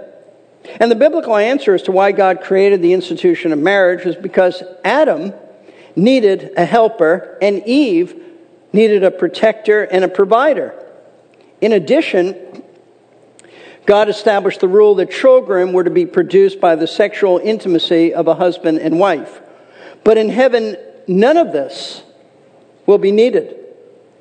And 0.64 0.90
the 0.90 0.96
biblical 0.96 1.36
answer 1.36 1.74
as 1.74 1.82
to 1.84 1.92
why 1.92 2.12
God 2.12 2.42
created 2.42 2.82
the 2.82 2.92
institution 2.92 3.52
of 3.52 3.58
marriage 3.58 4.04
was 4.04 4.16
because 4.16 4.62
Adam 4.84 5.32
needed 5.96 6.52
a 6.56 6.64
helper 6.64 7.38
and 7.40 7.66
Eve 7.66 8.22
needed 8.72 9.02
a 9.02 9.10
protector 9.10 9.82
and 9.82 10.04
a 10.04 10.08
provider. 10.08 10.74
In 11.60 11.72
addition, 11.72 12.62
God 13.86 14.08
established 14.08 14.60
the 14.60 14.68
rule 14.68 14.94
that 14.96 15.10
children 15.10 15.72
were 15.72 15.84
to 15.84 15.90
be 15.90 16.06
produced 16.06 16.60
by 16.60 16.76
the 16.76 16.86
sexual 16.86 17.38
intimacy 17.38 18.14
of 18.14 18.28
a 18.28 18.34
husband 18.34 18.78
and 18.78 18.98
wife. 18.98 19.40
But 20.04 20.16
in 20.18 20.28
heaven, 20.28 20.76
none 21.08 21.36
of 21.36 21.52
this 21.52 22.02
will 22.86 22.98
be 22.98 23.12
needed. 23.12 23.56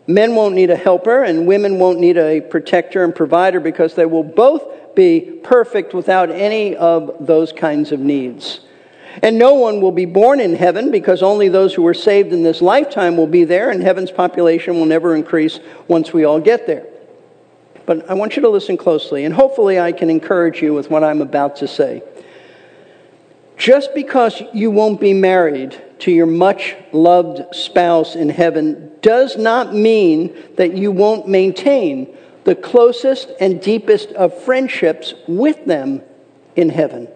Men 0.07 0.33
won't 0.33 0.55
need 0.55 0.71
a 0.71 0.75
helper, 0.75 1.23
and 1.23 1.45
women 1.45 1.77
won't 1.77 1.99
need 1.99 2.17
a 2.17 2.41
protector 2.41 3.03
and 3.03 3.13
provider 3.13 3.59
because 3.59 3.93
they 3.93 4.07
will 4.07 4.23
both 4.23 4.63
be 4.95 5.39
perfect 5.43 5.93
without 5.93 6.29
any 6.29 6.75
of 6.75 7.15
those 7.19 7.51
kinds 7.51 7.91
of 7.91 7.99
needs. 7.99 8.61
And 9.23 9.37
no 9.37 9.55
one 9.55 9.81
will 9.81 9.91
be 9.91 10.05
born 10.05 10.39
in 10.39 10.55
heaven 10.55 10.91
because 10.91 11.23
only 11.23 11.49
those 11.49 11.73
who 11.73 11.81
were 11.81 11.93
saved 11.93 12.31
in 12.31 12.43
this 12.43 12.61
lifetime 12.61 13.17
will 13.17 13.27
be 13.27 13.43
there, 13.43 13.69
and 13.69 13.81
heaven's 13.81 14.11
population 14.11 14.75
will 14.75 14.85
never 14.85 15.15
increase 15.15 15.59
once 15.87 16.13
we 16.13 16.23
all 16.23 16.39
get 16.39 16.67
there. 16.67 16.85
But 17.85 18.09
I 18.09 18.13
want 18.13 18.35
you 18.35 18.43
to 18.43 18.49
listen 18.49 18.77
closely, 18.77 19.25
and 19.25 19.33
hopefully 19.33 19.79
I 19.79 19.91
can 19.91 20.09
encourage 20.09 20.61
you 20.61 20.73
with 20.73 20.89
what 20.91 21.03
I'm 21.03 21.21
about 21.21 21.55
to 21.57 21.67
say. 21.67 22.03
Just 23.57 23.93
because 23.93 24.41
you 24.53 24.71
won't 24.71 25.01
be 25.01 25.13
married 25.13 25.81
to 25.99 26.11
your 26.11 26.27
much 26.27 26.75
loved 26.93 27.53
spouse 27.53 28.15
in 28.15 28.29
heaven 28.29 28.91
does 29.01 29.37
not 29.37 29.73
mean 29.73 30.33
that 30.55 30.77
you 30.77 30.91
won't 30.91 31.27
maintain 31.27 32.15
the 32.43 32.55
closest 32.55 33.31
and 33.39 33.61
deepest 33.61 34.09
of 34.11 34.43
friendships 34.43 35.13
with 35.27 35.65
them 35.65 36.01
in 36.55 36.69
heaven. 36.69 37.07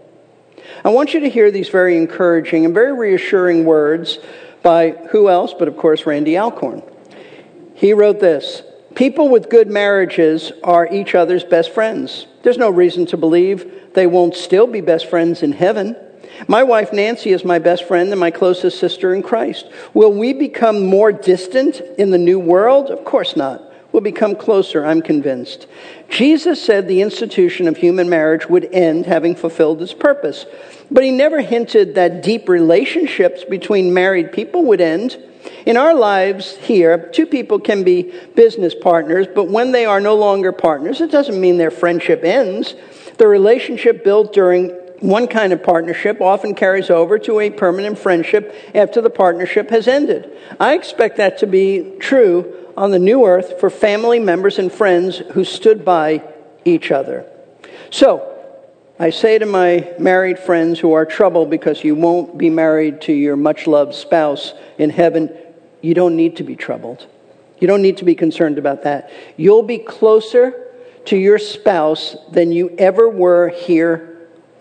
I 0.83 0.89
want 0.89 1.13
you 1.13 1.21
to 1.21 1.29
hear 1.29 1.51
these 1.51 1.69
very 1.69 1.97
encouraging 1.97 2.65
and 2.65 2.73
very 2.73 2.93
reassuring 2.93 3.65
words 3.65 4.19
by 4.61 4.91
who 5.11 5.29
else 5.29 5.53
but, 5.57 5.67
of 5.67 5.77
course, 5.77 6.05
Randy 6.05 6.37
Alcorn. 6.37 6.81
He 7.75 7.93
wrote 7.93 8.19
this 8.19 8.61
People 8.95 9.29
with 9.29 9.49
good 9.49 9.69
marriages 9.69 10.51
are 10.63 10.87
each 10.91 11.15
other's 11.15 11.43
best 11.43 11.71
friends. 11.71 12.27
There's 12.43 12.57
no 12.57 12.69
reason 12.69 13.05
to 13.07 13.17
believe 13.17 13.93
they 13.93 14.07
won't 14.07 14.35
still 14.35 14.67
be 14.67 14.81
best 14.81 15.09
friends 15.09 15.43
in 15.43 15.51
heaven. 15.51 15.95
My 16.47 16.63
wife 16.63 16.93
Nancy 16.93 17.31
is 17.31 17.45
my 17.45 17.59
best 17.59 17.85
friend 17.87 18.09
and 18.11 18.19
my 18.19 18.31
closest 18.31 18.79
sister 18.79 19.13
in 19.13 19.21
Christ. 19.21 19.67
Will 19.93 20.11
we 20.11 20.33
become 20.33 20.85
more 20.85 21.11
distant 21.11 21.81
in 21.97 22.09
the 22.09 22.17
new 22.17 22.39
world? 22.39 22.89
Of 22.89 23.05
course 23.05 23.35
not 23.35 23.72
will 23.93 24.01
become 24.01 24.35
closer, 24.35 24.83
I'm 24.83 25.01
convinced. 25.01 25.67
Jesus 26.09 26.61
said 26.61 26.87
the 26.87 27.01
institution 27.01 27.67
of 27.67 27.77
human 27.77 28.09
marriage 28.09 28.49
would 28.49 28.65
end 28.73 29.05
having 29.05 29.35
fulfilled 29.35 29.81
its 29.81 29.93
purpose. 29.93 30.45
But 30.91 31.03
he 31.03 31.11
never 31.11 31.39
hinted 31.39 31.95
that 31.95 32.23
deep 32.23 32.49
relationships 32.49 33.45
between 33.45 33.93
married 33.93 34.33
people 34.33 34.65
would 34.65 34.81
end. 34.81 35.17
In 35.65 35.77
our 35.77 35.93
lives 35.93 36.57
here, 36.57 37.09
two 37.13 37.25
people 37.25 37.59
can 37.59 37.83
be 37.83 38.13
business 38.35 38.73
partners, 38.75 39.27
but 39.33 39.49
when 39.49 39.71
they 39.71 39.85
are 39.85 40.01
no 40.01 40.15
longer 40.15 40.51
partners, 40.51 40.99
it 40.99 41.11
doesn't 41.11 41.39
mean 41.39 41.57
their 41.57 41.71
friendship 41.71 42.23
ends. 42.23 42.75
The 43.17 43.27
relationship 43.27 44.03
built 44.03 44.33
during 44.33 44.71
one 45.03 45.27
kind 45.27 45.51
of 45.51 45.61
partnership 45.61 46.21
often 46.21 46.55
carries 46.55 46.89
over 46.89 47.19
to 47.19 47.41
a 47.41 47.49
permanent 47.49 47.99
friendship 47.99 48.55
after 48.73 49.01
the 49.01 49.09
partnership 49.09 49.69
has 49.69 49.85
ended. 49.85 50.31
I 50.61 50.75
expect 50.75 51.17
that 51.17 51.39
to 51.39 51.47
be 51.47 51.97
true 51.99 52.69
on 52.77 52.91
the 52.91 52.99
new 52.99 53.25
earth 53.25 53.59
for 53.59 53.69
family 53.69 54.17
members 54.17 54.57
and 54.57 54.71
friends 54.71 55.17
who 55.17 55.43
stood 55.43 55.83
by 55.83 56.23
each 56.63 56.89
other. 56.89 57.25
So, 57.91 58.29
I 58.97 59.09
say 59.09 59.37
to 59.37 59.45
my 59.45 59.93
married 59.99 60.39
friends 60.39 60.79
who 60.79 60.93
are 60.93 61.05
troubled 61.05 61.49
because 61.49 61.83
you 61.83 61.95
won't 61.95 62.37
be 62.37 62.49
married 62.49 63.01
to 63.01 63.13
your 63.13 63.35
much 63.35 63.67
loved 63.67 63.95
spouse 63.95 64.53
in 64.77 64.89
heaven, 64.89 65.35
you 65.81 65.93
don't 65.93 66.15
need 66.15 66.37
to 66.37 66.43
be 66.43 66.55
troubled. 66.55 67.07
You 67.59 67.67
don't 67.67 67.81
need 67.81 67.97
to 67.97 68.05
be 68.05 68.15
concerned 68.15 68.57
about 68.57 68.83
that. 68.83 69.11
You'll 69.35 69.63
be 69.63 69.79
closer 69.79 70.65
to 71.05 71.17
your 71.17 71.39
spouse 71.39 72.15
than 72.31 72.53
you 72.53 72.73
ever 72.77 73.09
were 73.09 73.49
here 73.49 74.12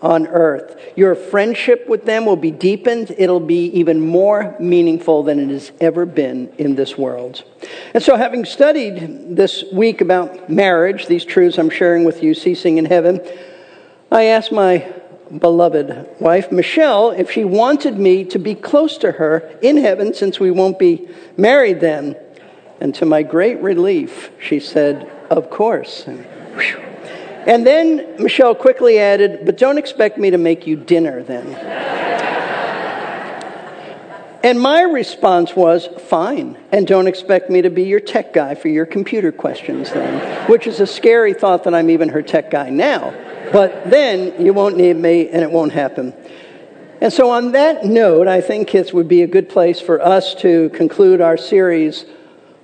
on 0.03 0.27
earth. 0.27 0.77
Your 0.97 1.15
friendship 1.15 1.87
with 1.87 2.05
them 2.05 2.25
will 2.25 2.35
be 2.35 2.51
deepened. 2.51 3.15
It'll 3.17 3.39
be 3.39 3.67
even 3.67 4.01
more 4.01 4.55
meaningful 4.59 5.23
than 5.23 5.39
it 5.39 5.49
has 5.49 5.71
ever 5.79 6.05
been 6.05 6.53
in 6.57 6.75
this 6.75 6.97
world. 6.97 7.43
And 7.93 8.03
so, 8.03 8.17
having 8.17 8.43
studied 8.43 9.35
this 9.35 9.63
week 9.71 10.01
about 10.01 10.49
marriage, 10.49 11.07
these 11.07 11.23
truths 11.23 11.57
I'm 11.57 11.69
sharing 11.69 12.03
with 12.03 12.21
you, 12.21 12.33
ceasing 12.33 12.77
in 12.77 12.85
heaven, 12.85 13.21
I 14.11 14.25
asked 14.25 14.51
my 14.51 14.93
beloved 15.39 16.07
wife, 16.19 16.51
Michelle, 16.51 17.11
if 17.11 17.31
she 17.31 17.45
wanted 17.45 17.97
me 17.97 18.25
to 18.25 18.37
be 18.37 18.55
close 18.55 18.97
to 18.99 19.13
her 19.13 19.57
in 19.61 19.77
heaven 19.77 20.13
since 20.13 20.39
we 20.39 20.51
won't 20.51 20.77
be 20.77 21.07
married 21.37 21.79
then. 21.79 22.17
And 22.81 22.93
to 22.95 23.05
my 23.05 23.23
great 23.23 23.61
relief, 23.61 24.31
she 24.41 24.59
said, 24.59 25.09
Of 25.29 25.49
course. 25.49 26.05
And 26.05 26.25
then 27.45 28.15
Michelle 28.19 28.55
quickly 28.55 28.99
added, 28.99 29.45
But 29.45 29.57
don't 29.57 29.77
expect 29.77 30.17
me 30.17 30.31
to 30.31 30.37
make 30.37 30.65
you 30.65 30.75
dinner 30.75 31.23
then. 31.23 31.47
and 34.43 34.59
my 34.59 34.81
response 34.81 35.55
was, 35.55 35.87
Fine. 36.07 36.57
And 36.71 36.87
don't 36.87 37.07
expect 37.07 37.49
me 37.49 37.61
to 37.61 37.69
be 37.69 37.83
your 37.83 37.99
tech 37.99 38.33
guy 38.33 38.55
for 38.55 38.69
your 38.69 38.85
computer 38.85 39.31
questions 39.31 39.91
then, 39.91 40.49
which 40.49 40.67
is 40.67 40.79
a 40.79 40.87
scary 40.87 41.33
thought 41.33 41.63
that 41.65 41.73
I'm 41.73 41.89
even 41.89 42.09
her 42.09 42.21
tech 42.21 42.49
guy 42.51 42.69
now. 42.69 43.13
But 43.51 43.89
then 43.89 44.43
you 44.43 44.53
won't 44.53 44.77
need 44.77 44.95
me 44.95 45.29
and 45.29 45.43
it 45.43 45.51
won't 45.51 45.73
happen. 45.73 46.13
And 47.01 47.11
so, 47.11 47.31
on 47.31 47.51
that 47.51 47.83
note, 47.83 48.29
I 48.29 48.39
think 48.39 48.73
it 48.73 48.93
would 48.93 49.09
be 49.09 49.23
a 49.23 49.27
good 49.27 49.49
place 49.49 49.81
for 49.81 50.01
us 50.01 50.33
to 50.35 50.69
conclude 50.69 51.19
our 51.19 51.35
series 51.35 52.05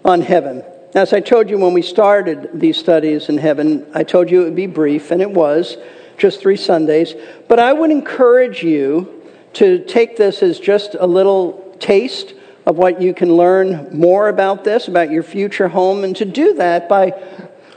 on 0.06 0.22
heaven. 0.22 0.64
As 0.96 1.14
I 1.14 1.20
told 1.20 1.52
you 1.52 1.60
when 1.60 1.74
we 1.74 1.84
started 1.84 2.50
these 2.60 2.76
studies 2.76 3.30
in 3.30 3.38
heaven, 3.38 3.86
I 3.94 4.04
told 4.04 4.32
you 4.32 4.42
it 4.42 4.46
would 4.46 4.56
be 4.56 4.66
brief, 4.66 5.12
and 5.12 5.22
it 5.22 5.30
was 5.30 5.78
just 6.18 6.40
three 6.40 6.58
Sundays. 6.58 7.14
But 7.48 7.60
I 7.60 7.74
would 7.74 7.92
encourage 7.92 8.64
you 8.64 9.24
to 9.54 9.84
take 9.86 10.18
this 10.18 10.42
as 10.42 10.60
just 10.60 10.96
a 11.00 11.06
little 11.06 11.76
taste 11.80 12.34
of 12.66 12.78
what 12.78 13.02
you 13.02 13.14
can 13.14 13.36
learn 13.36 13.96
more 13.96 14.30
about 14.30 14.64
this, 14.64 14.88
about 14.88 15.12
your 15.12 15.22
future 15.22 15.68
home, 15.68 16.04
and 16.04 16.16
to 16.16 16.26
do 16.26 16.56
that 16.56 16.90
by, 16.90 17.14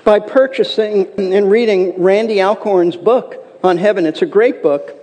by 0.04 0.18
purchasing 0.18 1.06
and 1.18 1.50
reading 1.50 2.02
Randy 2.02 2.40
Alcorn's 2.40 2.96
book 2.96 3.58
on 3.62 3.76
heaven. 3.76 4.06
It's 4.06 4.22
a 4.22 4.26
great 4.26 4.62
book 4.62 5.01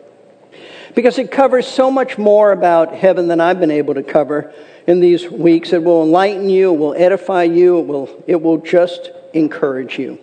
because 1.00 1.18
it 1.18 1.32
covers 1.32 1.66
so 1.66 1.90
much 1.90 2.18
more 2.18 2.52
about 2.52 2.94
heaven 2.94 3.30
than 3.30 3.40
I've 3.40 3.58
been 3.58 3.72
able 3.72 3.94
to 3.94 4.04
cover 4.04 4.54
in 4.86 5.00
these 5.00 5.32
weeks. 5.32 5.72
It 5.72 5.82
will 5.82 6.04
enlighten 6.04 6.50
you, 6.50 6.74
it 6.74 6.78
will 6.78 6.94
edify 6.94 7.44
you, 7.44 7.80
it 7.80 7.88
will, 7.88 8.24
it 8.28 8.42
will 8.42 8.58
just 8.58 9.10
encourage 9.32 9.98
you. 9.98 10.20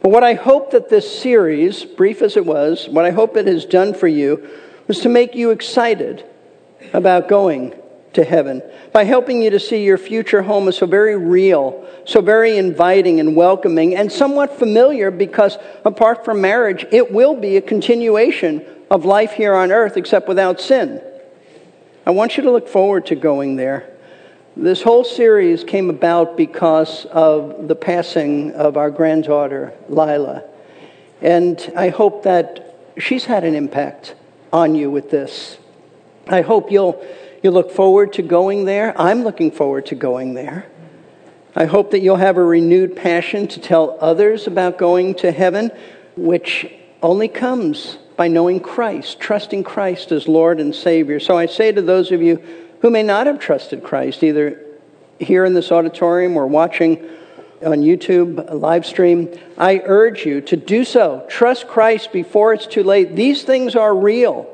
But 0.00 0.10
what 0.10 0.22
I 0.22 0.34
hope 0.34 0.70
that 0.70 0.88
this 0.88 1.20
series, 1.20 1.84
brief 1.84 2.22
as 2.22 2.36
it 2.36 2.46
was, 2.46 2.88
what 2.88 3.04
I 3.04 3.10
hope 3.10 3.36
it 3.36 3.48
has 3.48 3.64
done 3.64 3.94
for 3.94 4.06
you 4.06 4.48
was 4.86 5.00
to 5.00 5.08
make 5.08 5.34
you 5.34 5.50
excited 5.50 6.24
about 6.92 7.26
going 7.26 7.74
to 8.12 8.22
heaven 8.22 8.62
by 8.92 9.02
helping 9.02 9.42
you 9.42 9.50
to 9.50 9.58
see 9.58 9.84
your 9.84 9.98
future 9.98 10.42
home 10.42 10.68
as 10.68 10.76
so 10.76 10.86
very 10.86 11.16
real, 11.16 11.84
so 12.04 12.20
very 12.20 12.58
inviting 12.58 13.18
and 13.18 13.34
welcoming, 13.34 13.96
and 13.96 14.12
somewhat 14.12 14.56
familiar 14.56 15.10
because 15.10 15.58
apart 15.84 16.24
from 16.24 16.40
marriage, 16.40 16.86
it 16.92 17.10
will 17.10 17.34
be 17.34 17.56
a 17.56 17.60
continuation 17.60 18.64
of 18.92 19.06
life 19.06 19.32
here 19.32 19.54
on 19.54 19.72
earth 19.72 19.96
except 19.96 20.28
without 20.28 20.60
sin. 20.60 21.02
I 22.04 22.10
want 22.10 22.36
you 22.36 22.42
to 22.42 22.50
look 22.50 22.68
forward 22.68 23.06
to 23.06 23.14
going 23.14 23.56
there. 23.56 23.90
This 24.54 24.82
whole 24.82 25.02
series 25.02 25.64
came 25.64 25.88
about 25.88 26.36
because 26.36 27.06
of 27.06 27.68
the 27.68 27.74
passing 27.74 28.52
of 28.52 28.76
our 28.76 28.90
granddaughter, 28.90 29.72
Lila. 29.88 30.44
And 31.22 31.72
I 31.74 31.88
hope 31.88 32.24
that 32.24 32.76
she's 32.98 33.24
had 33.24 33.44
an 33.44 33.54
impact 33.54 34.14
on 34.52 34.74
you 34.74 34.90
with 34.90 35.10
this. 35.10 35.56
I 36.28 36.42
hope 36.42 36.70
you'll, 36.70 37.02
you'll 37.42 37.54
look 37.54 37.70
forward 37.70 38.12
to 38.14 38.22
going 38.22 38.66
there. 38.66 38.92
I'm 39.00 39.24
looking 39.24 39.52
forward 39.52 39.86
to 39.86 39.94
going 39.94 40.34
there. 40.34 40.66
I 41.56 41.64
hope 41.64 41.92
that 41.92 42.00
you'll 42.00 42.16
have 42.16 42.36
a 42.36 42.44
renewed 42.44 42.94
passion 42.94 43.48
to 43.48 43.60
tell 43.60 43.96
others 44.02 44.46
about 44.46 44.76
going 44.76 45.14
to 45.16 45.32
heaven, 45.32 45.70
which 46.14 46.70
only 47.02 47.28
comes 47.28 47.96
by 48.16 48.28
knowing 48.28 48.60
Christ, 48.60 49.20
trusting 49.20 49.64
Christ 49.64 50.12
as 50.12 50.28
Lord 50.28 50.60
and 50.60 50.74
Savior. 50.74 51.18
So 51.20 51.36
I 51.36 51.46
say 51.46 51.72
to 51.72 51.82
those 51.82 52.12
of 52.12 52.22
you 52.22 52.42
who 52.80 52.90
may 52.90 53.02
not 53.02 53.26
have 53.26 53.38
trusted 53.38 53.82
Christ, 53.82 54.22
either 54.22 54.60
here 55.18 55.44
in 55.44 55.54
this 55.54 55.70
auditorium 55.72 56.36
or 56.36 56.46
watching 56.46 57.08
on 57.64 57.78
YouTube 57.78 58.52
live 58.52 58.84
stream, 58.84 59.38
I 59.56 59.82
urge 59.84 60.26
you 60.26 60.40
to 60.42 60.56
do 60.56 60.84
so. 60.84 61.24
Trust 61.28 61.68
Christ 61.68 62.12
before 62.12 62.52
it's 62.52 62.66
too 62.66 62.82
late. 62.82 63.14
These 63.14 63.44
things 63.44 63.76
are 63.76 63.94
real. 63.94 64.52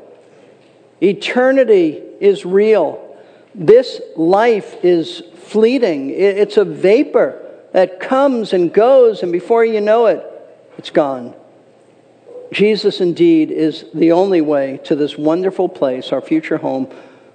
Eternity 1.03 2.03
is 2.21 2.45
real. 2.45 3.17
This 3.55 4.01
life 4.15 4.85
is 4.85 5.23
fleeting. 5.37 6.11
It's 6.11 6.59
a 6.59 6.65
vapor 6.65 7.45
that 7.73 8.01
comes 8.01 8.53
and 8.53 8.73
goes, 8.73 9.23
and 9.23 9.33
before 9.33 9.65
you 9.65 9.81
know 9.81 10.07
it, 10.07 10.25
it's 10.77 10.91
gone. 10.91 11.35
Jesus 12.53 13.01
indeed 13.01 13.51
is 13.51 13.85
the 13.93 14.13
only 14.13 14.41
way 14.41 14.81
to 14.85 14.97
this 14.97 15.19
wonderful 15.19 15.69
place, 15.69 16.13
our 16.13 16.21
future 16.21 16.59
home 16.59 16.89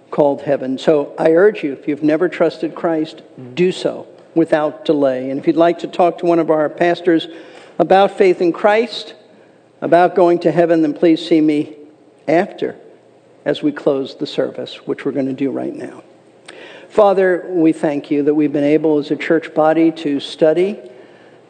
called 0.10 0.42
heaven. 0.42 0.78
So 0.78 1.14
I 1.18 1.32
urge 1.32 1.64
you, 1.64 1.74
if 1.74 1.88
you've 1.88 2.04
never 2.04 2.30
trusted 2.30 2.76
Christ, 2.76 3.22
do 3.54 3.72
so 3.72 4.08
without 4.36 4.86
delay. 4.86 5.30
And 5.30 5.40
if 5.40 5.48
you'd 5.48 5.56
like 5.56 5.80
to 5.80 5.88
talk 5.88 6.20
to 6.20 6.26
one 6.26 6.40
of 6.40 6.50
our 6.50 6.70
pastors 6.70 7.28
about 7.80 8.18
faith 8.18 8.42
in 8.42 8.54
Christ, 8.54 9.16
about 9.82 10.16
going 10.16 10.40
to 10.40 10.52
heaven, 10.52 10.82
then 10.82 10.94
please 10.94 11.26
see 11.26 11.42
me 11.42 11.76
after 12.28 12.76
as 13.46 13.62
we 13.62 13.72
close 13.72 14.16
the 14.16 14.28
service, 14.28 14.88
which 14.88 15.06
we're 15.06 15.12
going 15.12 15.26
to 15.26 15.34
do 15.34 15.52
right 15.52 15.76
now. 15.76 16.04
Father, 16.90 17.46
we 17.50 17.74
thank 17.74 18.12
you 18.12 18.24
that 18.24 18.36
we've 18.36 18.54
been 18.54 18.64
able 18.64 19.00
as 19.00 19.12
a 19.12 19.16
church 19.16 19.54
body 19.54 19.92
to 19.92 20.20
study 20.20 20.80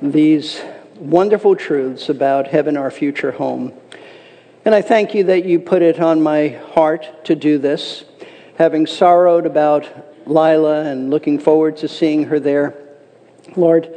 these 0.01 0.61
wonderful 1.04 1.56
truths 1.56 2.08
about 2.08 2.47
heaven, 2.47 2.78
our 2.78 2.89
future 2.89 3.34
home. 3.34 3.74
And 4.64 4.74
I 4.74 4.82
thank 4.82 5.14
you 5.14 5.26
that 5.26 5.43
you 5.43 5.60
put 5.60 5.82
it 5.82 5.99
on 5.99 6.24
my 6.24 6.47
heart 6.47 7.26
to 7.26 7.36
do 7.36 7.58
this 7.58 8.06
having 8.58 8.86
sorrowed 8.86 9.45
about 9.45 10.28
Lila 10.28 10.86
and 10.86 11.10
looking 11.10 11.39
forward 11.39 11.76
to 11.78 11.88
seeing 11.88 12.26
her 12.26 12.39
there. 12.39 12.78
Lord, 13.56 13.93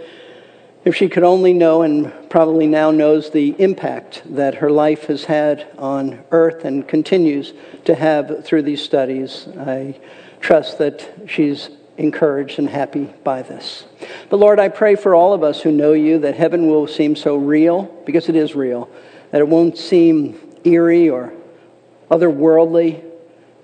if 0.84 0.96
she 0.96 1.08
could 1.08 1.22
only 1.22 1.52
know, 1.52 1.82
and 1.82 2.12
probably 2.30 2.66
now 2.66 2.90
knows, 2.90 3.30
the 3.30 3.54
impact 3.58 4.22
that 4.34 4.56
her 4.56 4.70
life 4.70 5.04
has 5.04 5.24
had 5.24 5.66
on 5.78 6.24
earth 6.30 6.64
and 6.64 6.88
continues 6.88 7.52
to 7.84 7.94
have 7.94 8.44
through 8.44 8.62
these 8.62 8.82
studies, 8.82 9.46
I 9.58 10.00
trust 10.40 10.78
that 10.78 11.08
she's 11.26 11.70
encouraged 11.98 12.58
and 12.58 12.68
happy 12.68 13.04
by 13.24 13.42
this. 13.42 13.84
But 14.28 14.38
Lord, 14.38 14.60
I 14.60 14.68
pray 14.68 14.96
for 14.96 15.14
all 15.14 15.32
of 15.32 15.42
us 15.42 15.62
who 15.62 15.72
know 15.72 15.92
you 15.92 16.18
that 16.20 16.34
heaven 16.34 16.68
will 16.68 16.86
seem 16.86 17.16
so 17.16 17.36
real, 17.36 17.84
because 18.04 18.28
it 18.28 18.36
is 18.36 18.54
real, 18.54 18.88
that 19.30 19.40
it 19.40 19.48
won't 19.48 19.78
seem 19.78 20.38
eerie 20.64 21.08
or 21.08 21.32
otherworldly, 22.10 23.02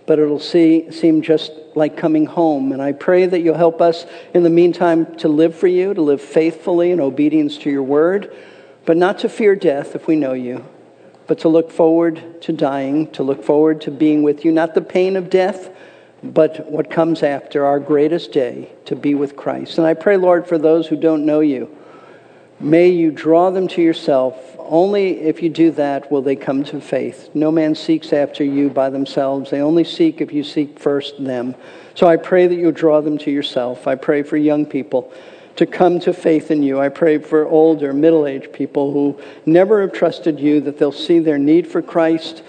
but 0.07 0.18
it'll 0.18 0.41
see, 0.41 0.91
seem 0.91 1.22
just 1.22 1.53
like 1.74 1.97
coming 1.97 2.26
home. 2.26 2.72
And 2.72 2.83
I 2.83 2.93
pray 2.93 3.26
that 3.26 3.41
you'll 3.41 3.57
help 3.57 3.80
us 3.80 4.05
in 4.35 4.43
the 4.43 4.51
meantime 4.51 5.16
to 5.16 5.28
live 5.28 5.55
for 5.55 5.68
you, 5.68 5.95
to 5.95 6.03
live 6.03 6.20
faithfully 6.20 6.91
in 6.91 7.01
obedience 7.01 7.57
to 7.59 7.70
your 7.70 7.85
word, 7.85 8.35
but 8.85 8.97
not 8.97 9.20
to 9.20 9.28
fear 9.28 9.55
death 9.55 9.95
if 9.95 10.07
we 10.07 10.16
know 10.16 10.33
you, 10.33 10.64
but 11.28 11.39
to 11.41 11.49
look 11.49 11.70
forward 11.70 12.43
to 12.43 12.53
dying, 12.53 13.11
to 13.12 13.22
look 13.22 13.45
forward 13.45 13.80
to 13.83 13.91
being 13.91 14.22
with 14.22 14.45
you, 14.45 14.51
not 14.51 14.74
the 14.74 14.80
pain 14.80 15.16
of 15.16 15.30
death, 15.30 15.70
but 16.22 16.70
what 16.70 16.90
comes 16.90 17.22
after 17.22 17.64
our 17.64 17.80
greatest 17.80 18.32
day 18.32 18.70
to 18.84 18.94
be 18.94 19.14
with 19.14 19.36
Christ. 19.36 19.78
And 19.78 19.86
I 19.86 19.94
pray, 19.94 20.16
Lord, 20.16 20.46
for 20.46 20.58
those 20.58 20.86
who 20.86 20.96
don't 20.96 21.26
know 21.26 21.40
you, 21.40 21.76
may 22.60 22.88
you 22.88 23.10
draw 23.10 23.50
them 23.50 23.66
to 23.68 23.82
yourself 23.82 24.52
only 24.72 25.20
if 25.20 25.42
you 25.42 25.50
do 25.50 25.70
that 25.72 26.10
will 26.10 26.22
they 26.22 26.34
come 26.34 26.64
to 26.64 26.80
faith. 26.80 27.28
No 27.34 27.52
man 27.52 27.74
seeks 27.74 28.10
after 28.10 28.42
you 28.42 28.70
by 28.70 28.88
themselves. 28.88 29.50
They 29.50 29.60
only 29.60 29.84
seek 29.84 30.22
if 30.22 30.32
you 30.32 30.42
seek 30.42 30.78
first 30.78 31.22
them. 31.22 31.54
So 31.94 32.06
I 32.06 32.16
pray 32.16 32.46
that 32.46 32.54
you'll 32.54 32.72
draw 32.72 33.02
them 33.02 33.18
to 33.18 33.30
yourself. 33.30 33.86
I 33.86 33.96
pray 33.96 34.22
for 34.22 34.38
young 34.38 34.64
people 34.64 35.12
to 35.56 35.66
come 35.66 36.00
to 36.00 36.14
faith 36.14 36.50
in 36.50 36.62
you. 36.62 36.80
I 36.80 36.88
pray 36.88 37.18
for 37.18 37.46
older, 37.46 37.92
middle 37.92 38.26
aged 38.26 38.52
people 38.54 38.92
who 38.92 39.20
never 39.44 39.82
have 39.82 39.92
trusted 39.92 40.40
you, 40.40 40.62
that 40.62 40.78
they'll 40.78 40.90
see 40.90 41.18
their 41.18 41.36
need 41.36 41.66
for 41.66 41.82
Christ, 41.82 42.42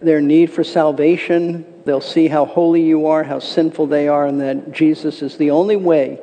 their 0.00 0.22
need 0.22 0.50
for 0.50 0.64
salvation. 0.64 1.66
They'll 1.86 2.00
see 2.00 2.26
how 2.26 2.44
holy 2.44 2.82
you 2.82 3.06
are, 3.06 3.22
how 3.22 3.38
sinful 3.38 3.86
they 3.86 4.08
are, 4.08 4.26
and 4.26 4.40
that 4.40 4.72
Jesus 4.72 5.22
is 5.22 5.36
the 5.36 5.52
only 5.52 5.76
way 5.76 6.18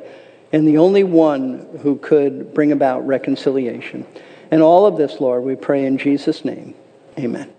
and 0.52 0.68
the 0.68 0.76
only 0.76 1.04
one 1.04 1.66
who 1.82 1.96
could 1.96 2.52
bring 2.52 2.70
about 2.70 3.06
reconciliation. 3.06 4.06
And 4.50 4.62
all 4.62 4.84
of 4.84 4.98
this, 4.98 5.20
Lord, 5.20 5.42
we 5.42 5.56
pray 5.56 5.86
in 5.86 5.96
Jesus' 5.96 6.44
name. 6.44 6.74
Amen. 7.18 7.53